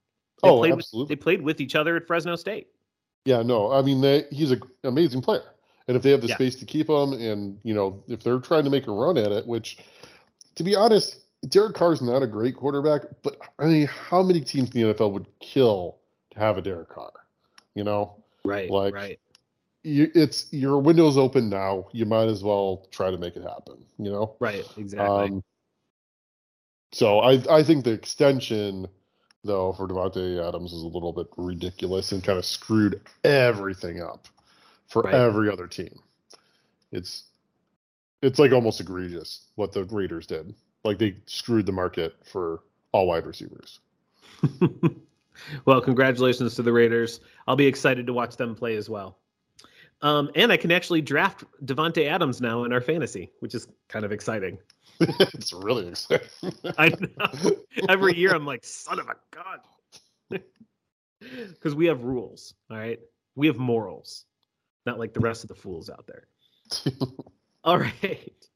They 0.42 0.48
oh, 0.48 0.58
played 0.58 0.72
absolutely. 0.72 1.02
With, 1.02 1.08
they 1.08 1.22
played 1.22 1.42
with 1.42 1.60
each 1.60 1.74
other 1.74 1.96
at 1.96 2.06
Fresno 2.06 2.36
State. 2.36 2.68
Yeah, 3.24 3.42
no, 3.42 3.70
I 3.72 3.82
mean 3.82 4.00
they, 4.00 4.24
he's 4.30 4.52
an 4.52 4.62
amazing 4.84 5.20
player, 5.20 5.42
and 5.86 5.96
if 5.96 6.02
they 6.02 6.10
have 6.10 6.20
the 6.20 6.28
Yeah. 6.28 6.36
space 6.36 6.56
to 6.56 6.64
keep 6.64 6.88
him, 6.88 7.12
and 7.12 7.58
you 7.62 7.74
know 7.74 8.02
if 8.08 8.22
they're 8.22 8.38
trying 8.38 8.64
to 8.64 8.70
make 8.70 8.86
a 8.86 8.92
run 8.92 9.18
at 9.18 9.32
it, 9.32 9.46
which, 9.46 9.78
to 10.54 10.62
be 10.62 10.74
honest, 10.74 11.20
Derek 11.48 11.74
Carr's 11.74 12.00
not 12.00 12.22
a 12.22 12.26
great 12.26 12.56
quarterback, 12.56 13.02
but 13.22 13.36
I 13.58 13.66
mean, 13.66 13.86
how 13.86 14.22
many 14.22 14.40
teams 14.40 14.74
in 14.74 14.82
the 14.82 14.94
NFL 14.94 15.12
would 15.12 15.26
kill 15.40 15.98
to 16.30 16.38
have 16.38 16.56
a 16.56 16.62
Derek 16.62 16.88
Carr? 16.88 17.12
You 17.74 17.84
know, 17.84 18.14
Right. 18.44 18.70
Like- 18.70 18.94
right. 18.94 19.20
You, 19.84 20.10
it's 20.14 20.52
your 20.52 20.78
window's 20.80 21.16
open 21.16 21.48
now. 21.48 21.86
You 21.92 22.04
might 22.04 22.28
as 22.28 22.42
well 22.42 22.86
try 22.90 23.10
to 23.10 23.16
make 23.18 23.36
it 23.36 23.42
happen. 23.42 23.84
You 23.98 24.10
know, 24.10 24.36
Right. 24.40 24.66
Exactly. 24.76 25.06
um, 25.28 25.44
so 26.92 27.20
I 27.20 27.42
I 27.58 27.62
think 27.62 27.84
the 27.84 27.92
extension 27.92 28.88
though 29.44 29.72
for 29.72 29.86
Davante 29.86 30.46
Adams 30.46 30.72
is 30.72 30.82
a 30.82 30.86
little 30.86 31.12
bit 31.12 31.28
ridiculous 31.36 32.12
and 32.12 32.22
kind 32.24 32.38
of 32.38 32.44
screwed 32.44 33.00
everything 33.24 34.02
up 34.02 34.26
for 34.88 35.02
Right. 35.02 35.14
every 35.14 35.50
other 35.50 35.66
team. 35.66 36.00
It's 36.92 37.24
it's 38.20 38.38
like 38.38 38.52
almost 38.52 38.80
egregious 38.80 39.46
what 39.54 39.72
the 39.72 39.84
Raiders 39.84 40.26
did. 40.26 40.54
Like 40.84 40.98
they 40.98 41.16
screwed 41.26 41.66
the 41.66 41.72
market 41.72 42.14
for 42.24 42.60
all 42.92 43.06
wide 43.06 43.26
receivers. 43.26 43.78
well, 45.64 45.80
congratulations 45.80 46.54
to 46.56 46.62
the 46.62 46.72
Raiders. 46.72 47.20
I'll 47.46 47.56
be 47.56 47.66
excited 47.66 48.06
to 48.06 48.12
watch 48.12 48.36
them 48.36 48.54
play 48.56 48.76
as 48.76 48.88
well. 48.90 49.18
Um, 50.00 50.30
and 50.34 50.52
I 50.52 50.56
can 50.56 50.70
actually 50.70 51.00
draft 51.00 51.44
Davante 51.64 52.08
Adams 52.08 52.40
now 52.40 52.64
in 52.64 52.72
our 52.72 52.80
fantasy, 52.80 53.30
which 53.40 53.54
is 53.54 53.66
kind 53.88 54.04
of 54.04 54.12
exciting. 54.12 54.58
it's 55.00 55.52
really 55.52 55.88
exciting. 55.88 56.28
I 56.78 56.90
know. 56.90 57.56
Every 57.88 58.16
year 58.16 58.34
I'm 58.34 58.46
like, 58.46 58.64
son 58.64 59.00
of 59.00 59.08
a 59.08 59.16
gun. 59.30 60.40
Because 61.20 61.74
we 61.74 61.86
have 61.86 62.04
rules, 62.04 62.54
all 62.70 62.76
right? 62.76 63.00
We 63.34 63.48
have 63.48 63.56
morals, 63.56 64.26
not 64.86 65.00
like 65.00 65.12
the 65.12 65.18
rest 65.18 65.42
of 65.42 65.48
the 65.48 65.54
fools 65.56 65.90
out 65.90 66.06
there. 66.06 66.28
All 67.64 67.78
right. 67.78 68.46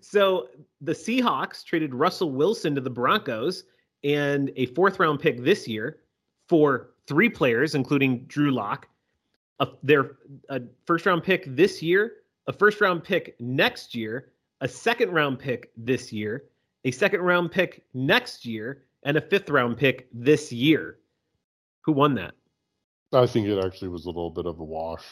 So 0.00 0.48
the 0.80 0.92
Seahawks 0.92 1.64
traded 1.64 1.94
Russell 1.94 2.32
Wilson 2.32 2.74
to 2.74 2.80
the 2.80 2.90
Broncos 2.90 3.62
and 4.02 4.50
a 4.56 4.66
fourth 4.66 4.98
round 4.98 5.20
pick 5.20 5.42
this 5.42 5.68
year 5.68 6.00
for 6.48 6.90
three 7.06 7.28
players, 7.28 7.74
including 7.74 8.24
Drew 8.26 8.50
Lock. 8.50 8.88
A, 9.60 9.68
their 9.82 10.16
a 10.48 10.60
first 10.84 11.06
round 11.06 11.22
pick 11.22 11.44
this 11.46 11.80
year, 11.82 12.14
a 12.46 12.52
first 12.52 12.80
round 12.80 13.04
pick 13.04 13.36
next 13.38 13.94
year, 13.94 14.32
a 14.60 14.68
second 14.68 15.10
round 15.10 15.38
pick 15.38 15.70
this 15.76 16.12
year, 16.12 16.44
a 16.84 16.90
second 16.90 17.20
round 17.20 17.52
pick 17.52 17.84
next 17.94 18.44
year, 18.44 18.82
and 19.04 19.16
a 19.16 19.20
fifth 19.20 19.48
round 19.50 19.76
pick 19.76 20.08
this 20.12 20.52
year. 20.52 20.98
Who 21.82 21.92
won 21.92 22.14
that? 22.14 22.34
I 23.12 23.26
think 23.26 23.46
it 23.46 23.64
actually 23.64 23.88
was 23.88 24.06
a 24.06 24.08
little 24.08 24.30
bit 24.30 24.46
of 24.46 24.58
a 24.58 24.64
wash. 24.64 25.04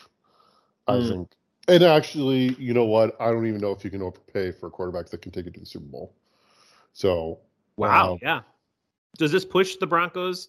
I 0.88 0.94
Mm. 0.94 1.08
think, 1.08 1.28
and 1.68 1.84
actually, 1.84 2.54
you 2.54 2.74
know 2.74 2.84
what? 2.84 3.14
I 3.20 3.30
don't 3.30 3.46
even 3.46 3.60
know 3.60 3.70
if 3.70 3.84
you 3.84 3.90
can 3.90 4.02
overpay 4.02 4.50
for 4.50 4.66
a 4.66 4.70
quarterback 4.70 5.08
that 5.10 5.22
can 5.22 5.30
take 5.30 5.46
it 5.46 5.54
to 5.54 5.60
the 5.60 5.66
Super 5.66 5.86
Bowl. 5.86 6.14
So 6.94 7.38
Wow. 7.76 7.88
Wow. 7.88 8.18
Yeah. 8.20 8.40
Does 9.18 9.30
this 9.30 9.44
push 9.44 9.76
the 9.76 9.86
Broncos 9.86 10.48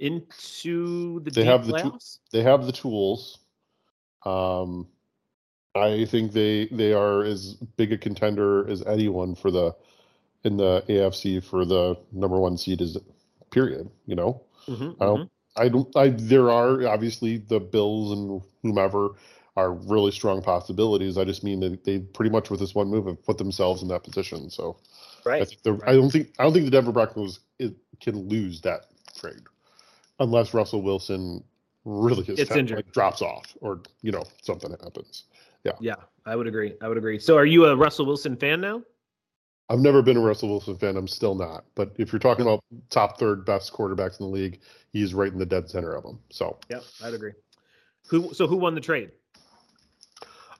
into 0.00 1.20
the 1.20 1.30
They 1.30 1.44
have 1.44 1.66
the 1.66 1.74
playoffs? 1.74 2.18
they 2.32 2.42
have 2.42 2.66
the 2.66 2.72
tools. 2.72 3.38
Um, 4.24 4.88
I 5.74 6.04
think 6.06 6.32
they 6.32 6.66
they 6.66 6.92
are 6.92 7.22
as 7.22 7.54
big 7.76 7.92
a 7.92 7.98
contender 7.98 8.68
as 8.68 8.82
anyone 8.86 9.34
for 9.34 9.50
the 9.50 9.74
in 10.44 10.56
the 10.56 10.84
AFC 10.88 11.40
for 11.42 11.64
the 11.64 11.96
number 12.12 12.38
one 12.40 12.56
seed 12.58 12.80
is 12.80 12.96
period. 13.50 13.90
You 14.06 14.16
know, 14.16 14.42
Mhm, 14.68 14.96
I 15.00 15.06
don't- 15.06 15.24
mhm. 15.24 15.30
I 15.56 15.68
don't. 15.68 15.96
I 15.96 16.08
there 16.10 16.50
are 16.50 16.86
obviously 16.86 17.38
the 17.38 17.60
Bills 17.60 18.12
and 18.12 18.42
whomever 18.62 19.10
are 19.56 19.72
really 19.74 20.12
strong 20.12 20.42
possibilities. 20.42 21.18
I 21.18 21.24
just 21.24 21.44
mean 21.44 21.60
that 21.60 21.84
they 21.84 22.00
pretty 22.00 22.30
much 22.30 22.50
with 22.50 22.60
this 22.60 22.74
one 22.74 22.88
move 22.88 23.06
have 23.06 23.22
put 23.24 23.38
themselves 23.38 23.82
in 23.82 23.88
that 23.88 24.04
position. 24.04 24.48
So 24.50 24.76
I 25.38 25.44
Right. 25.44 25.46
think 25.46 25.62
the, 25.62 25.80
I 25.86 25.92
don't 25.94 26.10
think 26.10 26.32
I 26.38 26.44
don't 26.44 26.52
think 26.52 26.64
the 26.66 26.70
Denver 26.70 26.92
Broncos 26.92 27.40
it, 27.58 27.74
can 28.00 28.28
lose 28.28 28.60
that 28.62 28.86
trade 29.14 29.42
unless 30.20 30.54
Russell 30.54 30.82
Wilson 30.82 31.42
really 31.84 32.22
Gets 32.22 32.50
injured. 32.52 32.76
like, 32.76 32.92
drops 32.92 33.22
off 33.22 33.56
or 33.60 33.80
you 34.02 34.12
know 34.12 34.22
something 34.42 34.70
happens. 34.70 35.24
Yeah, 35.64 35.72
yeah, 35.80 35.94
I 36.26 36.36
would 36.36 36.46
agree. 36.46 36.74
I 36.80 36.88
would 36.88 36.96
agree. 36.98 37.18
So, 37.18 37.36
are 37.36 37.44
you 37.46 37.66
a 37.66 37.74
Russell 37.76 38.06
Wilson 38.06 38.36
fan 38.36 38.60
now? 38.60 38.82
I've 39.68 39.78
never 39.80 40.02
been 40.02 40.16
a 40.16 40.20
Russell 40.20 40.48
Wilson 40.48 40.76
fan. 40.76 40.96
I'm 40.96 41.06
still 41.08 41.34
not. 41.34 41.64
But 41.76 41.92
if 41.96 42.12
you're 42.12 42.18
talking 42.18 42.42
about 42.42 42.60
top 42.90 43.18
third 43.18 43.44
best 43.44 43.72
quarterbacks 43.72 44.18
in 44.20 44.26
the 44.26 44.32
league, 44.32 44.60
he's 44.92 45.14
right 45.14 45.32
in 45.32 45.38
the 45.38 45.46
dead 45.46 45.68
center 45.70 45.92
of 45.94 46.02
them. 46.02 46.18
So 46.30 46.58
Yeah, 46.70 46.80
I'd 47.04 47.14
agree. 47.14 47.32
Who? 48.08 48.32
So, 48.34 48.46
who 48.46 48.56
won 48.56 48.74
the 48.74 48.80
trade? 48.80 49.10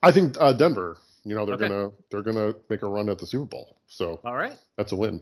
I 0.03 0.11
think 0.13 0.37
uh, 0.41 0.53
Denver. 0.53 0.99
You 1.25 1.35
know 1.35 1.45
they're 1.45 1.57
Okay. 1.57 1.69
gonna 1.69 1.91
they're 2.11 2.23
gonna 2.23 2.55
make 2.71 2.81
a 2.83 2.87
run 2.89 3.11
at 3.11 3.19
the 3.19 3.27
Super 3.27 3.45
Bowl, 3.45 3.77
so 3.89 4.21
All 4.25 4.35
right. 4.37 4.57
that's 4.79 4.93
a 4.93 4.97
win. 4.97 5.21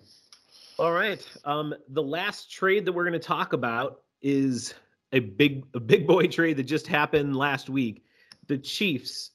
All 0.78 0.92
right. 0.92 1.26
Um, 1.44 1.74
the 1.88 2.02
last 2.02 2.52
trade 2.52 2.84
that 2.84 2.92
we're 2.92 3.02
going 3.02 3.20
to 3.20 3.26
talk 3.26 3.52
about 3.52 4.02
is 4.22 4.74
a 5.12 5.20
big 5.20 5.64
a 5.74 5.80
big 5.80 6.06
boy 6.06 6.26
trade 6.26 6.56
that 6.56 6.64
just 6.64 6.86
happened 6.86 7.36
last 7.36 7.68
week. 7.68 8.04
The 8.46 8.58
Chiefs 8.58 9.32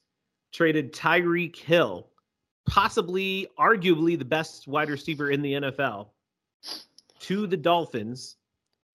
traded 0.52 0.92
Tyreek 0.92 1.56
Hill, 1.56 2.08
possibly, 2.66 3.48
arguably 3.58 4.18
the 4.18 4.24
best 4.24 4.68
wide 4.68 4.88
receiver 4.88 5.30
in 5.30 5.42
the 5.42 5.54
NFL, 5.54 6.08
to 7.20 7.46
the 7.46 7.56
Dolphins 7.56 8.36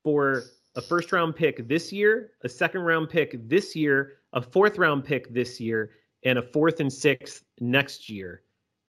for 0.03 0.43
a 0.75 0.81
first 0.81 1.11
round 1.11 1.35
pick 1.35 1.67
this 1.67 1.91
year, 1.91 2.31
a 2.43 2.49
second 2.49 2.81
round 2.81 3.09
pick 3.09 3.47
this 3.47 3.75
year, 3.75 4.19
a 4.33 4.41
fourth 4.41 4.77
round 4.77 5.03
pick 5.03 5.33
this 5.33 5.59
year, 5.59 5.91
and 6.23 6.39
a 6.39 6.41
fourth 6.41 6.79
and 6.79 6.91
sixth 6.91 7.43
next 7.59 8.09
year. 8.09 8.43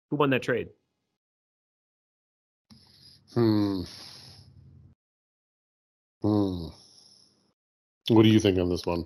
Who 0.10 0.18
won 0.18 0.30
that 0.32 0.43
trade? 0.43 0.70
Hmm. 3.34 3.82
Hmm. 6.22 6.68
What 8.10 8.24
do 8.24 8.30
you 8.30 8.39
think 8.39 8.57
on 8.57 8.70
this 8.70 8.86
one? 8.86 9.05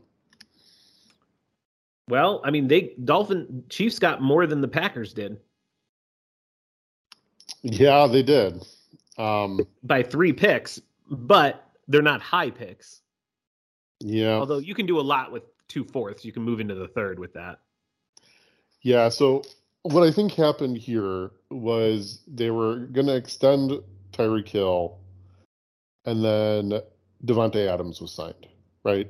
Well, 2.10 2.42
I 2.44 2.52
mean, 2.52 2.68
they 2.68 2.96
Dolphin 3.04 3.64
Chiefs 3.70 4.00
got 4.00 4.22
more 4.22 4.46
than 4.48 4.62
the 4.62 4.68
Packers 4.68 5.14
did 5.14 5.40
Yeah, 7.62 8.08
they 8.08 8.24
did. 8.24 8.62
Um, 9.18 9.62
by 9.84 10.04
three 10.04 10.34
picks, 10.34 10.82
but 11.10 11.70
they're 11.88 12.02
not 12.02 12.22
high 12.22 12.50
picks. 12.50 13.02
yeah, 14.00 14.38
Although 14.38 14.58
you 14.58 14.74
can 14.76 14.86
do 14.86 15.00
a 15.00 15.02
lot 15.02 15.32
with 15.32 15.44
two 15.68 15.84
fourths, 15.84 16.26
you 16.26 16.32
can 16.32 16.44
move 16.44 16.60
into 16.60 16.76
the 16.76 16.88
third 16.88 17.20
with 17.20 17.34
that. 17.34 17.60
yeah. 18.82 19.10
So 19.10 19.44
what 19.84 20.04
I 20.04 20.12
think 20.12 20.34
happened 20.34 20.78
here 20.78 21.32
was 21.52 22.22
they 22.28 22.50
were 22.52 22.80
going 22.88 23.08
to 23.08 23.16
extend 23.16 23.82
Tyreek 24.12 24.48
Hill, 24.48 24.98
and 26.06 26.24
then 26.24 26.82
Davante 27.26 27.68
Adams 27.68 28.02
was 28.02 28.12
signed, 28.12 28.48
right? 28.84 29.10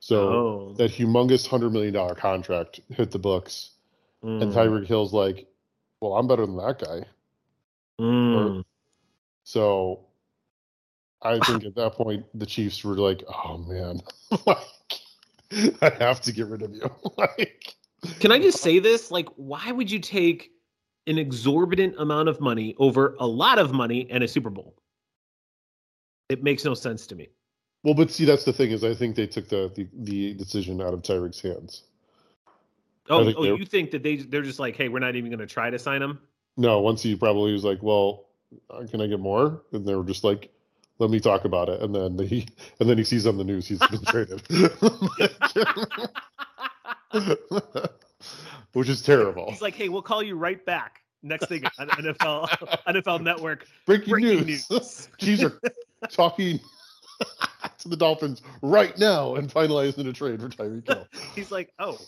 So 0.00 0.18
oh, 0.18 0.74
that 0.74 0.90
humongous 0.90 1.46
hundred 1.46 1.72
million 1.72 1.94
dollar 1.94 2.14
contract 2.14 2.80
hit 2.90 3.10
the 3.10 3.18
books, 3.18 3.70
and 4.22 4.42
Mm, 4.42 4.54
Tyreek 4.54 4.86
Hill's 4.86 5.12
like, 5.12 5.46
"Well, 6.00 6.14
I'm 6.14 6.26
better 6.26 6.46
than 6.46 6.56
that 6.56 6.78
guy." 6.78 7.06
mm. 8.00 8.64
So 9.44 10.06
I 11.22 11.40
think 11.40 11.64
at 11.64 11.74
that 11.76 11.94
point 11.94 12.26
the 12.34 12.46
Chiefs 12.46 12.84
were 12.84 12.96
like, 12.96 13.24
"Oh 13.28 13.58
man, 13.58 14.00
like 14.46 14.58
I 15.80 15.90
have 16.04 16.20
to 16.22 16.32
get 16.32 16.46
rid 16.46 16.62
of 16.62 16.74
you." 16.74 16.90
like, 17.16 17.74
Can 18.20 18.30
I 18.30 18.38
just 18.38 18.60
say 18.62 18.78
this? 18.78 19.10
Like, 19.10 19.28
why 19.36 19.72
would 19.72 19.90
you 19.90 19.98
take 19.98 20.50
an 21.06 21.18
exorbitant 21.18 21.94
amount 21.98 22.28
of 22.28 22.40
money 22.40 22.74
over 22.78 23.16
a 23.20 23.26
lot 23.26 23.58
of 23.58 23.72
money 23.72 24.06
and 24.10 24.22
a 24.22 24.28
Super 24.28 24.50
Bowl? 24.50 24.74
It 26.28 26.42
makes 26.42 26.64
no 26.64 26.74
sense 26.74 27.06
to 27.08 27.14
me. 27.14 27.28
Well, 27.84 27.94
but 27.94 28.10
see, 28.10 28.24
that's 28.24 28.44
the 28.44 28.52
thing 28.52 28.70
is, 28.70 28.82
I 28.82 28.94
think 28.94 29.14
they 29.14 29.26
took 29.26 29.48
the 29.48 29.70
the, 29.74 29.86
the 29.94 30.34
decision 30.34 30.80
out 30.80 30.94
of 30.94 31.02
Tyreek's 31.02 31.40
hands. 31.40 31.84
Oh, 33.10 33.22
think 33.24 33.36
oh, 33.38 33.44
you 33.44 33.66
think 33.66 33.90
that 33.90 34.02
they 34.02 34.16
they're 34.16 34.42
just 34.42 34.58
like, 34.58 34.74
hey, 34.74 34.88
we're 34.88 34.98
not 34.98 35.14
even 35.14 35.30
going 35.30 35.38
to 35.40 35.46
try 35.46 35.68
to 35.68 35.78
sign 35.78 36.00
him? 36.00 36.18
No, 36.56 36.80
once 36.80 37.02
he 37.02 37.14
probably 37.14 37.52
was 37.52 37.62
like, 37.62 37.82
"Well, 37.82 38.24
uh, 38.70 38.86
can 38.90 39.02
I 39.02 39.06
get 39.06 39.20
more?" 39.20 39.62
and 39.72 39.86
they 39.86 39.94
were 39.94 40.04
just 40.04 40.24
like, 40.24 40.50
"Let 40.98 41.10
me 41.10 41.20
talk 41.20 41.44
about 41.44 41.68
it," 41.68 41.82
and 41.82 41.94
then 41.94 42.18
he 42.26 42.48
and 42.80 42.88
then 42.88 42.96
he 42.96 43.04
sees 43.04 43.26
on 43.26 43.36
the 43.36 43.44
news 43.44 43.68
he's 43.68 43.80
been 43.80 44.02
traded, 44.06 44.40
which 48.72 48.88
is 48.88 49.02
terrible. 49.02 49.50
He's 49.50 49.60
like, 49.60 49.74
hey, 49.74 49.90
we'll 49.90 50.00
call 50.00 50.22
you 50.22 50.36
right 50.36 50.64
back. 50.64 51.02
Next 51.22 51.48
thing 51.48 51.64
on 51.78 51.88
NFL 51.88 52.48
NFL 52.88 53.20
Network. 53.22 53.66
Breaking, 53.84 54.10
Breaking 54.10 54.46
news. 54.46 54.70
news. 54.70 55.08
Chiefs 55.18 55.42
are 55.42 55.60
talking 56.08 56.60
to 57.84 57.88
the 57.88 57.96
Dolphins 57.96 58.42
right 58.62 58.98
now 58.98 59.36
and 59.36 59.48
finalizing 59.48 60.08
a 60.08 60.12
trade 60.12 60.40
for 60.40 60.48
Tyreek 60.48 60.88
Hill. 60.88 61.06
He's 61.34 61.50
like, 61.52 61.72
oh, 61.78 61.98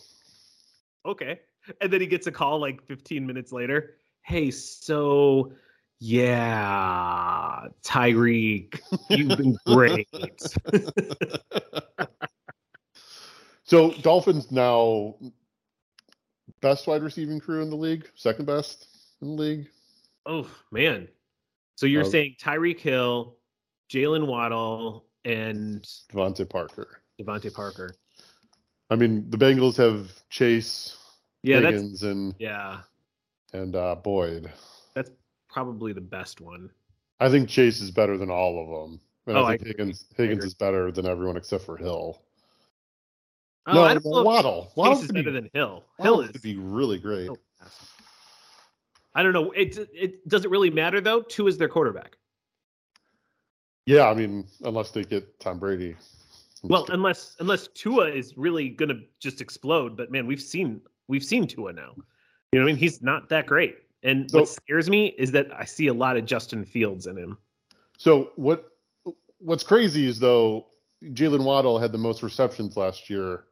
okay. 1.06 1.40
And 1.80 1.92
then 1.92 2.00
he 2.00 2.06
gets 2.06 2.26
a 2.26 2.32
call 2.32 2.58
like 2.60 2.84
15 2.86 3.26
minutes 3.26 3.52
later. 3.52 3.94
Hey, 4.22 4.50
so 4.50 5.52
yeah, 6.00 7.66
Tyreek, 7.84 8.80
you've 9.10 9.36
been 9.38 9.56
great. 9.66 10.08
so 13.64 13.92
Dolphins 14.02 14.50
now 14.50 15.14
best 16.60 16.86
wide 16.86 17.02
receiving 17.02 17.40
crew 17.40 17.62
in 17.62 17.70
the 17.70 17.76
league, 17.76 18.10
second 18.14 18.44
best 18.46 18.86
in 19.22 19.36
the 19.36 19.42
league. 19.42 19.68
oh 20.26 20.48
man. 20.70 21.08
So 21.76 21.86
you're 21.86 22.04
Um, 22.04 22.10
saying 22.10 22.36
Tyreek 22.40 22.78
Hill, 22.80 23.36
Jaylen 23.90 24.26
Waddle, 24.26 25.05
and 25.26 25.82
DeVante 26.12 26.48
Parker. 26.48 27.02
DeVante 27.20 27.52
Parker. 27.52 27.94
I 28.88 28.94
mean, 28.96 29.28
the 29.28 29.36
Bengals 29.36 29.76
have 29.76 30.12
Chase, 30.30 30.96
Yeah, 31.42 31.60
Higgins, 31.60 32.04
and 32.04 32.34
yeah, 32.38 32.80
and 33.52 33.74
uh, 33.74 33.96
Boyd. 33.96 34.50
that's 34.94 35.10
probably 35.48 35.92
the 35.92 36.00
best 36.00 36.40
one. 36.40 36.70
I 37.18 37.28
think 37.28 37.48
Chase 37.48 37.80
is 37.80 37.90
better 37.90 38.16
than 38.16 38.30
all 38.30 38.62
of 38.62 38.68
them. 38.90 39.00
And 39.26 39.36
Oh, 39.38 39.42
I 39.42 39.52
I 39.54 39.56
think 39.56 39.62
agree. 39.62 39.72
Higgins 39.86 40.04
Higgins 40.16 40.44
is 40.44 40.54
better 40.54 40.92
than 40.92 41.06
everyone 41.06 41.36
except 41.36 41.64
for 41.64 41.76
Hill. 41.76 42.22
Oh, 43.66 43.72
no, 43.72 43.82
I 43.82 43.94
don't 43.94 44.04
Waddle. 44.04 44.70
Waddle 44.76 44.94
Chase 44.94 45.04
is 45.06 45.10
be, 45.10 45.22
better 45.22 45.32
than 45.32 45.50
Hill. 45.52 45.84
Hill 46.00 46.20
is 46.20 46.30
could 46.30 46.42
be 46.42 46.56
really 46.56 46.98
great. 46.98 47.28
I 49.16 49.22
don't 49.24 49.32
know. 49.32 49.50
It 49.50 49.76
it 49.92 50.28
doesn't 50.28 50.50
really 50.50 50.70
matter 50.70 51.00
though. 51.00 51.22
Two 51.22 51.48
is 51.48 51.58
their 51.58 51.68
quarterback. 51.68 52.16
Yeah, 53.86 54.08
I 54.08 54.14
mean, 54.14 54.46
unless 54.64 54.90
they 54.90 55.04
get 55.04 55.38
Tom 55.40 55.58
Brady. 55.58 55.96
I'm 56.62 56.68
Well, 56.68 56.86
unless 56.90 57.36
unless 57.38 57.68
Tua 57.68 58.08
is 58.08 58.36
really 58.36 58.68
gonna 58.68 59.00
just 59.20 59.40
explode, 59.40 59.96
but 59.96 60.10
man, 60.10 60.26
we've 60.26 60.42
seen 60.42 60.80
we've 61.08 61.24
seen 61.24 61.46
Tua 61.46 61.72
now. 61.72 61.92
You 62.52 62.58
know 62.58 62.64
what 62.64 62.70
I 62.70 62.72
mean? 62.72 62.76
He's 62.76 63.02
not 63.02 63.28
that 63.28 63.46
great. 63.46 63.78
And 64.02 64.30
what 64.32 64.48
scares 64.48 64.90
me 64.90 65.14
is 65.18 65.32
that 65.32 65.48
I 65.56 65.64
see 65.64 65.86
a 65.86 65.94
lot 65.94 66.16
of 66.16 66.26
Justin 66.26 66.64
Fields 66.64 67.06
in 67.06 67.16
him. 67.16 67.38
So 67.96 68.30
what 68.36 68.72
what's 69.38 69.62
crazy 69.62 70.06
is 70.06 70.18
though 70.18 70.66
Jaylen 71.04 71.44
Waddle 71.44 71.78
had 71.78 71.92
the 71.92 71.98
most 71.98 72.22
receptions 72.22 72.76
last 72.76 73.08
year 73.08 73.44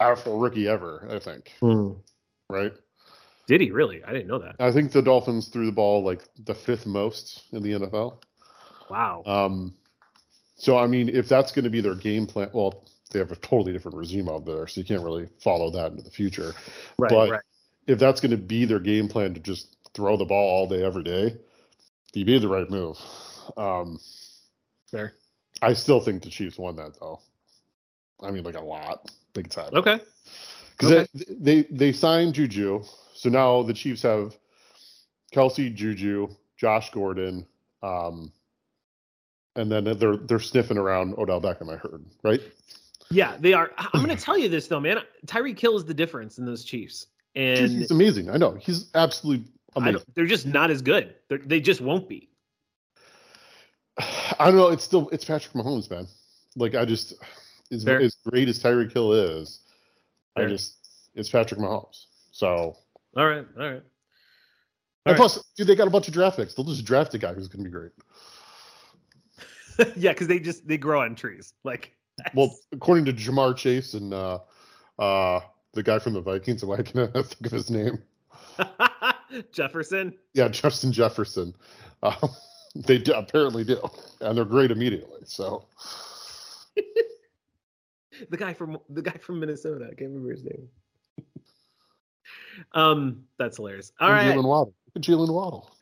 out 0.00 0.18
for 0.18 0.30
a 0.30 0.36
rookie 0.36 0.68
ever, 0.68 1.08
I 1.10 1.18
think. 1.18 1.52
Hmm. 1.60 1.92
Right? 2.48 2.72
Did 3.46 3.60
he 3.60 3.70
really? 3.70 4.02
I 4.04 4.12
didn't 4.12 4.28
know 4.28 4.38
that. 4.38 4.56
I 4.58 4.72
think 4.72 4.92
the 4.92 5.02
Dolphins 5.02 5.48
threw 5.48 5.66
the 5.66 5.72
ball 5.72 6.02
like 6.02 6.22
the 6.44 6.54
fifth 6.54 6.86
most 6.86 7.44
in 7.52 7.62
the 7.62 7.72
NFL. 7.72 8.18
Wow. 8.90 9.22
Um 9.26 9.74
so 10.56 10.76
I 10.78 10.86
mean 10.86 11.08
if 11.08 11.28
that's 11.28 11.52
gonna 11.52 11.70
be 11.70 11.80
their 11.80 11.94
game 11.94 12.26
plan 12.26 12.50
well, 12.52 12.84
they 13.10 13.18
have 13.18 13.32
a 13.32 13.36
totally 13.36 13.72
different 13.72 13.96
regime 13.96 14.28
out 14.28 14.44
there, 14.44 14.66
so 14.66 14.80
you 14.80 14.84
can't 14.86 15.02
really 15.02 15.28
follow 15.38 15.70
that 15.70 15.92
into 15.92 16.02
the 16.02 16.10
future. 16.10 16.54
right, 16.98 17.10
but- 17.10 17.30
right. 17.30 17.42
If 17.86 17.98
that's 17.98 18.20
gonna 18.20 18.36
be 18.38 18.64
their 18.64 18.80
game 18.80 19.08
plan 19.08 19.34
to 19.34 19.40
just 19.40 19.76
throw 19.92 20.16
the 20.16 20.24
ball 20.24 20.50
all 20.50 20.66
day 20.68 20.82
every 20.82 21.02
day, 21.02 21.36
you 22.14 22.24
made 22.24 22.40
the 22.42 22.48
right 22.48 22.68
move. 22.70 22.98
Um 23.56 23.98
Fair. 24.90 25.14
I 25.62 25.72
still 25.74 26.00
think 26.00 26.22
the 26.22 26.30
Chiefs 26.30 26.58
won 26.58 26.76
that 26.76 26.98
though. 27.00 27.20
I 28.22 28.30
mean, 28.30 28.42
like 28.44 28.54
a 28.56 28.60
lot, 28.60 29.10
big 29.34 29.50
time. 29.50 29.70
Okay. 29.74 30.00
Because 30.76 30.92
Okay. 30.92 31.06
they, 31.14 31.62
they 31.62 31.68
they 31.70 31.92
signed 31.92 32.34
Juju, 32.34 32.82
so 33.14 33.28
now 33.28 33.62
the 33.62 33.74
Chiefs 33.74 34.02
have 34.02 34.36
Kelce, 35.32 35.74
Juju, 35.74 36.28
Josh 36.56 36.90
Gordon, 36.90 37.46
um, 37.82 38.32
and 39.56 39.70
then 39.70 39.84
they're 39.98 40.16
they're 40.16 40.40
sniffing 40.40 40.78
around 40.78 41.14
Odell 41.18 41.40
Beckham. 41.40 41.72
I 41.72 41.76
heard, 41.76 42.04
right? 42.22 42.40
Yeah, 43.10 43.36
they 43.38 43.52
are. 43.52 43.70
I'm 43.76 44.00
gonna 44.00 44.16
tell 44.16 44.38
you 44.38 44.48
this 44.48 44.66
though, 44.68 44.80
man. 44.80 44.98
Tyreek 45.26 45.58
Hill 45.58 45.76
is 45.76 45.84
the 45.84 45.94
difference 45.94 46.38
in 46.38 46.44
those 46.44 46.64
Chiefs. 46.64 47.06
And 47.36 47.70
he's 47.70 47.90
amazing. 47.90 48.30
I 48.30 48.36
know 48.36 48.54
he's 48.54 48.90
absolutely 48.94 49.46
amazing. 49.74 50.02
they're 50.14 50.26
just 50.26 50.46
not 50.46 50.70
as 50.70 50.82
good. 50.82 51.16
They're, 51.28 51.38
they 51.38 51.60
just 51.60 51.80
won't 51.80 52.08
be. 52.08 52.30
I, 53.98 54.46
don't 54.46 54.56
know. 54.56 54.68
It's 54.68 54.84
still 54.84 55.08
it's 55.10 55.24
Patrick 55.24 55.52
Mahomes, 55.54 55.90
man. 55.90 56.06
Like 56.56 56.74
I 56.74 56.84
just 56.84 57.14
as, 57.72 57.86
as 57.86 58.16
great 58.26 58.48
as 58.48 58.62
Tyreek 58.62 58.92
Hill 58.92 59.12
is, 59.12 59.60
I 60.36 60.46
just 60.46 61.10
it's 61.14 61.28
Patrick 61.28 61.60
Mahomes. 61.60 62.06
So 62.30 62.76
All 63.16 63.26
right, 63.26 63.46
all 63.58 63.62
right. 63.62 63.72
and 63.74 63.82
All 65.06 65.12
right. 65.12 65.16
plus, 65.16 65.42
dude, 65.56 65.66
they 65.66 65.76
got 65.76 65.86
a 65.86 65.90
bunch 65.90 66.08
of 66.08 66.14
draft 66.14 66.36
picks. 66.36 66.54
They'll 66.54 66.64
just 66.64 66.84
draft 66.84 67.14
a 67.14 67.18
guy 67.18 67.32
who's 67.32 67.48
going 67.48 67.64
to 67.64 67.70
be 67.70 67.72
great. 67.72 67.92
yeah, 69.96 70.12
because 70.12 70.26
they 70.28 70.38
just 70.38 70.66
they 70.66 70.76
grow 70.78 71.02
on 71.02 71.14
trees. 71.14 71.54
Like 71.64 71.94
Well, 72.34 72.54
according 72.72 73.04
to 73.06 73.12
Ja'Marr 73.12 73.56
Chase 73.56 73.94
and 73.94 74.14
uh, 74.14 74.38
uh, 74.98 75.40
the 75.72 75.82
guy 75.82 75.98
from 75.98 76.12
the 76.12 76.20
Vikings, 76.20 76.64
why 76.64 76.82
can 76.82 77.00
I 77.00 77.06
think 77.22 77.46
of 77.46 77.52
his 77.52 77.70
name? 77.70 78.02
Jefferson. 79.52 80.14
Yeah, 80.34 80.48
Justin 80.48 80.92
Jefferson. 80.92 81.54
Uh, 82.02 82.28
they 82.76 82.98
do, 82.98 83.12
apparently 83.14 83.64
do, 83.64 83.80
and 84.20 84.36
they're 84.36 84.44
great 84.44 84.70
immediately. 84.70 85.22
So 85.24 85.66
The 88.30 88.36
guy 88.36 88.54
from 88.54 88.78
the 88.88 89.02
guy 89.02 89.16
from 89.20 89.40
Minnesota. 89.40 89.86
I 89.86 89.94
can't 89.94 90.10
remember 90.12 90.30
his 90.30 90.44
name. 90.44 90.68
um, 92.72 93.24
that's 93.38 93.56
hilarious. 93.56 93.92
All 94.00 94.08
And 94.08 94.16
right, 94.28 94.36
Jaylen 94.36 94.44
Waddle. 94.44 94.74
Jaylen 94.98 95.32
Waddle. 95.32 95.73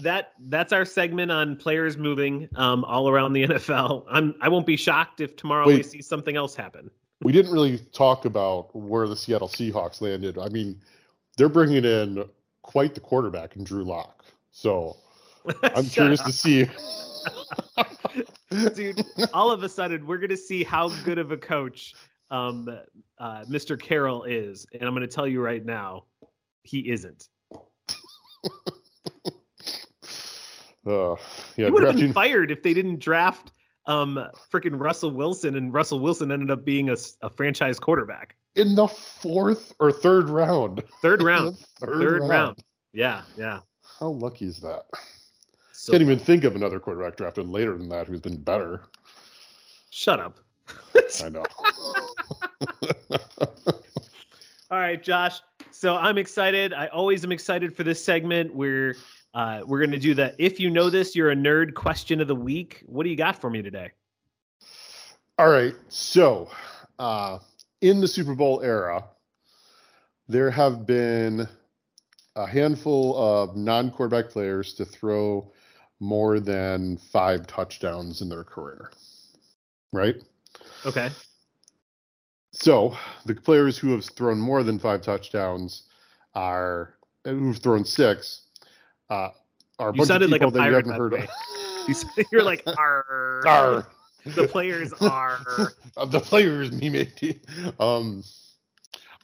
That 0.00 0.32
that's 0.48 0.72
our 0.72 0.84
segment 0.84 1.30
on 1.30 1.56
players 1.56 1.96
moving 1.96 2.48
um, 2.56 2.84
all 2.84 3.08
around 3.08 3.32
the 3.32 3.46
NFL. 3.46 4.04
I'm 4.10 4.34
I 4.40 4.48
won't 4.48 4.66
be 4.66 4.76
shocked 4.76 5.20
if 5.20 5.36
tomorrow 5.36 5.66
we 5.66 5.82
see 5.82 6.02
something 6.02 6.36
else 6.36 6.54
happen. 6.54 6.90
We 7.22 7.32
didn't 7.32 7.52
really 7.52 7.78
talk 7.92 8.24
about 8.24 8.74
where 8.74 9.06
the 9.06 9.16
Seattle 9.16 9.48
Seahawks 9.48 10.00
landed. 10.00 10.38
I 10.38 10.48
mean, 10.48 10.80
they're 11.36 11.48
bringing 11.48 11.84
in 11.84 12.24
quite 12.62 12.94
the 12.94 13.00
quarterback 13.00 13.56
in 13.56 13.64
Drew 13.64 13.84
Lock. 13.84 14.24
So 14.50 14.96
I'm 15.62 15.86
curious 15.86 16.20
up. 16.20 16.26
to 16.26 16.32
see. 16.32 16.68
dude. 18.74 19.04
All 19.32 19.50
of 19.50 19.62
a 19.62 19.68
sudden, 19.68 20.06
we're 20.06 20.18
gonna 20.18 20.36
see 20.36 20.64
how 20.64 20.88
good 21.04 21.18
of 21.18 21.32
a 21.32 21.36
coach 21.36 21.94
um, 22.30 22.68
uh, 23.18 23.44
Mr. 23.44 23.80
Carroll 23.80 24.24
is, 24.24 24.66
and 24.72 24.82
I'm 24.82 24.94
gonna 24.94 25.06
tell 25.06 25.26
you 25.26 25.40
right 25.40 25.64
now, 25.64 26.04
he 26.62 26.90
isn't. 26.90 27.28
Uh, 30.86 31.12
yeah, 31.56 31.66
he 31.66 31.70
would 31.70 31.84
have 31.84 31.96
been 31.96 32.12
fired 32.12 32.50
if 32.50 32.62
they 32.62 32.74
didn't 32.74 32.98
draft 32.98 33.52
um 33.86 34.24
freaking 34.52 34.78
Russell 34.80 35.10
Wilson, 35.10 35.56
and 35.56 35.72
Russell 35.72 35.98
Wilson 36.00 36.30
ended 36.32 36.50
up 36.50 36.64
being 36.64 36.90
a, 36.90 36.96
a 37.22 37.30
franchise 37.30 37.78
quarterback. 37.80 38.36
in 38.56 38.74
the 38.74 38.86
fourth 38.86 39.72
or 39.80 39.90
third 39.92 40.28
round. 40.28 40.82
Third 41.02 41.22
round. 41.30 41.56
The 41.80 41.86
Third 41.86 42.22
round. 42.22 42.58
Yeah, 42.92 43.22
yeah. 43.36 43.60
How 43.98 44.08
lucky 44.08 44.46
is 44.46 44.60
that? 44.60 44.84
So 45.72 45.92
Can't 45.92 46.02
even 46.02 46.18
think 46.18 46.44
of 46.44 46.54
another 46.54 46.78
quarterback 46.78 47.16
drafted 47.16 47.48
later 47.48 47.76
than 47.76 47.88
that 47.88 48.06
who's 48.06 48.20
been 48.20 48.40
better. 48.40 48.82
shut 49.90 50.20
up. 50.20 50.38
I 51.24 51.28
know. 51.28 51.44
All 54.70 54.78
right, 54.78 55.02
Josh. 55.02 55.40
So 55.70 55.96
I'm 55.96 56.18
excited. 56.18 56.72
I 56.72 56.86
always 56.88 57.24
am 57.24 57.32
excited 57.32 57.74
for 57.76 57.82
this 57.82 58.02
segment. 58.02 58.54
We're 58.54 58.96
uh, 59.34 59.62
we're 59.66 59.84
gonna 59.84 59.98
do 59.98 60.14
the 60.14 60.34
if 60.38 60.60
you 60.60 60.70
know 60.70 60.90
this, 60.90 61.16
you're 61.16 61.30
a 61.30 61.36
nerd 61.36 61.74
question 61.74 62.20
of 62.20 62.28
the 62.28 62.34
week. 62.34 62.82
What 62.86 63.04
do 63.04 63.10
you 63.10 63.16
got 63.16 63.40
for 63.40 63.48
me 63.48 63.62
today? 63.62 63.90
All 65.38 65.48
right. 65.48 65.74
So, 65.88 66.50
uh, 66.98 67.38
in 67.80 68.00
the 68.00 68.08
Super 68.08 68.34
Bowl 68.34 68.60
era, 68.62 69.04
there 70.28 70.50
have 70.50 70.86
been 70.86 71.48
a 72.36 72.46
handful 72.46 73.16
of 73.16 73.56
non 73.56 73.90
quarterback 73.90 74.30
players 74.30 74.74
to 74.74 74.84
throw 74.84 75.50
more 76.00 76.40
than 76.40 76.96
five 76.96 77.46
touchdowns 77.46 78.20
in 78.20 78.28
their 78.28 78.44
career. 78.44 78.90
Right? 79.92 80.16
Okay. 80.84 81.10
So, 82.52 82.96
the 83.24 83.34
players 83.34 83.78
who 83.78 83.92
have 83.92 84.04
thrown 84.04 84.38
more 84.38 84.62
than 84.62 84.78
five 84.78 85.00
touchdowns 85.00 85.84
are, 86.34 86.94
who've 87.24 87.56
thrown 87.56 87.84
six, 87.84 88.42
uh, 89.12 89.30
are 89.78 89.88
a 89.90 89.92
You 89.92 89.98
bunch 89.98 90.08
sounded 90.08 90.26
of 90.26 90.30
like 90.32 90.42
a 90.42 90.46
people 90.46 90.50
that 90.52 90.58
you 90.58 90.72
pirate, 90.72 90.86
haven't 90.86 91.00
heard 91.00 91.12
the 91.12 91.22
of. 91.24 91.28
You 91.88 91.94
said- 91.94 92.26
You're 92.30 92.42
like 92.44 92.62
Arr. 92.66 93.42
Arr. 93.46 93.86
The 94.24 94.46
players 94.46 94.92
are. 95.00 95.72
the 96.06 96.20
players 96.20 96.70
me 96.72 96.88
made 96.90 97.40
um 97.80 98.22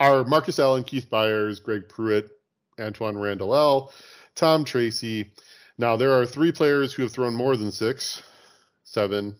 are 0.00 0.24
Marcus 0.24 0.58
Allen, 0.58 0.82
Keith 0.84 1.08
Byars, 1.10 1.62
Greg 1.62 1.88
Pruitt, 1.88 2.30
Antwaan 2.78 3.20
Randle 3.20 3.54
El, 3.54 3.92
Tom 4.34 4.64
Tracy. 4.64 5.30
Now 5.78 5.96
there 5.96 6.12
are 6.12 6.26
three 6.26 6.50
players 6.50 6.92
who 6.92 7.02
have 7.02 7.12
thrown 7.12 7.34
more 7.34 7.56
than 7.56 7.70
six, 7.70 8.22
seven, 8.82 9.36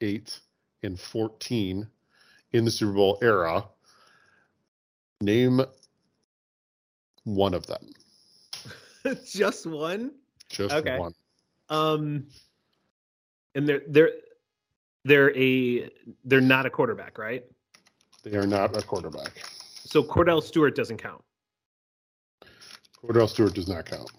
eight, 0.00 0.40
and 0.82 0.98
fourteen 0.98 1.86
in 2.52 2.64
the 2.64 2.70
Super 2.70 2.92
Bowl 2.92 3.18
era. 3.22 3.64
Name 5.20 5.60
one 7.24 7.52
of 7.54 7.66
them. 7.66 7.90
Just 9.24 9.66
one. 9.66 10.12
Just 10.48 10.74
Okay. 10.74 10.98
one. 10.98 11.14
Um, 11.68 12.26
and 13.54 13.68
they're 13.68 13.82
they're 13.88 14.10
they're 15.04 15.36
a 15.36 15.90
they're 16.24 16.40
not 16.40 16.66
a 16.66 16.70
quarterback, 16.70 17.18
right? 17.18 17.44
They 18.22 18.36
are 18.36 18.46
not 18.46 18.76
a 18.76 18.82
quarterback. 18.82 19.32
So 19.86 20.02
Kordell 20.02 20.42
Stewart 20.42 20.74
doesn't 20.74 20.98
count. 20.98 21.22
Kordell 23.02 23.28
Stewart 23.28 23.54
does 23.54 23.68
not 23.68 23.84
count. 23.84 24.10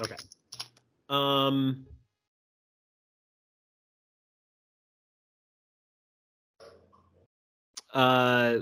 Okay. 0.00 0.16
Um. 1.08 1.86
Uh, 7.92 8.58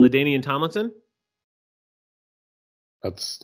LaDainian 0.00 0.42
Tomlinson. 0.42 0.92
That's 3.02 3.42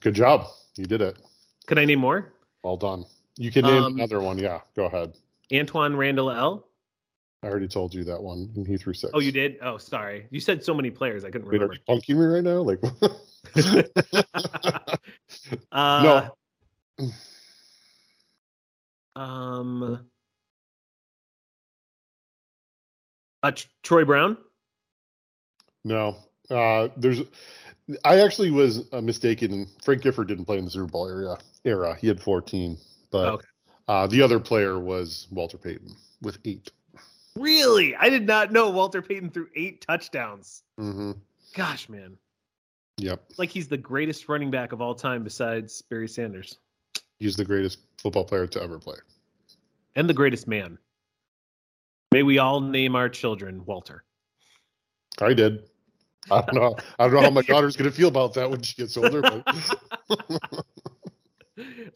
good 0.00 0.14
job. 0.14 0.46
You 0.76 0.84
did 0.86 1.00
it. 1.02 1.18
Could 1.66 1.78
I 1.78 1.84
name 1.84 1.98
more? 2.00 2.32
Well 2.62 2.76
done. 2.76 3.04
You 3.36 3.50
can 3.50 3.64
name 3.64 3.82
Um, 3.84 3.94
another 3.94 4.20
one. 4.20 4.38
Yeah, 4.38 4.60
go 4.76 4.86
ahead. 4.86 5.14
Antwaan 5.50 5.96
Randle 5.96 6.30
El. 6.30 6.66
I 7.42 7.48
already 7.48 7.66
told 7.68 7.92
you 7.92 8.04
that 8.04 8.22
one, 8.22 8.52
and 8.54 8.66
he 8.66 8.76
threw 8.76 8.94
six. 8.94 9.10
Oh, 9.14 9.18
you 9.20 9.32
did? 9.32 9.58
Oh, 9.62 9.76
sorry. 9.76 10.26
You 10.30 10.38
said 10.38 10.62
so 10.64 10.72
many 10.74 10.90
players, 10.90 11.24
I 11.24 11.30
couldn't 11.30 11.48
Wait, 11.48 11.60
are 11.60 11.66
remember. 11.68 11.74
you 11.74 11.80
punking 11.88 12.16
me 12.16 12.24
right 12.24 12.44
now? 12.44 12.62
Like, 12.62 12.80
uh, 15.72 16.30
no, 16.98 17.10
Um. 19.20 20.08
Uh, 23.42 23.50
Troy 23.82 24.04
Brown. 24.04 24.36
no. 25.84 26.16
Uh, 26.52 26.88
there's. 26.96 27.22
I 28.04 28.20
actually 28.20 28.50
was 28.50 28.84
uh, 28.92 29.00
mistaken. 29.00 29.66
Frank 29.84 30.02
Gifford 30.02 30.28
didn't 30.28 30.44
play 30.44 30.58
in 30.58 30.64
the 30.64 30.70
Super 30.70 30.86
Bowl 30.86 31.08
era. 31.08 31.38
Era. 31.64 31.96
He 32.00 32.06
had 32.08 32.20
14, 32.20 32.76
but 33.10 33.26
Okay. 33.28 33.46
uh, 33.88 34.06
the 34.06 34.22
other 34.22 34.38
player 34.40 34.78
was 34.78 35.26
Walter 35.30 35.58
Payton 35.58 35.94
with 36.22 36.38
8 36.44 36.70
Really? 37.36 37.96
I 37.96 38.08
did 38.10 38.26
not 38.26 38.52
know 38.52 38.68
Walter 38.70 39.00
Payton 39.02 39.30
threw 39.30 39.48
eight 39.56 39.80
touchdowns. 39.80 40.62
Mm-hmm. 40.78 41.12
Gosh, 41.54 41.88
man. 41.88 42.16
Yep, 42.98 43.22
Like 43.38 43.48
he's 43.50 43.68
the 43.68 43.78
greatest 43.78 44.28
running 44.28 44.50
back 44.50 44.72
of 44.72 44.82
all 44.82 44.94
time 44.94 45.24
besides 45.24 45.80
Barry 45.82 46.06
Sanders 46.08 46.58
he's 47.18 47.36
the 47.36 47.44
greatest 47.44 47.78
football 47.98 48.24
player 48.24 48.46
to 48.48 48.62
ever 48.62 48.78
play. 48.78 48.96
and 49.96 50.08
the 50.08 50.14
greatest 50.14 50.46
man. 50.46 50.76
May 52.12 52.22
we 52.22 52.38
all 52.38 52.60
name 52.60 52.94
our 52.96 53.08
children 53.08 53.64
Walter. 53.64 54.04
I 55.20 55.32
did. 55.32 55.68
I 56.30 56.40
don't 56.42 56.54
know. 56.54 56.76
I 56.98 57.04
don't 57.04 57.14
know 57.14 57.22
how 57.22 57.30
my 57.30 57.42
daughter's 57.42 57.76
gonna 57.76 57.90
feel 57.90 58.08
about 58.08 58.34
that 58.34 58.50
when 58.50 58.62
she 58.62 58.74
gets 58.74 58.96
older. 58.96 59.22
But 59.22 59.44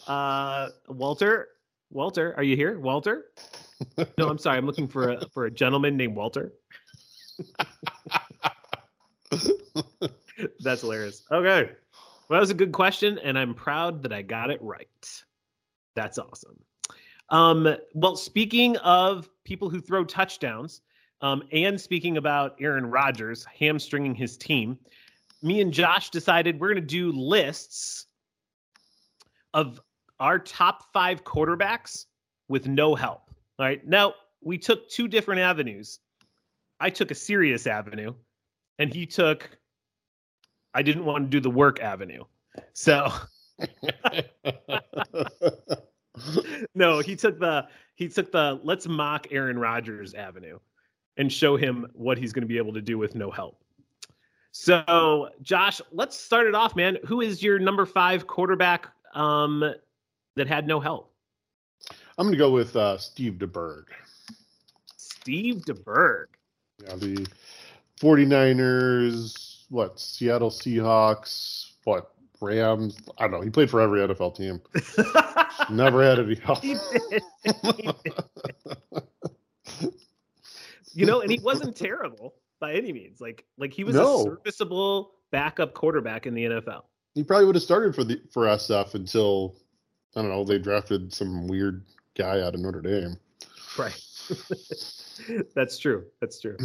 uh, 0.09 0.68
Walter, 0.89 1.49
Walter, 1.91 2.35
are 2.37 2.43
you 2.43 2.57
here? 2.57 2.79
Walter? 2.79 3.27
No, 4.18 4.29
I'm 4.29 4.39
sorry. 4.39 4.59
I'm 4.59 4.66
looking 4.66 4.89
for 4.89 5.11
a 5.11 5.29
for 5.33 5.47
a 5.47 5.51
gentleman 5.51 5.97
named 5.97 6.16
Walter. 6.16 6.53
That's 10.61 10.81
hilarious. 10.81 11.22
Okay. 11.31 11.70
Well, 12.29 12.37
that 12.37 12.41
was 12.41 12.51
a 12.51 12.55
good 12.55 12.72
question, 12.72 13.18
and 13.18 13.39
I'm 13.39 13.55
proud 13.55 14.03
that 14.03 14.12
I 14.12 14.22
got 14.22 14.51
it 14.51 14.61
right. 14.61 14.89
That's 15.95 16.18
awesome. 16.18 16.59
Um, 17.31 17.77
well, 17.95 18.16
speaking 18.16 18.77
of 18.79 19.31
people 19.45 19.70
who 19.70 19.81
throw 19.81 20.05
touchdowns, 20.05 20.83
um, 21.21 21.43
and 21.53 21.81
speaking 21.81 22.17
about 22.17 22.57
Aaron 22.61 22.87
Rodgers 22.87 23.47
hamstringing 23.59 24.14
his 24.14 24.37
team, 24.37 24.79
me 25.43 25.61
and 25.61 25.73
Josh 25.73 26.11
decided 26.11 26.61
we're 26.61 26.73
going 26.73 26.83
to 26.83 26.87
do 26.87 27.12
lists 27.12 28.07
of 29.55 29.81
our 30.21 30.39
top 30.39 30.93
five 30.93 31.25
quarterbacks 31.25 32.07
with 32.49 32.67
no 32.67 32.95
help. 32.95 33.23
All 33.59 33.67
right. 33.67 33.87
Now, 33.87 34.14
we 34.43 34.59
took 34.59 34.89
two 34.89 35.09
different 35.09 35.41
avenues. 35.41 35.99
I 36.79 36.91
took 36.91 37.11
a 37.11 37.14
serious 37.14 37.67
avenue, 37.67 38.14
and 38.79 38.93
he 38.93 39.07
took, 39.07 39.49
I 40.75 40.83
didn't 40.83 41.07
want 41.07 41.25
to 41.25 41.31
do 41.31 41.41
the 41.41 41.51
work 41.51 41.81
avenue. 41.81 42.25
So, 42.75 43.11
no, 46.75 47.01
he 47.01 47.17
took 47.17 47.39
the 47.39 47.67
he 47.95 48.09
took 48.09 48.31
the 48.31 48.61
let's 48.62 48.87
mock 48.87 49.29
Aaron 49.31 49.59
Rodgers 49.59 50.12
avenue 50.12 50.59
and 51.17 51.33
show 51.33 51.57
him 51.57 51.87
what 51.95 52.19
he's 52.19 52.33
going 52.33 52.43
to 52.43 52.49
be 52.49 52.59
able 52.59 52.73
to 52.75 52.83
do 52.83 52.99
with 52.99 53.14
no 53.14 53.31
help. 53.31 53.62
So, 54.53 55.29
Josh, 55.43 55.81
let's 55.93 56.19
start 56.19 56.47
it 56.47 56.55
off, 56.55 56.75
man. 56.77 56.99
Who 57.05 57.21
is 57.21 57.43
your 57.43 57.59
number 57.59 57.85
five 57.85 58.27
quarterback 58.27 58.89
um, 59.14 59.62
that 60.35 60.47
had 60.47 60.67
no 60.67 60.81
help? 60.81 61.12
I'm 62.19 62.27
gonna 62.27 62.39
go 62.39 62.51
with 62.51 62.75
uh, 62.75 62.97
Steve 62.97 63.35
DeBerg. 63.35 63.85
Steve 64.97 65.57
DeBerg. 65.67 66.27
Yeah, 66.83 66.97
the 66.97 67.27
49ers, 68.01 69.64
what, 69.69 70.01
Seattle 70.01 70.51
Seahawks, 70.51 71.73
what, 71.85 72.12
Rams. 72.41 72.97
I 73.19 73.25
don't 73.25 73.33
know. 73.33 73.41
He 73.43 73.51
played 73.51 73.71
for 73.71 73.81
every 73.81 74.01
NFL 74.01 74.37
team. 74.37 74.61
Never 75.71 76.03
had 76.03 76.19
any 76.19 76.35
help. 76.37 76.62
he 76.62 76.77
did. 76.93 77.23
He 77.45 77.53
did. 78.05 78.14
You 80.97 81.07
know, 81.07 81.20
and 81.20 81.30
he 81.30 81.38
wasn't 81.38 81.76
terrible 81.76 82.34
by 82.59 82.72
any 82.72 82.92
means. 82.92 83.20
Like, 83.20 83.44
like 83.59 83.72
he 83.72 83.84
was 83.84 83.94
No. 83.97 84.20
a 84.20 84.24
serviceable 84.24 85.12
backup 85.30 85.74
quarterback 85.74 86.26
in 86.26 86.34
the 86.34 86.44
NFL. 86.44 86.84
He 87.14 87.22
probably 87.22 87.47
would 87.47 87.55
have 87.55 87.62
started 87.62 87.94
for 87.94 88.05
the 88.05 88.20
for 88.30 88.47
SF 88.47 88.94
until 88.94 89.57
I 90.14 90.22
don't 90.22 90.30
know 90.30 90.44
they 90.44 90.59
drafted 90.59 91.12
some 91.12 91.47
weird 91.47 91.84
guy 92.16 92.40
out 92.40 92.55
of 92.55 92.61
Notre 92.61 92.80
Dame. 92.80 93.16
Right. 93.78 94.01
That's 95.55 95.78
true. 95.78 96.05
That's 96.20 96.40
true. 96.40 96.57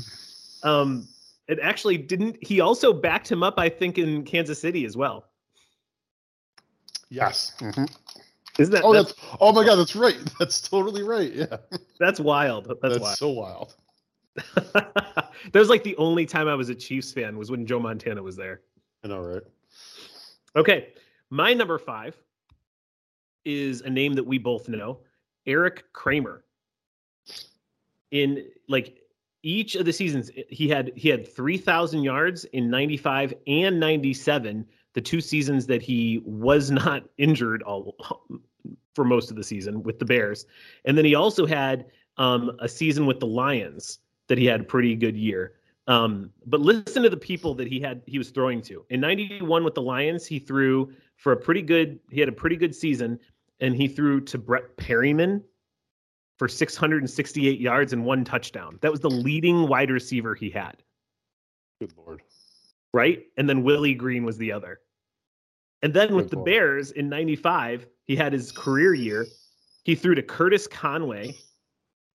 Um, 0.63 1.07
it 1.47 1.59
actually 1.61 1.97
didn't. 1.97 2.37
He 2.41 2.61
also 2.61 2.93
backed 2.93 3.29
him 3.29 3.43
up, 3.43 3.55
I 3.57 3.67
think, 3.69 3.97
in 3.97 4.23
Kansas 4.23 4.59
City 4.59 4.85
as 4.85 4.95
well. 4.95 5.25
Yes. 7.09 7.53
Mm-hmm. 7.59 7.85
Isn't 8.59 8.73
that? 8.73 8.83
Oh, 8.83 8.93
that's, 8.93 9.13
that's, 9.13 9.37
oh 9.39 9.51
my 9.51 9.65
god, 9.65 9.75
that's 9.77 9.95
right. 9.95 10.17
That's 10.39 10.61
totally 10.61 11.03
right. 11.03 11.33
Yeah. 11.33 11.57
That's 11.99 12.19
wild. 12.19 12.65
That's, 12.67 12.79
that's 12.81 12.99
wild. 12.99 13.17
so 13.17 13.29
wild. 13.29 13.75
that 14.73 15.31
was 15.53 15.69
like 15.69 15.83
the 15.83 15.95
only 15.97 16.25
time 16.25 16.47
I 16.47 16.55
was 16.55 16.69
a 16.69 16.75
Chiefs 16.75 17.11
fan 17.11 17.37
was 17.37 17.51
when 17.51 17.65
Joe 17.65 17.79
Montana 17.79 18.23
was 18.23 18.35
there. 18.35 18.61
I 19.03 19.07
know, 19.07 19.19
right? 19.19 19.43
Okay, 20.55 20.89
my 21.29 21.53
number 21.53 21.77
five 21.77 22.15
is 23.45 23.81
a 23.81 23.89
name 23.89 24.13
that 24.13 24.23
we 24.23 24.37
both 24.37 24.69
know, 24.69 24.99
Erik 25.45 25.91
Kramer. 25.93 26.43
In 28.11 28.45
like 28.67 28.99
each 29.43 29.75
of 29.75 29.85
the 29.85 29.93
seasons, 29.93 30.29
he 30.49 30.67
had 30.67 30.91
he 30.95 31.09
had 31.09 31.27
three 31.27 31.57
thousand 31.57 32.03
yards 32.03 32.43
in 32.45 32.69
ninety 32.69 32.97
five 32.97 33.33
and 33.47 33.79
ninety 33.79 34.13
seven. 34.13 34.65
The 34.93 35.01
two 35.01 35.21
seasons 35.21 35.67
that 35.67 35.81
he 35.81 36.21
was 36.25 36.69
not 36.69 37.03
injured 37.17 37.63
all 37.63 37.95
for 38.93 39.05
most 39.05 39.31
of 39.31 39.37
the 39.37 39.43
season 39.43 39.83
with 39.83 39.99
the 39.99 40.05
Bears, 40.05 40.45
and 40.85 40.97
then 40.97 41.05
he 41.05 41.15
also 41.15 41.45
had 41.45 41.85
um, 42.17 42.51
a 42.59 42.67
season 42.67 43.05
with 43.05 43.19
the 43.19 43.27
Lions 43.27 43.99
that 44.31 44.37
he 44.37 44.45
had 44.45 44.61
a 44.61 44.63
pretty 44.63 44.95
good 44.95 45.17
year. 45.17 45.55
Um, 45.87 46.29
but 46.45 46.61
listen 46.61 47.03
to 47.03 47.09
the 47.09 47.17
people 47.17 47.53
that 47.55 47.67
he 47.67 47.81
had 47.81 48.01
he 48.05 48.17
was 48.17 48.29
throwing 48.29 48.61
to. 48.61 48.85
In 48.89 49.01
91 49.01 49.65
with 49.65 49.75
the 49.75 49.81
Lions, 49.81 50.25
he 50.25 50.39
threw 50.39 50.89
for 51.17 51.33
a 51.33 51.35
pretty 51.35 51.61
good 51.61 51.99
he 52.09 52.21
had 52.21 52.29
a 52.29 52.31
pretty 52.31 52.55
good 52.55 52.73
season 52.73 53.19
and 53.59 53.75
he 53.75 53.89
threw 53.89 54.21
to 54.21 54.37
Brett 54.37 54.77
Perriman 54.77 55.43
for 56.39 56.47
668 56.47 57.59
yards 57.59 57.91
and 57.91 58.05
one 58.05 58.23
touchdown. 58.23 58.79
That 58.79 58.89
was 58.89 59.01
the 59.01 59.09
leading 59.09 59.67
wide 59.67 59.91
receiver 59.91 60.33
he 60.33 60.49
had. 60.49 60.81
Good 61.81 61.91
lord. 61.97 62.21
Right? 62.93 63.25
And 63.35 63.49
then 63.49 63.63
Willie 63.63 63.95
Green 63.95 64.23
was 64.23 64.37
the 64.37 64.53
other. 64.53 64.79
And 65.81 65.93
then 65.93 66.15
with 66.15 66.29
Good 66.29 66.39
the. 66.39 66.43
Bears 66.43 66.91
in 66.91 67.09
95, 67.09 67.85
he 68.05 68.15
had 68.15 68.31
his 68.31 68.53
career 68.53 68.93
year. 68.93 69.25
He 69.83 69.93
threw 69.93 70.15
to 70.15 70.23
Curtis 70.23 70.67
Conway, 70.67 71.35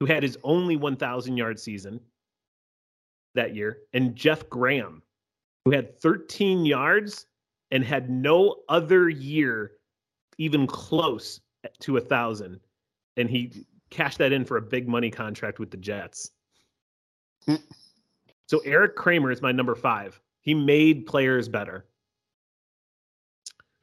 who 0.01 0.07
had 0.07 0.23
his 0.23 0.39
only 0.43 0.77
1,000 0.77 1.37
yard 1.37 1.59
season 1.59 2.01
that 3.35 3.55
year, 3.55 3.79
and 3.93 4.17
Jeff 4.17 4.49
Graham, 4.49 5.03
who 5.65 5.73
had 5.73 6.01
13 6.01 6.65
yards 6.65 7.27
and 7.71 7.85
had 7.85 8.11
no 8.11 8.57
other 8.69 9.09
year 9.09 9.73
even 10.39 10.67
close 10.67 11.41
to 11.81 11.97
a 11.97 12.01
thousand. 12.01 12.61
And 13.17 13.29
he 13.29 13.67
cashed 13.91 14.19
that 14.19 14.33
in 14.33 14.45
for 14.45 14.57
a 14.57 14.63
big 14.63 14.89
money 14.89 15.11
contract 15.11 15.59
with 15.59 15.71
the 15.71 15.77
Jets. 15.77 16.33
So 18.49 18.61
Erik 18.61 18.95
Kramer 18.95 19.33
is 19.33 19.43
my 19.43 19.51
number 19.51 19.75
five. 19.75 20.21
He 20.41 20.55
made 20.55 21.07
players 21.07 21.49
better. 21.49 21.85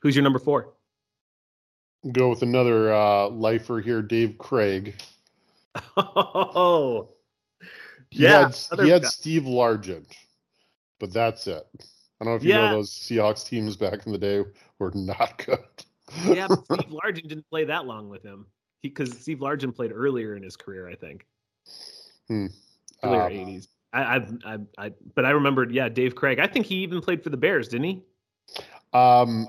Who's 0.01 0.15
your 0.15 0.23
number 0.23 0.39
four? 0.39 0.73
Go 2.13 2.29
with 2.29 2.43
another 2.43 2.93
uh, 2.93 3.27
lifer 3.27 3.81
here, 3.81 4.01
Dave 4.01 4.37
Krieg. 4.37 4.95
Oh, 5.97 7.09
he 8.09 8.23
yeah. 8.23 8.51
Had, 8.69 8.79
he 8.79 8.89
had 8.89 9.05
Steve 9.05 9.43
Largent, 9.43 10.11
but 10.99 11.11
that's 11.11 11.47
it. 11.47 11.65
I 12.21 12.25
don't 12.25 12.33
know 12.33 12.35
if 12.37 12.43
you 12.43 12.49
yeah. 12.49 12.69
know 12.69 12.77
those 12.77 12.91
Seahawks 12.91 13.45
teams 13.45 13.75
back 13.75 14.05
in 14.05 14.11
the 14.11 14.17
day 14.17 14.43
were 14.79 14.91
not 14.93 15.43
good. 15.45 15.59
yeah, 16.25 16.47
but 16.47 16.63
Steve 16.81 16.91
Largent 17.03 17.27
didn't 17.27 17.49
play 17.49 17.65
that 17.65 17.85
long 17.85 18.09
with 18.09 18.23
him. 18.23 18.45
Because 18.81 19.17
Steve 19.17 19.39
Largent 19.39 19.75
played 19.75 19.91
earlier 19.93 20.35
in 20.35 20.43
his 20.43 20.57
career, 20.57 20.89
I 20.89 20.95
think. 20.95 21.25
Hmm. 22.27 22.47
Earlier 23.01 23.21
um, 23.21 23.31
80s. 23.31 23.67
I, 23.93 24.01
I, 24.01 24.27
I, 24.45 24.57
I, 24.77 24.91
but 25.15 25.25
I 25.25 25.29
remembered, 25.29 25.71
yeah, 25.71 25.87
Dave 25.87 26.15
Krieg. 26.15 26.39
I 26.39 26.47
think 26.47 26.65
he 26.65 26.75
even 26.75 26.99
played 26.99 27.23
for 27.23 27.29
the 27.29 27.37
Bears, 27.37 27.67
didn't 27.69 27.85
he? 27.85 28.03
Um, 28.93 29.47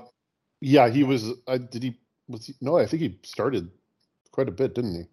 yeah, 0.61 0.89
he 0.89 1.03
was. 1.03 1.31
Uh, 1.47 1.57
did 1.57 1.83
he? 1.83 1.99
Was 2.27 2.45
he? 2.45 2.55
No, 2.61 2.77
I 2.77 2.85
think 2.85 3.01
he 3.01 3.19
started 3.23 3.69
quite 4.31 4.47
a 4.47 4.51
bit, 4.51 4.75
didn't 4.75 4.95
he? 4.95 5.07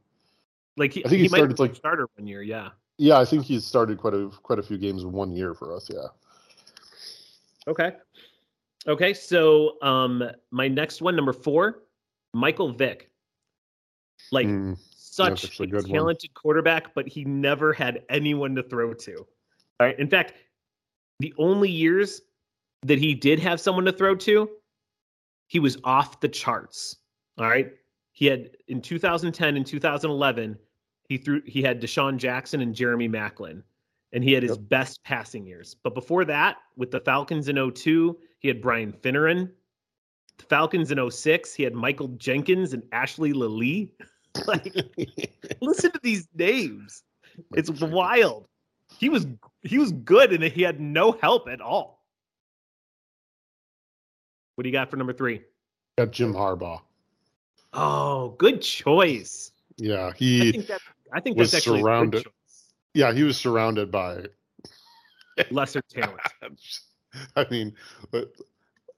Like 0.77 0.93
he, 0.93 1.05
I 1.05 1.09
think 1.09 1.19
he, 1.19 1.23
he 1.25 1.29
started 1.29 1.59
like 1.59 1.75
starter 1.75 2.09
one 2.17 2.27
year. 2.27 2.43
Yeah. 2.43 2.71
Yeah, 2.99 3.19
I 3.19 3.25
think 3.25 3.45
he's 3.45 3.65
started 3.65 3.99
quite 3.99 4.15
a 4.15 4.29
quite 4.43 4.59
a 4.59 4.63
few 4.63 4.79
games 4.79 5.03
in 5.03 5.13
one 5.13 5.33
year 5.33 5.55
for 5.55 5.75
us. 5.75 5.91
Yeah. 5.93 6.07
Okay. 7.67 7.93
Okay, 8.87 9.15
so 9.15 9.81
um, 9.81 10.25
my 10.51 10.67
next 10.67 11.01
one, 11.01 11.15
number 11.15 11.33
four, 11.33 11.85
Michael 12.35 12.73
Vick. 12.73 13.11
Like 14.33 14.47
mm, 14.47 14.77
such 14.97 15.61
a, 15.61 15.63
a 15.63 15.83
talented 15.83 16.31
one. 16.31 16.35
quarterback, 16.35 16.95
but 16.95 17.07
he 17.07 17.25
never 17.25 17.73
had 17.73 18.03
anyone 18.09 18.55
to 18.55 18.63
throw 18.63 18.93
to. 18.95 19.17
All 19.19 19.87
right. 19.87 19.99
In 19.99 20.09
fact, 20.09 20.35
the 21.21 21.35
only 21.39 21.71
years 21.71 22.23
that 22.83 22.99
he 22.99 23.15
did 23.15 23.39
have 23.39 23.61
someone 23.61 23.85
to 23.85 23.93
throw 23.93 24.15
to, 24.17 24.49
he 25.49 25.61
was 25.61 25.77
off 25.85 26.21
the 26.21 26.29
charts. 26.29 26.97
All 27.39 27.49
right. 27.49 27.73
He 28.13 28.27
had 28.27 28.51
in 28.69 28.81
2010 28.81 29.57
and 29.57 29.67
2011, 29.67 30.59
he 31.09 31.19
threw 31.19 31.43
he 31.47 31.63
had 31.63 31.81
DeSean 31.81 32.17
Jackson 32.17 32.61
and 32.61 32.75
Jeremy 32.75 33.09
Maclin, 33.09 33.63
and 34.13 34.23
he 34.23 34.33
had 34.33 34.43
his 34.43 34.57
yep. 34.57 34.69
best 34.69 35.03
passing 35.03 35.47
years. 35.47 35.75
But 35.83 35.95
before 35.95 36.25
that, 36.27 36.59
with 36.77 36.91
the 36.91 37.01
Falcons 37.01 37.49
in 37.49 37.73
02, 37.73 38.19
he 38.39 38.49
had 38.49 38.61
Brian 38.61 38.93
Finneran. 38.93 39.51
The 40.39 40.45
Falcons 40.45 40.91
in 40.91 41.11
06, 41.11 41.55
he 41.55 41.63
had 41.63 41.75
Michael 41.75 42.09
Jenkins 42.09 42.73
and 42.73 42.83
Ashley 42.93 43.33
Lelie. 43.33 43.91
like, 44.47 44.75
listen 45.61 45.91
to 45.93 46.01
these 46.03 46.29
names. 46.35 47.03
It's 47.55 47.71
wild. 47.71 48.47
He 48.99 49.09
was 49.09 49.27
he 49.63 49.79
was 49.79 49.93
good 49.93 50.33
and 50.33 50.45
he 50.45 50.63
had 50.63 50.81
no 50.81 51.13
help 51.13 51.49
at 51.49 51.61
all. 51.61 52.05
What 54.55 54.65
do 54.65 54.69
you 54.69 54.73
got 54.73 54.91
for 54.91 54.97
number 54.97 55.15
three? 55.15 55.43
Got 55.97 56.11
Jim 56.11 56.35
Harbaugh. 56.35 56.81
Oh, 57.73 58.35
good 58.39 58.61
choice. 58.61 59.53
Yeah, 59.77 60.13
he. 60.17 60.49
I 60.49 60.53
think, 60.53 60.67
that, 60.67 60.81
I 61.13 61.21
think 61.21 61.39
was 61.39 61.51
that's 61.51 61.63
actually 61.63 61.81
surrounded. 61.81 62.27
Yeah, 62.95 63.13
he 63.13 63.23
was 63.23 63.39
surrounded 63.39 63.91
by 63.91 64.27
lesser 65.51 65.83
talent. 65.83 66.21
I 67.37 67.47
mean, 67.51 67.75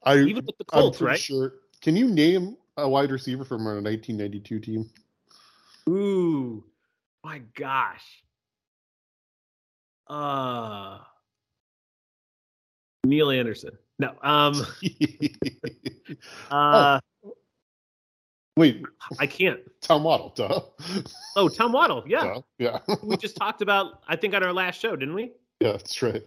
I 0.05 0.19
even 0.19 0.45
with 0.45 0.59
the 0.59 0.65
Colts, 0.65 1.01
right? 1.01 1.19
Sure. 1.19 1.55
Can 1.81 1.97
you 1.97 2.09
name 2.09 2.57
a 2.77 2.89
wide 2.89 3.11
receiver 3.11 3.45
from 3.45 3.63
a 3.63 3.81
1992 3.81 4.61
team? 4.61 4.91
Ooh, 5.89 6.65
my 7.23 7.41
gosh. 7.55 8.23
Uh 10.07 10.99
Neal 13.05 13.31
Anderson. 13.31 13.77
No. 13.99 14.15
Um 14.23 14.55
uh 16.51 16.99
oh. 17.01 17.14
Wait. 18.57 18.83
I 19.19 19.27
can't. 19.27 19.61
Tom 19.81 20.05
Waddle, 20.05 20.33
duh. 20.37 20.61
Oh, 21.37 21.49
Tom 21.49 21.73
Waddle, 21.73 22.05
yeah. 22.07 22.23
Duh. 22.23 22.43
Yeah. 22.59 22.79
we 23.03 23.17
just 23.17 23.37
talked 23.37 23.63
about 23.63 24.01
I 24.09 24.17
think 24.17 24.35
on 24.35 24.43
our 24.43 24.53
last 24.53 24.81
show, 24.81 24.95
didn't 24.95 25.15
we? 25.15 25.33
Yeah, 25.61 25.73
that's 25.73 26.01
right. 26.03 26.23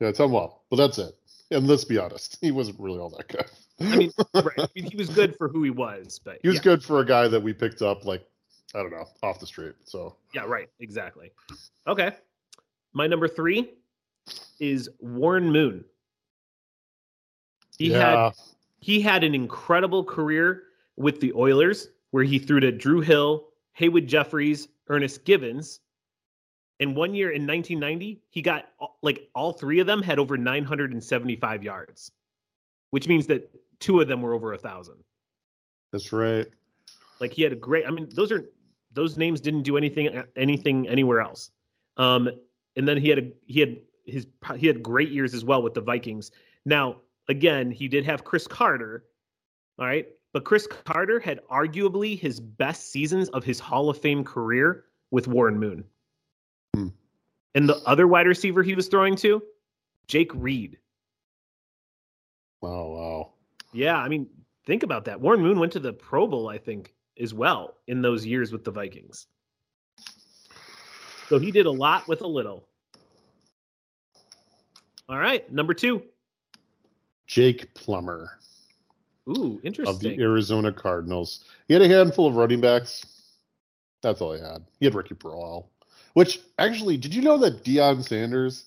Yeah, 0.00 0.12
Tom 0.12 0.32
Waddle. 0.32 0.62
Well 0.70 0.78
that's 0.78 0.98
it. 0.98 1.14
And 1.50 1.66
let's 1.66 1.84
be 1.84 1.98
honest, 1.98 2.38
he 2.40 2.50
wasn't 2.50 2.78
really 2.80 2.98
all 2.98 3.10
that 3.10 3.28
good. 3.28 3.44
I 3.80 3.96
mean, 3.96 4.10
right. 4.34 4.58
I 4.58 4.66
mean, 4.74 4.90
he 4.90 4.96
was 4.96 5.08
good 5.08 5.36
for 5.36 5.48
who 5.48 5.62
he 5.62 5.70
was, 5.70 6.20
but 6.22 6.40
he 6.42 6.48
was 6.48 6.56
yeah. 6.56 6.62
good 6.62 6.82
for 6.82 7.00
a 7.00 7.06
guy 7.06 7.28
that 7.28 7.40
we 7.40 7.52
picked 7.52 7.80
up 7.80 8.04
like 8.04 8.26
I 8.74 8.78
don't 8.78 8.90
know, 8.90 9.06
off 9.22 9.40
the 9.40 9.46
street. 9.46 9.74
So 9.84 10.16
yeah, 10.34 10.42
right, 10.42 10.68
exactly. 10.80 11.30
Okay, 11.86 12.12
my 12.92 13.06
number 13.06 13.28
three 13.28 13.70
is 14.58 14.90
Warren 14.98 15.50
Moon. 15.50 15.84
He 17.78 17.92
yeah. 17.92 18.24
had 18.24 18.32
he 18.80 19.00
had 19.00 19.24
an 19.24 19.34
incredible 19.34 20.04
career 20.04 20.64
with 20.98 21.20
the 21.20 21.32
Oilers, 21.32 21.88
where 22.10 22.24
he 22.24 22.38
threw 22.38 22.60
to 22.60 22.72
Drew 22.72 23.00
Hill, 23.00 23.46
Haywood 23.72 24.06
Jeffires, 24.06 24.68
Ernest 24.88 25.24
Givins. 25.24 25.80
And 26.80 26.94
one 26.94 27.14
year 27.14 27.30
in 27.30 27.46
1990, 27.46 28.20
he 28.30 28.42
got 28.42 28.66
like 29.02 29.28
all 29.34 29.52
three 29.52 29.80
of 29.80 29.86
them 29.86 30.02
had 30.02 30.18
over 30.18 30.36
975 30.36 31.62
yards, 31.62 32.12
which 32.90 33.08
means 33.08 33.26
that 33.28 33.50
two 33.80 34.00
of 34.00 34.08
them 34.08 34.22
were 34.22 34.34
over 34.34 34.52
a 34.52 34.58
thousand. 34.58 34.96
That's 35.92 36.12
right. 36.12 36.46
Like 37.20 37.32
he 37.32 37.42
had 37.42 37.52
a 37.52 37.56
great. 37.56 37.86
I 37.86 37.90
mean, 37.90 38.08
those 38.14 38.30
are 38.30 38.44
those 38.92 39.16
names 39.16 39.40
didn't 39.40 39.62
do 39.62 39.76
anything 39.76 40.22
anything 40.36 40.88
anywhere 40.88 41.20
else. 41.20 41.50
Um, 41.96 42.28
and 42.76 42.86
then 42.86 42.96
he 42.96 43.08
had 43.08 43.18
a 43.18 43.32
he 43.46 43.60
had 43.60 43.76
his 44.04 44.26
he 44.56 44.66
had 44.66 44.82
great 44.82 45.10
years 45.10 45.34
as 45.34 45.44
well 45.44 45.62
with 45.62 45.74
the 45.74 45.80
Vikings. 45.80 46.30
Now 46.64 46.96
again, 47.28 47.70
he 47.70 47.88
did 47.88 48.04
have 48.04 48.24
Cris 48.24 48.46
Carter, 48.46 49.04
all 49.78 49.86
right, 49.86 50.08
but 50.38 50.44
Cris 50.44 50.68
Carter 50.68 51.18
had 51.18 51.40
arguably 51.50 52.16
his 52.16 52.38
best 52.38 52.92
seasons 52.92 53.28
of 53.30 53.42
his 53.42 53.58
Hall 53.58 53.90
of 53.90 53.98
Fame 53.98 54.22
career 54.22 54.84
with 55.10 55.26
Warren 55.26 55.58
Moon. 55.58 55.82
Hmm. 56.76 56.90
And 57.56 57.68
the 57.68 57.78
other 57.86 58.06
wide 58.06 58.28
receiver 58.28 58.62
he 58.62 58.76
was 58.76 58.86
throwing 58.86 59.16
to, 59.16 59.42
Jake 60.06 60.30
Reed. 60.36 60.78
Oh 62.62 62.92
wow. 62.92 63.32
Yeah, 63.72 63.96
I 63.96 64.06
mean, 64.06 64.28
think 64.64 64.84
about 64.84 65.06
that. 65.06 65.20
Warren 65.20 65.40
Moon 65.40 65.58
went 65.58 65.72
to 65.72 65.80
the 65.80 65.92
Pro 65.92 66.28
Bowl, 66.28 66.48
I 66.48 66.56
think, 66.56 66.94
as 67.20 67.34
well 67.34 67.74
in 67.88 68.00
those 68.00 68.24
years 68.24 68.52
with 68.52 68.62
the 68.62 68.70
Vikings. 68.70 69.26
So 71.28 71.40
he 71.40 71.50
did 71.50 71.66
a 71.66 71.72
lot 71.72 72.06
with 72.06 72.20
a 72.20 72.28
little. 72.28 72.68
All 75.08 75.18
right, 75.18 75.52
number 75.52 75.74
two. 75.74 76.04
Jake 77.26 77.74
Plummer 77.74 78.38
Ooh, 79.28 79.60
interesting. 79.62 79.94
of 79.94 80.00
the. 80.00 80.22
Arizona 80.22 80.72
Cardinals. 80.72 81.44
He 81.66 81.74
had 81.74 81.82
a 81.82 81.88
handful 81.88 82.26
of 82.26 82.36
running 82.36 82.60
backs. 82.60 83.04
That's 84.02 84.20
all 84.20 84.32
he 84.32 84.40
had. 84.40 84.64
He 84.80 84.86
had 84.86 84.94
Ricky 84.94 85.14
Proehl, 85.14 85.66
which 86.14 86.40
actually, 86.58 86.96
did 86.96 87.12
you 87.14 87.20
know 87.22 87.36
that 87.38 87.64
Deion 87.64 88.02
Sanders 88.06 88.66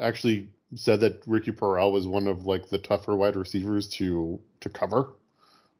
actually 0.00 0.48
said 0.76 1.00
that 1.00 1.22
Ricky 1.26 1.50
Proehl 1.50 1.92
was 1.92 2.06
one 2.06 2.26
of 2.28 2.46
like 2.46 2.68
the 2.68 2.78
tougher 2.78 3.16
wide 3.16 3.36
receivers 3.36 3.88
to 3.88 4.40
to 4.60 4.68
cover, 4.68 5.08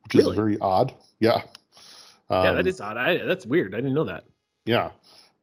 which 0.05 0.15
Really? 0.17 0.31
is 0.31 0.37
very 0.37 0.59
odd. 0.61 0.93
Yeah. 1.21 1.43
yeah, 2.31 2.51
Um, 2.51 2.57
that 2.57 2.67
is 2.67 2.81
odd. 2.81 2.97
I, 2.97 3.19
that's 3.19 3.47
weird. 3.47 3.75
I 3.75 3.79
didn't 3.79 3.95
know 3.95 4.05
that. 4.05 4.25
Yeah, 4.67 4.91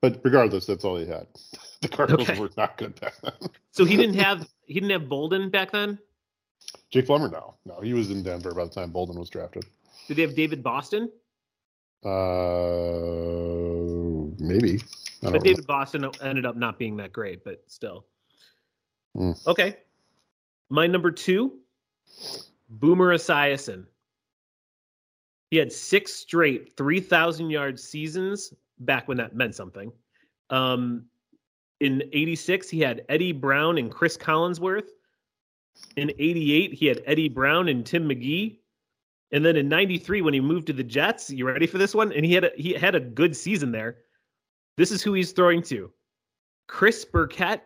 but 0.01 0.19
regardless, 0.23 0.65
that's 0.65 0.84
all 0.86 0.97
he 0.97 1.07
had. 1.07 1.28
The 1.82 1.88
Cardinals 1.89 2.28
Okay. 2.28 2.39
were 2.39 2.49
not 2.57 2.75
good 2.78 2.99
back 2.99 3.13
then. 3.21 3.34
So 3.71 3.86
he 3.86 3.95
didn't 3.95 4.15
have 4.25 4.47
he 4.65 4.73
didn't 4.73 4.89
have 4.89 5.03
Boldin 5.09 5.51
back 5.51 5.71
then. 5.71 5.99
Jake 6.89 7.05
Plummer, 7.05 7.30
no, 7.30 7.55
no, 7.65 7.82
he 7.82 7.93
was 7.93 8.11
in 8.11 8.23
Denver 8.23 8.53
by 8.53 8.63
the 8.63 8.69
time 8.69 8.91
Boldin 8.91 9.17
was 9.17 9.30
drafted. 9.30 9.65
Did 10.07 10.17
they 10.17 10.21
have 10.21 10.36
David 10.36 10.63
Boston? 10.63 11.11
Uh, 12.03 12.09
maybe. 14.39 14.82
But. 15.21 15.43
David 15.43 15.67
Boston 15.67 16.09
ended 16.21 16.45
up 16.45 16.55
not 16.55 16.78
being 16.80 16.95
that 16.97 17.11
great, 17.11 17.43
but 17.43 17.63
still. 17.67 18.05
Hmm. 19.15 19.32
Okay. 19.45 19.78
My 20.69 20.88
number 20.88 21.11
two, 21.11 21.59
Boomer 22.69 23.13
Esiason. 23.15 23.86
He 25.49 25.57
had 25.57 25.71
six 25.71 26.13
straight 26.13 26.75
3,000 26.75 27.49
yard 27.49 27.80
seasons 27.80 28.53
back 28.80 29.07
when 29.07 29.17
that 29.17 29.36
meant 29.36 29.55
something. 29.55 29.91
Um, 30.49 31.05
in 31.80 32.03
86, 32.11 32.69
he 32.69 32.80
had 32.80 33.05
Eddie 33.09 33.32
Brown 33.32 33.78
and 33.78 33.91
Chris 33.91 34.17
Collinsworth. 34.17 34.89
In 35.95 36.11
88, 36.11 36.73
he 36.73 36.86
had 36.86 37.01
Eddie 37.05 37.30
Brown 37.30 37.67
and 37.69 37.86
Tim 37.86 38.07
McGee. 38.07 38.59
And 39.32 39.43
then 39.43 39.55
in 39.55 39.67
93, 39.67 40.21
when 40.21 40.34
he 40.34 40.39
moved 40.39 40.67
to 40.67 40.73
the 40.73 40.84
Jets, 40.84 41.30
you 41.30 41.45
ready 41.45 41.67
for 41.67 41.78
this 41.78 41.93
one? 41.95 42.11
And 42.13 42.25
he 42.25 42.34
had 42.34 42.45
a, 42.45 42.51
he 42.55 42.73
had 42.73 42.95
a 42.95 42.99
good 42.99 43.36
season 43.36 43.71
there. 43.71 43.97
This 44.78 44.91
is 44.91 45.01
who 45.01 45.13
he's 45.13 45.32
throwing 45.32 45.61
to. 45.63 45.91
Chris 46.67 47.03
Burkett 47.03 47.63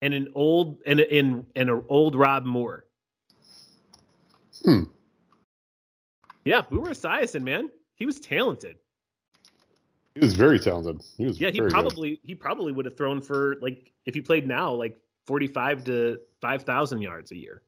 and 0.00 0.14
an 0.14 0.28
old 0.34 0.78
and 0.86 1.00
and 1.00 1.44
and 1.56 1.70
an 1.70 1.82
old 1.88 2.14
Rob 2.14 2.44
Moore. 2.44 2.86
Hmm. 4.64 4.84
Yeah, 6.44 6.62
Boomer 6.62 6.90
Esiason, 6.90 7.42
man, 7.42 7.70
he 7.94 8.06
was 8.06 8.18
talented. 8.20 8.76
He 10.14 10.20
was 10.20 10.34
very 10.34 10.58
talented. 10.58 11.00
He 11.16 11.26
was 11.26 11.40
Yeah, 11.40 11.50
he 11.50 11.58
very 11.58 11.70
good. 11.70 11.74
probably 11.74 12.20
he 12.24 12.34
probably 12.34 12.72
would 12.72 12.84
have 12.84 12.96
thrown 12.96 13.20
for 13.20 13.56
like 13.62 13.92
if 14.06 14.14
he 14.14 14.20
played 14.20 14.46
now 14.46 14.72
like 14.72 14.98
forty 15.26 15.46
five 15.46 15.84
to 15.84 16.18
five 16.40 16.62
thousand 16.62 17.02
yards 17.02 17.32
a 17.32 17.36
year. 17.36 17.62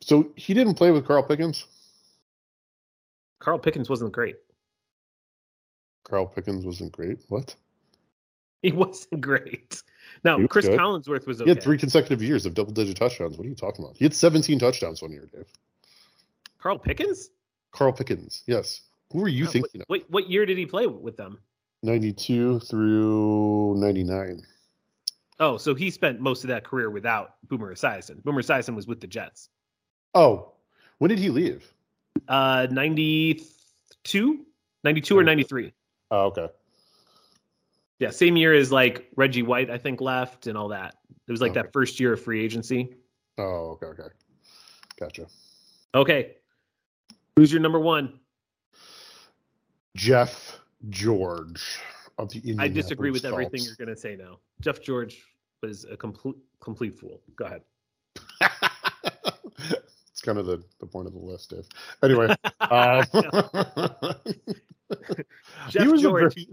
So 0.00 0.32
he 0.36 0.52
didn't 0.54 0.74
play 0.74 0.90
with 0.90 1.06
Carl 1.06 1.22
Pickens. 1.22 1.66
Carl 3.40 3.58
Pickens 3.58 3.88
wasn't 3.88 4.12
great. 4.12 4.36
Carl 6.04 6.26
Pickens 6.26 6.66
wasn't 6.66 6.92
great. 6.92 7.18
What? 7.28 7.54
He 8.62 8.72
wasn't 8.84 9.20
great. 9.20 9.82
Now 10.22 10.38
was 10.38 10.48
Chris 10.48 10.66
good. 10.66 10.78
Collinsworth 10.78 11.26
was 11.26 11.40
okay. 11.40 11.50
He 11.50 11.54
had 11.54 11.62
three 11.62 11.78
consecutive 11.78 12.22
years 12.22 12.44
of 12.46 12.54
double-digit 12.54 12.96
touchdowns. 12.96 13.36
What 13.38 13.46
are 13.46 13.48
you 13.48 13.54
talking 13.54 13.84
about? 13.84 13.96
He 13.96 14.04
had 14.04 14.14
17 14.14 14.58
touchdowns 14.58 15.02
one 15.02 15.12
year, 15.12 15.28
Dave. 15.32 15.46
Carl 16.58 16.78
Pickens. 16.78 17.30
Carl 17.72 17.92
Pickens. 17.92 18.42
Yes. 18.46 18.82
Who 19.12 19.20
were 19.20 19.28
you 19.28 19.46
Oh, 19.46 19.50
thinking 19.50 19.80
of? 19.80 19.86
What, 19.88 20.00
what 20.02 20.10
what 20.10 20.30
year 20.30 20.46
did 20.46 20.58
he 20.58 20.66
play 20.66 20.86
with 20.86 21.16
them? 21.16 21.38
92 21.82 22.60
through 22.60 23.74
99. 23.76 24.42
Oh, 25.40 25.56
so 25.56 25.74
he 25.74 25.90
spent 25.90 26.20
most 26.20 26.44
of 26.44 26.48
that 26.48 26.64
career 26.64 26.90
without 26.90 27.34
Boomer 27.48 27.74
Esiason. 27.74 28.22
Boomer 28.22 28.42
Esiason 28.42 28.74
was 28.76 28.86
with 28.86 29.00
the 29.00 29.06
Jets. 29.06 29.48
Oh, 30.14 30.52
when 30.98 31.08
did 31.08 31.18
he 31.18 31.28
leave? 31.30 31.72
Uh, 32.28 32.68
92? 32.70 34.46
92 34.84 35.18
or 35.18 35.24
93. 35.24 35.72
Oh, 36.10 36.26
okay. 36.26 36.48
Yeah, 37.98 38.10
same 38.10 38.36
year 38.36 38.54
as 38.54 38.70
like 38.70 39.08
Reggie 39.16 39.42
White, 39.42 39.70
I 39.70 39.78
think, 39.78 40.00
left 40.00 40.46
and 40.46 40.56
all 40.56 40.68
that. 40.68 40.96
It 41.26 41.32
was 41.32 41.40
like 41.40 41.52
Okay. 41.52 41.62
that 41.62 41.72
first 41.72 41.98
year 41.98 42.12
of 42.12 42.22
free 42.22 42.44
agency. 42.44 42.94
Oh, 43.38 43.76
okay, 43.82 43.86
okay. 43.86 44.08
Gotcha. 45.00 45.26
Okay. 45.94 46.36
Who's 47.36 47.50
your 47.52 47.60
number 47.60 47.80
one? 47.80 48.20
Jeff 49.96 50.60
George 50.90 51.78
of 52.18 52.30
the 52.30 52.38
Indianapolis 52.38 52.70
I 52.70 52.80
disagree 52.80 53.10
with 53.10 53.24
everything 53.24 53.62
you're 53.62 53.76
going 53.76 53.94
to 53.94 53.96
say 53.96 54.16
now. 54.16 54.38
Jeff 54.60 54.82
George 54.82 55.22
was 55.62 55.84
a 55.90 55.96
complete 55.96 56.36
complete 56.60 56.98
fool. 56.98 57.20
Go 57.36 57.46
ahead. 57.46 57.62
it's 60.10 60.20
kind 60.22 60.38
of 60.38 60.46
the, 60.46 60.62
the 60.80 60.86
point 60.86 61.06
of 61.06 61.12
the 61.12 61.18
list, 61.18 61.50
Dave. 61.50 61.66
Anyway, 62.02 62.26
um, 62.60 63.04
Jeff 65.68 65.82
he 65.82 65.88
was 65.88 66.02
George. 66.02 66.34
very, 66.34 66.48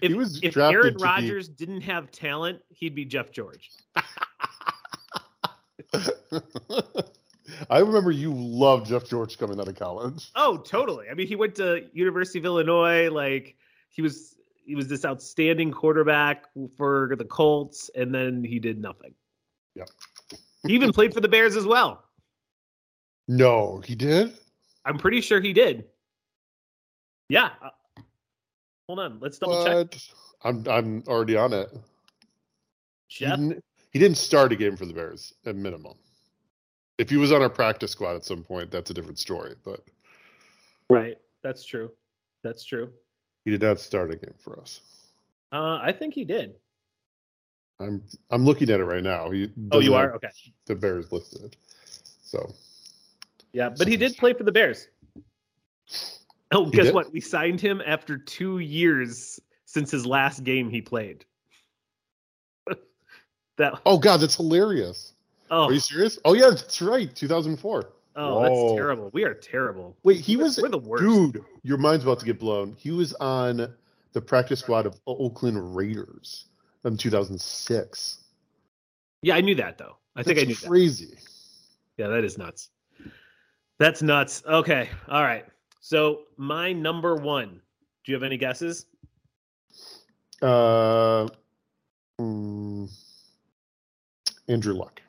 If, 0.00 0.10
he 0.10 0.14
was 0.14 0.40
if 0.42 0.56
Aaron 0.56 0.92
to 0.92 0.98
be- 0.98 1.04
Rodgers 1.04 1.48
didn't 1.48 1.82
have 1.82 2.10
talent, 2.10 2.60
he'd 2.68 2.94
be 2.94 3.04
Jeff 3.04 3.30
George. 3.32 3.70
I 7.68 7.78
remember 7.80 8.10
you 8.10 8.32
loved 8.34 8.86
Jeff 8.86 9.08
George 9.08 9.38
coming 9.38 9.60
out 9.60 9.68
of 9.68 9.76
college. 9.76 10.30
Oh, 10.34 10.56
totally. 10.58 11.08
I 11.10 11.14
mean, 11.14 11.26
he 11.26 11.36
went 11.36 11.54
to 11.56 11.84
University 11.92 12.38
of 12.38 12.44
Illinois. 12.44 13.10
Like 13.10 13.56
he 13.88 14.02
was, 14.02 14.36
he 14.70 14.76
was 14.76 14.86
this 14.86 15.04
outstanding 15.04 15.72
quarterback 15.72 16.44
for 16.76 17.16
the 17.18 17.24
Colts, 17.24 17.90
and 17.96 18.14
then 18.14 18.44
he 18.44 18.60
did 18.60 18.80
nothing. 18.80 19.12
Yep. 19.74 19.88
he 20.64 20.74
even 20.74 20.92
played 20.92 21.12
for 21.12 21.20
the 21.20 21.26
Bears 21.26 21.56
as 21.56 21.66
well. 21.66 22.04
No, 23.26 23.82
he 23.84 23.96
did. 23.96 24.32
I'm 24.84 24.96
pretty 24.96 25.22
sure 25.22 25.40
he 25.40 25.52
did. 25.52 25.86
Yeah. 27.28 27.50
Uh, 27.60 27.70
hold 28.86 29.00
on. 29.00 29.18
Let's 29.20 29.38
double 29.38 29.64
check. 29.64 29.98
I'm 30.44 30.64
I'm 30.68 31.02
already 31.08 31.34
on 31.34 31.52
it. 31.52 31.68
He 33.08 33.24
Jeff. 33.24 33.36
didn't, 33.36 33.64
he 33.92 33.98
didn't 33.98 34.18
start 34.18 34.52
a 34.52 34.56
game 34.56 34.76
for 34.76 34.86
the 34.86 34.94
Bears 34.94 35.34
at 35.46 35.56
minimum. 35.56 35.94
If 36.96 37.10
he 37.10 37.16
was 37.16 37.32
on 37.32 37.42
our 37.42 37.50
practice 37.50 37.90
squad 37.90 38.14
at 38.14 38.24
some 38.24 38.44
point, 38.44 38.70
that's 38.70 38.90
a 38.90 38.94
different 38.94 39.18
story. 39.18 39.56
But 39.64 39.80
Right. 40.88 41.16
That's 41.42 41.64
true. 41.64 41.90
That's 42.44 42.62
true. 42.62 42.92
He 43.50 43.58
did 43.58 43.66
not 43.66 43.80
start 43.80 44.12
a 44.12 44.16
game 44.16 44.34
for 44.38 44.58
us. 44.60 44.80
Uh, 45.52 45.78
I 45.82 45.92
think 45.92 46.14
he 46.14 46.24
did. 46.24 46.54
I'm 47.80 48.02
I'm 48.30 48.44
looking 48.44 48.70
at 48.70 48.78
it 48.78 48.84
right 48.84 49.02
now. 49.02 49.30
He 49.30 49.50
Oh, 49.72 49.80
you 49.80 49.94
are 49.94 50.14
okay. 50.14 50.28
the 50.66 50.76
Bears 50.76 51.10
listed. 51.10 51.56
So 52.22 52.52
Yeah, 53.52 53.70
but 53.70 53.88
he 53.88 53.96
did 53.96 54.16
play 54.16 54.34
for 54.34 54.44
the 54.44 54.52
Bears. 54.52 54.86
Oh, 56.52 56.66
He 56.66 56.70
guess 56.70 56.86
did? 56.86 56.94
what? 56.94 57.12
We 57.12 57.20
signed 57.20 57.60
him 57.60 57.82
after 57.84 58.18
two 58.18 58.58
years 58.58 59.40
since 59.64 59.90
his 59.90 60.06
last 60.06 60.44
game 60.44 60.70
he 60.70 60.80
played. 60.80 61.24
that 63.56 63.80
oh 63.86 63.98
god, 63.98 64.18
that's 64.18 64.36
hilarious. 64.36 65.14
oh 65.50 65.64
Are 65.64 65.72
you 65.72 65.80
serious? 65.80 66.20
Oh 66.24 66.34
yeah, 66.34 66.50
that's 66.50 66.80
right. 66.82 67.12
2004. 67.12 67.88
Oh 68.20 68.34
Whoa. 68.34 68.42
that's 68.42 68.76
terrible. 68.76 69.10
We 69.12 69.24
are 69.24 69.34
terrible. 69.34 69.96
Wait, 70.02 70.20
he 70.20 70.36
was 70.36 70.58
we're 70.60 70.68
the 70.68 70.78
worst. 70.78 71.02
Dude, 71.02 71.44
your 71.62 71.78
mind's 71.78 72.04
about 72.04 72.20
to 72.20 72.26
get 72.26 72.38
blown. 72.38 72.74
He 72.78 72.90
was 72.90 73.12
on 73.14 73.74
the 74.12 74.20
practice 74.20 74.60
squad 74.60 74.86
of 74.86 75.00
Oakland 75.06 75.74
Raiders 75.76 76.46
in 76.84 76.96
2006. 76.96 78.18
Yeah, 79.22 79.36
I 79.36 79.40
knew 79.40 79.54
that 79.56 79.78
though. 79.78 79.96
I 80.16 80.22
think 80.22 80.38
I 80.38 80.42
knew 80.42 80.48
That's 80.48 80.62
that. 80.62 80.68
crazy. 80.68 81.18
Yeah, 81.96 82.08
that 82.08 82.24
is 82.24 82.38
nuts. 82.38 82.70
That's 83.78 84.02
nuts. 84.02 84.42
Okay, 84.46 84.88
all 85.08 85.22
right. 85.22 85.44
So 85.80 86.22
my 86.36 86.72
number 86.72 87.16
one. 87.16 87.60
Do 88.04 88.12
you 88.12 88.14
have 88.14 88.22
any 88.22 88.38
guesses? 88.38 88.86
Uh, 90.40 91.28
mm, 92.18 92.90
Andrew 94.48 94.74
Luck. 94.74 95.02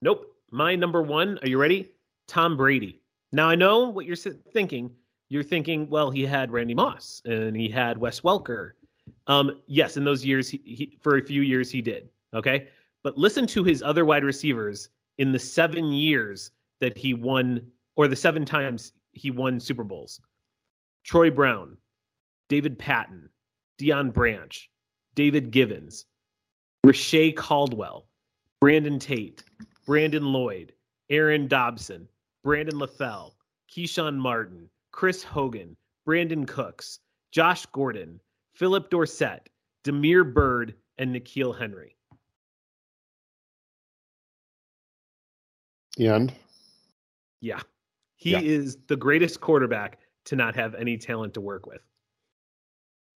Nope. 0.00 0.34
My 0.50 0.74
number 0.74 1.02
one. 1.02 1.38
Are 1.42 1.48
you 1.48 1.58
ready? 1.58 1.90
Tom 2.26 2.56
Brady. 2.56 3.00
Now 3.32 3.48
I 3.48 3.54
know 3.54 3.88
what 3.88 4.06
you're 4.06 4.16
thinking. 4.16 4.90
You're 5.28 5.42
thinking, 5.42 5.88
well, 5.88 6.10
he 6.10 6.24
had 6.24 6.52
Randy 6.52 6.74
Moss 6.74 7.20
and 7.24 7.56
he 7.56 7.68
had 7.68 7.98
Wes 7.98 8.20
Welker. 8.20 8.72
Um, 9.26 9.60
yes, 9.66 9.96
in 9.96 10.04
those 10.04 10.24
years, 10.24 10.48
he, 10.48 10.60
he 10.64 10.98
for 11.00 11.16
a 11.16 11.22
few 11.22 11.42
years 11.42 11.70
he 11.70 11.80
did. 11.80 12.08
Okay, 12.34 12.68
but 13.02 13.16
listen 13.16 13.46
to 13.48 13.64
his 13.64 13.82
other 13.82 14.04
wide 14.04 14.24
receivers 14.24 14.88
in 15.18 15.32
the 15.32 15.38
seven 15.38 15.92
years 15.92 16.50
that 16.80 16.96
he 16.96 17.14
won, 17.14 17.60
or 17.96 18.08
the 18.08 18.16
seven 18.16 18.44
times 18.44 18.92
he 19.12 19.30
won 19.30 19.58
Super 19.58 19.84
Bowls. 19.84 20.20
Troy 21.04 21.30
Brown, 21.30 21.76
David 22.48 22.78
Patten, 22.78 23.28
Deion 23.80 24.12
Branch, 24.12 24.70
David 25.14 25.50
Givens, 25.50 26.06
Reche 26.84 27.34
Caldwell, 27.34 28.06
Brandon 28.60 28.98
Tate, 28.98 29.42
Brandon 29.86 30.24
Lloyd, 30.24 30.72
Aaron 31.10 31.48
Dobson, 31.48 32.08
Brandon 32.46 32.76
LaFell, 32.78 33.32
Keshawn 33.68 34.16
Martin, 34.16 34.70
Chris 34.92 35.20
Hogan, 35.24 35.76
Brandin 36.06 36.46
Cooks, 36.46 37.00
Josh 37.32 37.66
Gordon, 37.66 38.20
Phillip 38.54 38.88
Dorsett, 38.88 39.48
Damiere 39.82 40.22
Byrd, 40.22 40.76
and 40.98 41.12
N'Keal 41.12 41.58
Henry. 41.58 41.96
And 45.98 46.32
Yeah. 47.40 47.60
He 48.14 48.30
Yeah. 48.30 48.40
is 48.42 48.76
the 48.86 48.96
greatest 48.96 49.40
quarterback 49.40 49.98
to 50.26 50.36
not 50.36 50.54
have 50.54 50.76
any 50.76 50.96
talent 50.96 51.34
to 51.34 51.40
work 51.40 51.66
with. 51.66 51.82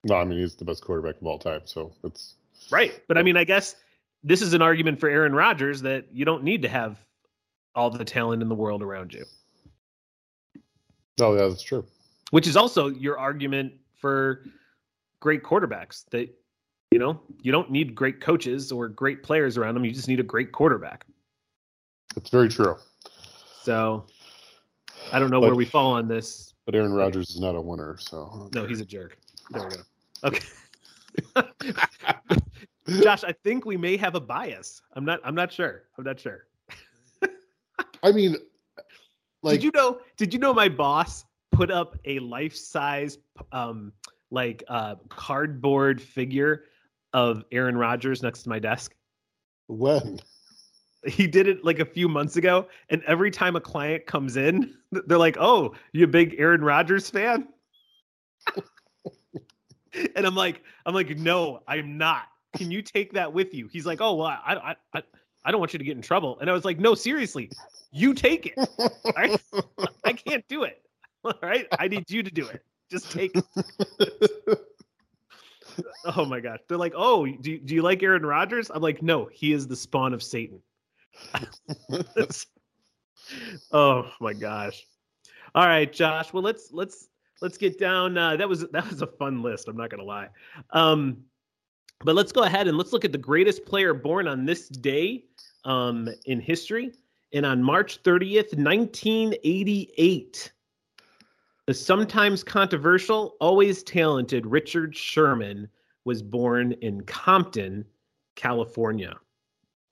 no, 0.03 0.16
I 0.16 0.24
mean 0.24 0.39
he's 0.41 0.57
the 0.57 0.64
best 0.64 0.83
quarterback 0.83 1.20
of 1.20 1.26
all 1.26 1.39
time, 1.39 1.61
so 1.66 1.93
it's 2.03 2.35
Right. 2.72 3.01
But 3.07 3.16
I 3.16 3.22
mean, 3.22 3.37
I 3.37 3.45
guess 3.45 3.76
this 4.24 4.43
is 4.43 4.55
an 4.55 4.62
argument 4.62 4.99
for 4.99 5.09
Aaron 5.09 5.35
Rodgers 5.35 5.83
that 5.83 6.11
you 6.11 6.24
don't 6.24 6.43
need 6.43 6.62
to 6.62 6.68
have 6.68 7.07
all 7.75 7.91
the 7.91 8.05
talent 8.05 8.43
in 8.43 8.49
the 8.49 8.55
world 8.55 8.83
around 8.83 9.12
you, 9.12 9.25
Oh 11.21 11.35
yeah, 11.37 11.49
that's 11.49 11.62
true. 11.62 11.85
which 12.31 12.47
is 12.47 12.57
also 12.57 12.89
your 12.89 13.18
argument 13.18 13.73
for 13.97 14.45
great 15.21 15.43
quarterbacks 15.43 16.05
that, 16.11 16.29
you 16.91 16.99
know, 16.99 17.21
you 17.43 17.53
don't 17.53 17.71
need 17.71 17.95
great 17.95 18.21
coaches 18.21 18.73
or 18.73 18.89
great 18.89 19.23
players 19.23 19.57
around 19.59 19.75
them. 19.75 19.85
You 19.85 19.93
just 19.93 20.09
need 20.09 20.21
a 20.21 20.25
great 20.25 20.51
quarterback. 20.53 21.05
It's 22.16 22.31
very 22.31 22.49
true. 22.49 22.77
So 23.62 24.07
I 25.12 25.18
don't 25.18 25.31
know 25.31 25.41
But- 25.41 25.49
where 25.49 25.55
we 25.57 25.64
fall 25.66 25.93
on 25.93 26.09
this. 26.09 26.55
But 26.66 26.75
Aaron 26.75 26.93
Rodgers 26.93 27.31
is 27.31 27.41
not 27.41 27.55
a 27.57 27.61
winner, 27.61 27.97
so 27.99 28.49
No, 28.55 28.64
he's 28.66 28.81
a 28.81 28.85
jerk. 28.85 29.18
There 29.51 29.68
we 29.68 29.75
go. 29.75 29.83
Okay. 30.25 30.45
Josh, 33.03 33.25
I 33.25 33.33
think 33.45 33.64
we 33.66 33.77
may 33.77 33.97
have 33.97 34.14
a 34.14 34.21
bias. 34.21 34.81
I'm 34.95 35.05
not 35.05 35.21
I'm 35.25 35.35
not 35.35 35.53
sure. 35.53 35.85
I'm 35.99 36.05
not 36.05 36.18
sure. 36.18 36.47
I 38.03 38.13
mean, 38.13 38.37
like 39.43 39.55
did 39.55 39.65
you 39.65 39.71
know 39.75 40.01
did 40.17 40.33
you 40.33 40.41
know 40.41 40.55
my 40.55 40.69
boss 40.69 41.25
put 41.53 41.71
up 41.71 41.99
a 42.05 42.19
life-size 42.21 43.19
um 43.53 43.93
like 44.31 44.63
uh 44.69 44.97
cardboard 45.09 46.01
figure 46.01 46.65
of 47.13 47.45
Aaron 47.51 47.77
Rodgers 47.77 48.23
next 48.23 48.45
to 48.45 48.49
my 48.49 48.59
desk? 48.59 48.95
when? 49.67 50.19
He 51.07 51.27
did 51.27 51.49
it 51.49 51.65
like 51.65 51.79
a 51.79 51.85
few 51.85 52.09
months 52.09 52.37
ago 52.37 52.69
and 52.91 53.03
every 53.05 53.31
time 53.31 53.57
a 53.57 53.61
client 53.61 54.05
comes 54.05 54.37
in, 54.37 54.75
they're 54.93 55.17
like, 55.17 55.39
"Oh, 55.41 55.75
you 55.93 56.05
a 56.05 56.09
big 56.09 56.35
Aaron 56.39 56.63
Rodgers 56.63 57.09
fan?" 57.09 57.49
and 60.15 60.27
I'm 60.27 60.35
like 60.35 60.63
I'm 60.85 60.95
like, 60.95 61.17
"No, 61.17 61.63
I'm 61.67 61.97
not. 61.97 62.25
Can 62.57 62.71
you 62.71 62.83
take 62.83 63.15
that 63.15 63.33
with 63.33 63.55
you?" 63.55 63.69
He's 63.69 63.87
like, 63.87 64.01
"Oh, 64.03 64.15
well, 64.17 64.27
I 64.27 64.55
I 64.55 64.77
I 64.99 65.03
I 65.45 65.51
don't 65.51 65.61
want 65.61 65.72
you 65.72 65.78
to 65.78 65.84
get 65.84 65.97
in 65.97 66.03
trouble." 66.03 66.38
And 66.41 66.51
I 66.51 66.53
was 66.53 66.64
like, 66.64 66.78
"No, 66.78 66.95
seriously. 66.95 67.51
You 67.93 68.14
take 68.14 68.47
it. 68.47 68.55
All 68.78 69.12
right? 69.16 69.41
I 70.05 70.12
can't 70.12 70.47
do 70.49 70.64
it. 70.64 70.82
All 71.24 71.34
right? 71.43 71.66
I 71.78 71.88
need 71.88 72.11
you 72.11 72.22
to 72.22 72.30
do 72.30 72.47
it. 72.47 72.62
Just 72.91 73.11
take 73.11 73.32
it. 73.34 73.45
Oh 76.05 76.24
my 76.26 76.41
gosh. 76.41 76.59
They're 76.68 76.76
like, 76.76 76.93
"Oh, 76.97 77.24
do 77.26 77.59
do 77.59 77.74
you 77.74 77.80
like 77.80 78.03
Aaron 78.03 78.26
Rodgers?" 78.26 78.70
I'm 78.74 78.82
like, 78.82 79.03
"No, 79.03 79.30
he 79.32 79.53
is 79.53 79.66
the 79.66 79.76
spawn 79.76 80.12
of 80.12 80.22
Satan." 80.22 80.61
oh 83.72 84.11
my 84.20 84.34
gosh. 84.34 84.84
All 85.55 85.66
right, 85.66 85.91
Josh. 85.91 86.32
Well, 86.32 86.43
let's 86.43 86.70
let's 86.72 87.09
let's 87.41 87.57
get 87.57 87.78
down. 87.78 88.18
Uh, 88.18 88.36
that 88.36 88.49
was 88.49 88.68
that 88.68 88.91
was 88.91 89.01
a 89.01 89.07
fun 89.07 89.43
list. 89.43 89.68
I'm 89.68 89.76
not 89.76 89.91
gonna 89.91 90.05
lie. 90.05 90.28
Um, 90.70 91.24
but 92.01 92.14
let's 92.14 92.32
go 92.32 92.43
ahead 92.43 92.66
and 92.66 92.76
let's 92.76 92.93
look 92.93 93.05
at 93.05 93.12
the 93.12 93.18
greatest 93.18 93.64
player 93.64 93.95
born 93.95 94.26
on 94.26 94.45
this 94.45 94.68
day 94.68 95.24
um, 95.65 96.09
in 96.27 96.41
history. 96.41 96.93
And 97.33 97.47
on 97.47 97.63
March 97.63 98.03
30th, 98.03 98.57
1988, 98.57 100.53
the 101.67 101.75
sometimes 101.75 102.43
controversial, 102.43 103.37
always 103.41 103.83
talented 103.83 104.47
Richard 104.47 104.97
Sherman 104.97 105.69
was 106.05 106.23
born 106.23 106.73
in 106.73 107.03
Compton, 107.03 107.85
California. 108.35 109.17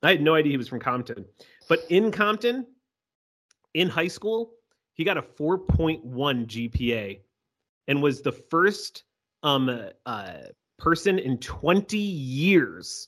I 0.03 0.11
had 0.11 0.21
no 0.21 0.35
idea 0.35 0.51
he 0.51 0.57
was 0.57 0.67
from 0.67 0.79
Compton. 0.79 1.25
But 1.67 1.85
in 1.89 2.11
Compton, 2.11 2.65
in 3.73 3.87
high 3.87 4.07
school, 4.07 4.51
he 4.93 5.03
got 5.03 5.17
a 5.17 5.21
4.1 5.21 6.03
GPA 6.03 7.19
and 7.87 8.03
was 8.03 8.21
the 8.21 8.31
first 8.31 9.03
um, 9.43 9.69
uh, 10.05 10.33
person 10.77 11.19
in 11.19 11.37
20 11.37 11.97
years, 11.97 13.07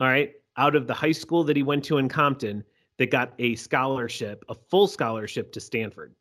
all 0.00 0.08
right, 0.08 0.32
out 0.56 0.76
of 0.76 0.86
the 0.86 0.94
high 0.94 1.12
school 1.12 1.44
that 1.44 1.56
he 1.56 1.62
went 1.62 1.84
to 1.84 1.98
in 1.98 2.08
Compton 2.08 2.64
that 2.98 3.10
got 3.10 3.34
a 3.38 3.56
scholarship, 3.56 4.44
a 4.48 4.54
full 4.54 4.86
scholarship 4.86 5.52
to 5.52 5.60
Stanford, 5.60 6.14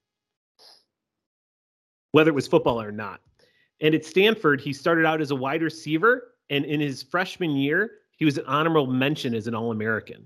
whether 2.12 2.30
it 2.30 2.36
was 2.36 2.48
football 2.48 2.82
or 2.82 2.92
not. 2.92 3.22
And 3.82 3.94
at 3.94 4.06
Stanford, 4.06 4.62
he 4.62 4.74
started 4.74 5.06
out 5.06 5.22
as 5.22 5.32
a 5.32 5.36
wide 5.36 5.62
receiver. 5.62 6.34
And 6.50 6.66
in 6.66 6.80
his 6.80 7.04
freshman 7.04 7.56
year, 7.56 7.92
he 8.18 8.26
was 8.26 8.38
an 8.38 8.46
honorable 8.46 8.88
mention 8.88 9.34
as 9.34 9.48
an 9.48 9.56
All 9.56 9.72
American. 9.72 10.26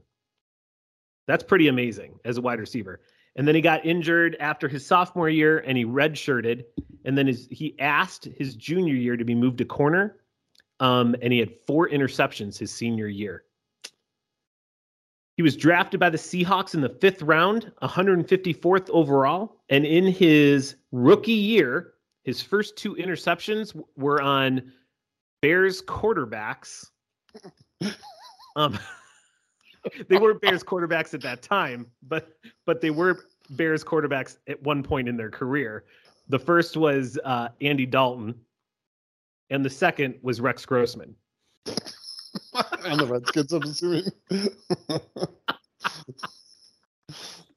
That's 1.27 1.43
pretty 1.43 1.67
amazing 1.67 2.19
as 2.23 2.37
a 2.37 2.41
wide 2.41 2.59
receiver. 2.59 3.01
And 3.35 3.47
then 3.47 3.55
he 3.55 3.61
got 3.61 3.85
injured 3.85 4.35
after 4.39 4.67
his 4.67 4.85
sophomore 4.85 5.29
year 5.29 5.59
and 5.59 5.77
he 5.77 5.85
redshirted. 5.85 6.63
And 7.05 7.17
then 7.17 7.27
his, 7.27 7.47
he 7.51 7.79
asked 7.79 8.25
his 8.25 8.55
junior 8.55 8.95
year 8.95 9.17
to 9.17 9.25
be 9.25 9.35
moved 9.35 9.59
to 9.59 9.65
corner. 9.65 10.17
Um, 10.79 11.15
and 11.21 11.33
he 11.33 11.39
had 11.39 11.51
four 11.65 11.89
interceptions 11.89 12.57
his 12.57 12.71
senior 12.71 13.07
year. 13.07 13.43
He 15.37 15.43
was 15.43 15.55
drafted 15.55 15.99
by 15.99 16.09
the 16.09 16.17
Seahawks 16.17 16.73
in 16.73 16.81
the 16.81 16.89
fifth 16.89 17.21
round, 17.21 17.71
154th 17.83 18.89
overall. 18.89 19.57
And 19.69 19.85
in 19.85 20.07
his 20.07 20.75
rookie 20.91 21.31
year, 21.31 21.93
his 22.23 22.41
first 22.41 22.75
two 22.75 22.95
interceptions 22.95 23.79
were 23.95 24.19
on 24.19 24.73
Bears 25.41 25.81
quarterbacks. 25.81 26.87
Um, 28.55 28.79
they 30.07 30.17
weren't 30.17 30.41
Bears 30.41 30.63
quarterbacks 30.63 31.13
at 31.13 31.21
that 31.21 31.43
time, 31.43 31.85
but 32.01 32.35
but 32.65 32.81
they 32.81 32.89
were 32.89 33.25
Bears 33.51 33.83
quarterbacks 33.83 34.37
at 34.47 34.59
one 34.63 34.81
point 34.81 35.07
in 35.07 35.15
their 35.15 35.29
career. 35.29 35.85
The 36.27 36.39
first 36.39 36.75
was 36.75 37.19
uh, 37.23 37.49
Andy 37.61 37.85
Dalton, 37.85 38.33
and 39.51 39.63
the 39.63 39.69
second 39.69 40.15
was 40.23 40.41
Rex 40.41 40.65
Grossman. 40.65 41.15
and 42.85 42.99
the 42.99 43.05
Redskins, 43.05 43.53
I'm 43.53 43.63
assuming. 43.63 44.03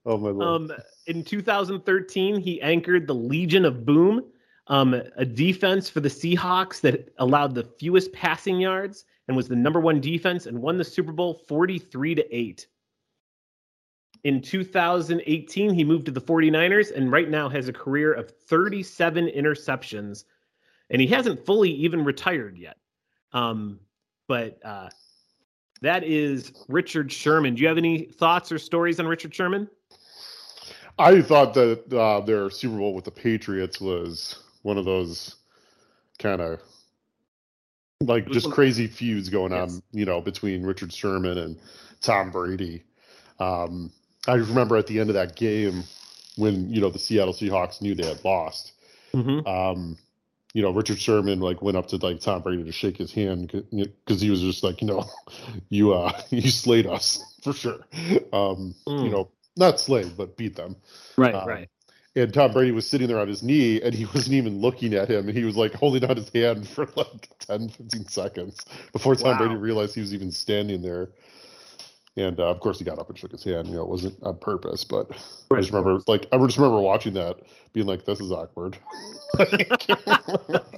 oh 0.07 0.19
my 0.19 0.31
lord! 0.31 0.43
Um, 0.43 0.73
in 1.07 1.25
2013, 1.25 2.41
he 2.41 2.61
anchored 2.63 3.07
the 3.07 3.15
Legion 3.15 3.65
of 3.65 3.85
Boom, 3.85 4.25
um, 4.67 4.95
a 5.17 5.25
defense 5.25 5.91
for 5.91 6.01
the 6.01 6.09
Seahawks 6.09 6.81
that 6.83 7.13
allowed 7.19 7.55
the 7.55 7.65
fewest 7.65 8.13
passing 8.13 8.61
yards 8.61 9.05
and 9.29 9.37
was 9.37 9.49
the 9.49 9.57
number 9.57 9.81
one 9.81 10.01
defense 10.01 10.47
and 10.47 10.61
won 10.61 10.77
the 10.77 10.85
Super 10.85 11.13
Bowl 11.13 11.35
43 11.47 12.17
to 12.17 12.37
8. 12.37 12.67
In 14.25 14.43
2018, 14.43 15.73
he 15.73 15.85
moved 15.85 16.07
to 16.07 16.13
the 16.13 16.21
49ers 16.21 16.95
and 16.95 17.11
right 17.11 17.29
now 17.29 17.49
has 17.49 17.69
a 17.69 17.73
career 17.73 18.13
of 18.13 18.31
37 18.31 19.29
interceptions. 19.29 20.25
And 20.91 21.01
he 21.01 21.07
hasn't 21.07 21.47
fully 21.47 21.71
even 21.71 22.05
retired 22.05 22.59
yet. 22.59 22.77
Um, 23.33 23.81
but 24.31 24.65
uh, 24.65 24.89
that 25.83 26.05
is 26.05 26.53
Richard 26.69 27.11
Sherman. 27.11 27.57
Do 27.57 27.63
you 27.63 27.67
have 27.67 27.79
any 27.79 28.05
thoughts 28.05 28.53
or 28.53 28.59
stories 28.61 29.01
on 29.01 29.09
Richard 29.09 29.35
Sherman? 29.35 29.69
I 31.01 31.21
thought 31.21 31.53
that 31.55 31.93
uh, 31.93 32.21
their 32.21 32.49
Super 32.49 32.77
Bowl 32.79 32.95
with 32.95 33.07
the 33.07 33.11
Patriots 33.11 33.81
was 33.81 34.39
one 34.63 34.79
of 34.79 34.85
those 34.85 35.35
kind 36.21 36.41
of 36.41 36.61
like 38.03 38.31
just 38.31 38.53
crazy 38.53 38.87
feuds 38.87 39.29
going 39.29 39.53
on, 39.53 39.69
Yes. 39.69 39.83
you 39.91 40.05
know, 40.05 40.21
between 40.21 40.63
Richard 40.63 40.93
Sherman 40.93 41.37
and 41.37 41.59
Tom 42.01 42.31
Brady. 42.31 42.85
Um, 43.41 43.91
I 44.29 44.35
remember 44.35 44.77
at 44.77 44.87
the 44.87 45.01
end 45.01 45.11
of 45.11 45.15
that 45.15 45.35
game 45.35 45.83
when 46.37 46.73
you 46.73 46.81
know 46.81 46.91
the 46.91 47.01
Seattle 47.01 47.35
Seahawks 47.35 47.83
knew 47.83 47.97
they 47.97 48.07
had 48.07 48.25
lost. 48.25 48.75
Mm-hmm. 49.13 49.45
Um, 49.45 49.99
you 50.55 50.63
know, 50.63 50.71
Richard 50.71 50.99
Sherman 51.01 51.41
like 51.41 51.63
went 51.63 51.77
up 51.77 51.89
to 51.89 51.97
like 51.97 52.21
Tom 52.21 52.43
Brady 52.43 52.65
to 52.65 52.73
shake 52.73 52.97
his 52.97 53.13
hand 53.13 53.53
because 53.73 54.21
he 54.21 54.31
was 54.31 54.41
just 54.41 54.65
like, 54.65 54.81
you 54.83 54.89
know, 54.89 55.11
you 55.71 55.95
uh 55.95 56.13
you 56.31 56.51
slayed 56.51 56.87
us 56.87 57.35
for 57.43 57.53
sure. 57.53 57.81
Um, 58.33 58.75
you 59.01 59.11
Mm. 59.11 59.11
know, 59.11 59.31
not 59.57 59.81
slayed 59.81 60.17
but 60.17 60.37
beat 60.37 60.57
them. 60.57 60.77
Right, 61.19 61.39
Um, 61.39 61.45
right. 61.45 61.69
And 62.17 62.35
Tom 62.35 62.53
Brady 62.53 62.73
was 62.73 62.89
sitting 62.89 63.09
there 63.09 63.21
on 63.21 63.29
his 63.29 63.43
knee 63.43 63.81
and 63.83 63.95
he 63.95 64.05
wasn't 64.07 64.35
even 64.35 64.61
looking 64.61 64.95
at 64.95 65.09
him 65.11 65.29
and 65.29 65.37
he 65.37 65.45
was 65.45 65.57
like 65.57 65.75
holding 65.75 66.05
out 66.05 66.17
his 66.17 66.31
hand 66.35 66.69
for 66.69 66.87
like 66.97 67.31
10, 67.41 67.69
15 67.69 68.07
seconds 68.09 68.65
before 68.93 69.15
Tom 69.17 69.37
Wow. 69.37 69.39
Brady 69.39 69.57
realized 69.57 69.95
he 69.95 70.01
was 70.01 70.13
even 70.15 70.33
standing 70.33 70.83
there. 70.83 71.11
And 72.17 72.41
uh, 72.41 72.51
of 72.51 72.61
course 72.61 72.79
he 72.79 72.85
got 72.85 72.99
up 72.99 73.09
and 73.09 73.17
shook 73.19 73.31
his 73.31 73.45
hand. 73.45 73.69
You 73.69 73.75
know, 73.77 73.83
it 73.83 73.89
wasn't 73.89 74.21
on 74.23 74.37
purpose, 74.39 74.83
but 74.85 75.09
I 75.51 75.57
just 75.61 75.71
remember 75.71 76.01
like 76.09 76.27
I 76.33 76.39
just 76.39 76.59
remember 76.59 76.81
watching 76.81 77.15
that, 77.15 77.39
being 77.73 77.87
like, 77.87 78.05
"This 78.05 78.21
is 78.21 78.33
awkward." 78.33 78.77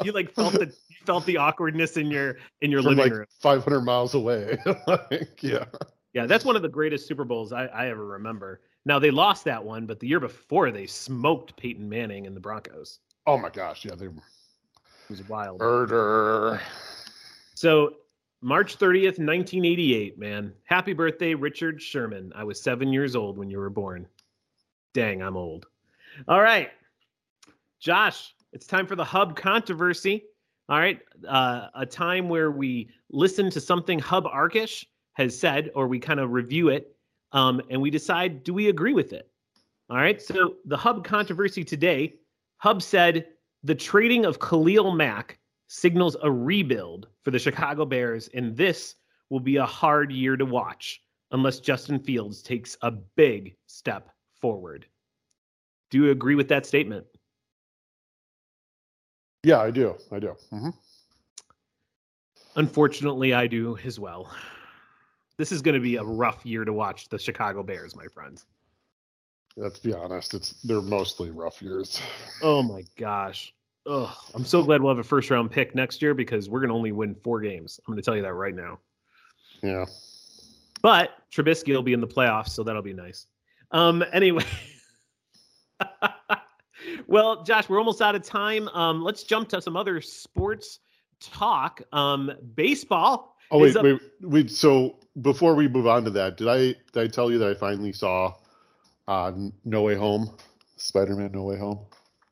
you 0.04 0.12
like 0.12 0.30
felt 0.34 0.52
the 0.52 0.72
you 0.88 0.96
felt 1.06 1.24
the 1.24 1.38
awkwardness 1.38 1.96
in 1.96 2.10
your 2.10 2.36
in 2.60 2.70
your 2.70 2.82
From 2.82 2.96
living 2.96 3.04
like 3.12 3.18
room. 3.20 3.26
500 3.40 3.80
miles 3.80 4.14
away. 4.14 4.58
like, 4.86 5.42
yeah. 5.42 5.64
Yeah, 6.12 6.26
that's 6.26 6.44
one 6.44 6.56
of 6.56 6.62
the 6.62 6.68
greatest 6.68 7.08
Super 7.08 7.24
Bowls 7.24 7.52
I, 7.52 7.64
I 7.66 7.88
ever 7.88 8.04
remember. 8.06 8.60
Now 8.84 8.98
they 8.98 9.10
lost 9.10 9.44
that 9.44 9.64
one, 9.64 9.86
but 9.86 9.98
the 10.00 10.06
year 10.06 10.20
before 10.20 10.70
they 10.70 10.86
smoked 10.86 11.56
Peyton 11.56 11.88
Manning 11.88 12.26
and 12.26 12.36
the 12.36 12.40
Broncos. 12.40 12.98
Oh 13.26 13.38
my 13.38 13.48
gosh, 13.48 13.86
yeah, 13.86 13.94
they 13.94 14.06
It 14.06 14.12
was 15.08 15.26
wild. 15.28 15.60
murder. 15.60 16.60
So 17.54 17.94
March 18.44 18.76
30th, 18.76 19.20
1988, 19.20 20.18
man. 20.18 20.52
Happy 20.64 20.92
birthday, 20.92 21.32
Richard 21.32 21.80
Sherman. 21.80 22.32
I 22.34 22.42
was 22.42 22.60
seven 22.60 22.92
years 22.92 23.14
old 23.14 23.38
when 23.38 23.48
you 23.48 23.58
were 23.58 23.70
born. 23.70 24.08
Dang, 24.94 25.22
I'm 25.22 25.36
old. 25.36 25.66
All 26.26 26.42
right. 26.42 26.70
Josh, 27.78 28.34
it's 28.52 28.66
time 28.66 28.88
for 28.88 28.96
the 28.96 29.04
hub 29.04 29.36
controversy. 29.36 30.24
All 30.68 30.80
right. 30.80 30.98
Uh, 31.26 31.68
a 31.76 31.86
time 31.86 32.28
where 32.28 32.50
we 32.50 32.90
listen 33.10 33.48
to 33.48 33.60
something 33.60 34.00
Hub 34.00 34.24
Arkush 34.24 34.86
has 35.12 35.38
said, 35.38 35.70
or 35.76 35.86
we 35.86 36.00
kind 36.00 36.18
of 36.18 36.32
review 36.32 36.68
it, 36.68 36.96
um, 37.30 37.62
and 37.70 37.80
we 37.80 37.90
decide 37.90 38.42
do 38.42 38.52
we 38.52 38.70
agree 38.70 38.92
with 38.92 39.12
it? 39.12 39.30
All 39.88 39.98
right. 39.98 40.20
So 40.20 40.56
the 40.64 40.76
Hub 40.76 41.04
controversy 41.04 41.62
today, 41.62 42.14
Hub 42.56 42.82
said 42.82 43.26
the 43.62 43.74
trading 43.76 44.24
of 44.24 44.40
Khalil 44.40 44.90
Mack 44.90 45.38
signals 45.66 46.16
a 46.22 46.30
rebuild 46.30 47.08
for 47.22 47.30
the 47.30 47.38
Chicago 47.38 47.84
Bears, 47.84 48.28
and 48.34 48.56
this 48.56 48.96
will 49.30 49.40
be 49.40 49.56
a 49.56 49.66
hard 49.66 50.12
year 50.12 50.36
to 50.36 50.44
watch 50.44 51.02
unless 51.30 51.60
Justin 51.60 51.98
Fields 51.98 52.42
takes 52.42 52.76
a 52.82 52.90
big 52.90 53.56
step 53.66 54.10
forward. 54.40 54.86
Do 55.90 55.98
you 55.98 56.10
agree 56.10 56.34
with 56.34 56.48
that 56.48 56.66
statement? 56.66 57.06
Yeah, 59.42 59.60
I 59.60 59.70
do. 59.70 59.96
I 60.10 60.18
do. 60.18 60.36
hmm 60.50 60.70
Unfortunately, 62.54 63.32
I 63.32 63.46
do 63.46 63.78
as 63.84 63.98
well. 63.98 64.30
This 65.38 65.52
is 65.52 65.62
going 65.62 65.74
to 65.74 65.80
be 65.80 65.96
a 65.96 66.04
rough 66.04 66.44
year 66.44 66.64
to 66.64 66.72
watch 66.72 67.08
the 67.08 67.18
Chicago 67.18 67.62
Bears, 67.62 67.96
my 67.96 68.06
friends. 68.06 68.44
Let's 69.56 69.78
be 69.78 69.92
honest. 69.92 70.34
It's 70.34 70.52
they're 70.62 70.82
mostly 70.82 71.30
rough 71.30 71.60
years. 71.62 72.00
Oh 72.42 72.62
my 72.62 72.84
gosh. 72.96 73.54
Ugh. 73.86 74.14
I'm 74.34 74.44
so 74.44 74.62
glad 74.62 74.80
we'll 74.80 74.94
have 74.94 74.98
a 74.98 75.06
first 75.08 75.30
round 75.30 75.50
pick 75.50 75.74
next 75.74 76.00
year 76.00 76.14
because 76.14 76.48
we're 76.48 76.60
going 76.60 76.68
to 76.68 76.74
only 76.74 76.92
win 76.92 77.14
four 77.14 77.40
games. 77.40 77.80
I'm 77.86 77.92
going 77.92 78.00
to 78.00 78.04
tell 78.04 78.16
you 78.16 78.22
that 78.22 78.34
right 78.34 78.54
now. 78.54 78.78
Yeah. 79.62 79.86
But 80.82 81.10
Trubisky 81.32 81.72
will 81.74 81.82
be 81.82 81.92
in 81.92 82.00
the 82.00 82.06
playoffs, 82.06 82.50
so 82.50 82.62
that'll 82.62 82.82
be 82.82 82.92
nice. 82.92 83.26
Um, 83.70 84.04
anyway. 84.12 84.44
well, 87.06 87.42
Josh, 87.42 87.68
we're 87.68 87.78
almost 87.78 88.02
out 88.02 88.14
of 88.14 88.22
time. 88.22 88.68
Um, 88.68 89.02
let's 89.02 89.22
jump 89.22 89.48
to 89.50 89.60
some 89.62 89.76
other 89.76 90.00
sports 90.00 90.80
talk. 91.20 91.80
Um, 91.92 92.32
baseball. 92.54 93.36
Oh 93.50 93.58
wait, 93.58 93.76
up- 93.76 93.84
wait, 93.84 94.00
wait. 94.22 94.50
So 94.50 94.98
before 95.20 95.54
we 95.54 95.68
move 95.68 95.86
on 95.86 96.04
to 96.04 96.10
that, 96.10 96.36
did 96.36 96.48
I 96.48 96.58
did 96.92 96.96
I 96.96 97.06
tell 97.06 97.30
you 97.30 97.38
that 97.38 97.50
I 97.50 97.54
finally 97.54 97.92
saw 97.92 98.34
uh, 99.08 99.32
No 99.64 99.82
Way 99.82 99.94
Home, 99.94 100.30
Spider-Man 100.76 101.32
No 101.32 101.42
Way 101.44 101.58
Home? 101.58 101.80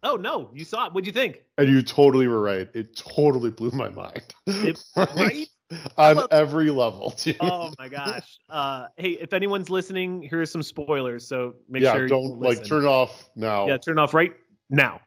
Oh 0.03 0.17
no, 0.17 0.51
you 0.55 0.65
saw 0.65 0.87
it. 0.87 0.93
What'd 0.95 1.07
you 1.07 1.13
think? 1.13 1.43
And 1.59 1.69
you 1.69 1.83
totally 1.83 2.27
were 2.27 2.41
right. 2.41 2.69
It 2.75 2.97
totally 2.97 3.51
blew 3.51 3.71
my 3.73 3.89
mind. 3.91 4.23
It, 4.47 4.83
right? 4.97 5.47
On 5.99 6.13
about- 6.19 6.33
every 6.33 6.71
level, 6.71 7.15
dude. 7.19 7.37
Oh 7.41 7.73
my 7.79 7.89
gosh. 7.89 8.39
Uh, 8.49 8.87
hey, 8.97 9.11
if 9.11 9.33
anyone's 9.33 9.71
listening, 9.71 10.23
here's 10.23 10.51
some 10.51 10.63
spoilers. 10.63 11.29
So 11.29 11.55
make 11.69 11.83
yeah, 11.83 11.93
sure 11.95 12.09
don't 12.09 12.23
you 12.25 12.35
like 12.49 12.65
turn 12.65 12.85
off 12.87 13.29
now. 13.37 13.69
Yeah, 13.69 13.77
turn 13.79 13.99
off 13.99 14.13
right 14.15 14.33
now. 14.71 15.01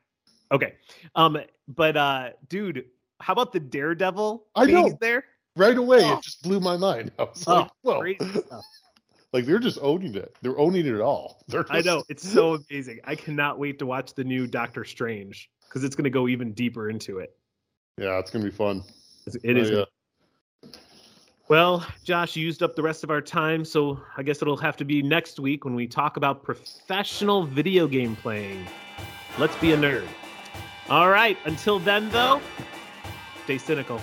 Okay. 0.51 0.75
Um, 1.15 1.37
but 1.67 1.97
uh, 1.97 2.29
dude, 2.47 2.85
how 3.19 3.33
about 3.33 3.51
the 3.51 3.59
Daredevil? 3.59 4.45
I 4.55 4.65
know. 4.65 4.97
there. 5.01 5.25
Right 5.55 5.77
away, 5.77 5.99
Oh. 6.03 6.17
it 6.17 6.23
just 6.23 6.41
blew 6.43 6.59
my 6.59 6.77
mind. 6.77 7.11
I 7.19 7.23
was 7.23 7.43
Oh, 7.47 7.53
like, 7.53 7.71
whoa. 7.81 8.53
Like 9.33 9.45
they're 9.45 9.59
just 9.59 9.79
owning 9.81 10.15
it. 10.15 10.35
They're 10.41 10.57
owning 10.59 10.85
it 10.85 11.01
all. 11.01 11.43
They're 11.47 11.65
I 11.69 11.81
know 11.81 12.03
it's 12.07 12.27
so 12.27 12.53
amazing. 12.53 12.99
I 13.03 13.15
cannot 13.15 13.57
wait 13.57 13.79
to 13.79 13.85
watch 13.85 14.13
the 14.13 14.23
new 14.23 14.45
Doctor 14.45 14.85
Strange 14.85 15.49
because 15.67 15.83
it's 15.83 15.95
going 15.95 16.03
to 16.03 16.11
go 16.11 16.27
even 16.27 16.53
deeper 16.53 16.89
into 16.89 17.17
it. 17.17 17.35
Yeah, 17.97 18.19
it's 18.19 18.31
gonna 18.31 18.45
be 18.45 18.51
fun. 18.51 18.83
It 19.43 19.57
is. 19.57 19.71
Oh, 19.71 19.85
yeah. 20.63 20.69
Well, 21.49 21.85
Josh, 22.03 22.35
you 22.35 22.45
used 22.45 22.63
up 22.63 22.75
the 22.75 22.81
rest 22.81 23.03
of 23.03 23.11
our 23.11 23.21
time, 23.21 23.65
so 23.65 23.99
I 24.17 24.23
guess 24.23 24.41
it'll 24.41 24.57
have 24.57 24.77
to 24.77 24.85
be 24.85 25.01
next 25.03 25.39
week 25.39 25.65
when 25.65 25.75
we 25.75 25.87
talk 25.87 26.17
about 26.17 26.43
professional 26.43 27.43
video 27.43 27.85
game 27.87 28.15
playing. 28.15 28.65
Let's 29.37 29.55
be 29.57 29.73
a 29.73 29.77
nerd. 29.77 30.07
All 30.89 31.09
right. 31.09 31.37
Until 31.45 31.79
then, 31.79 32.09
though, 32.09 32.41
stay 33.43 33.57
cynical. 33.57 33.99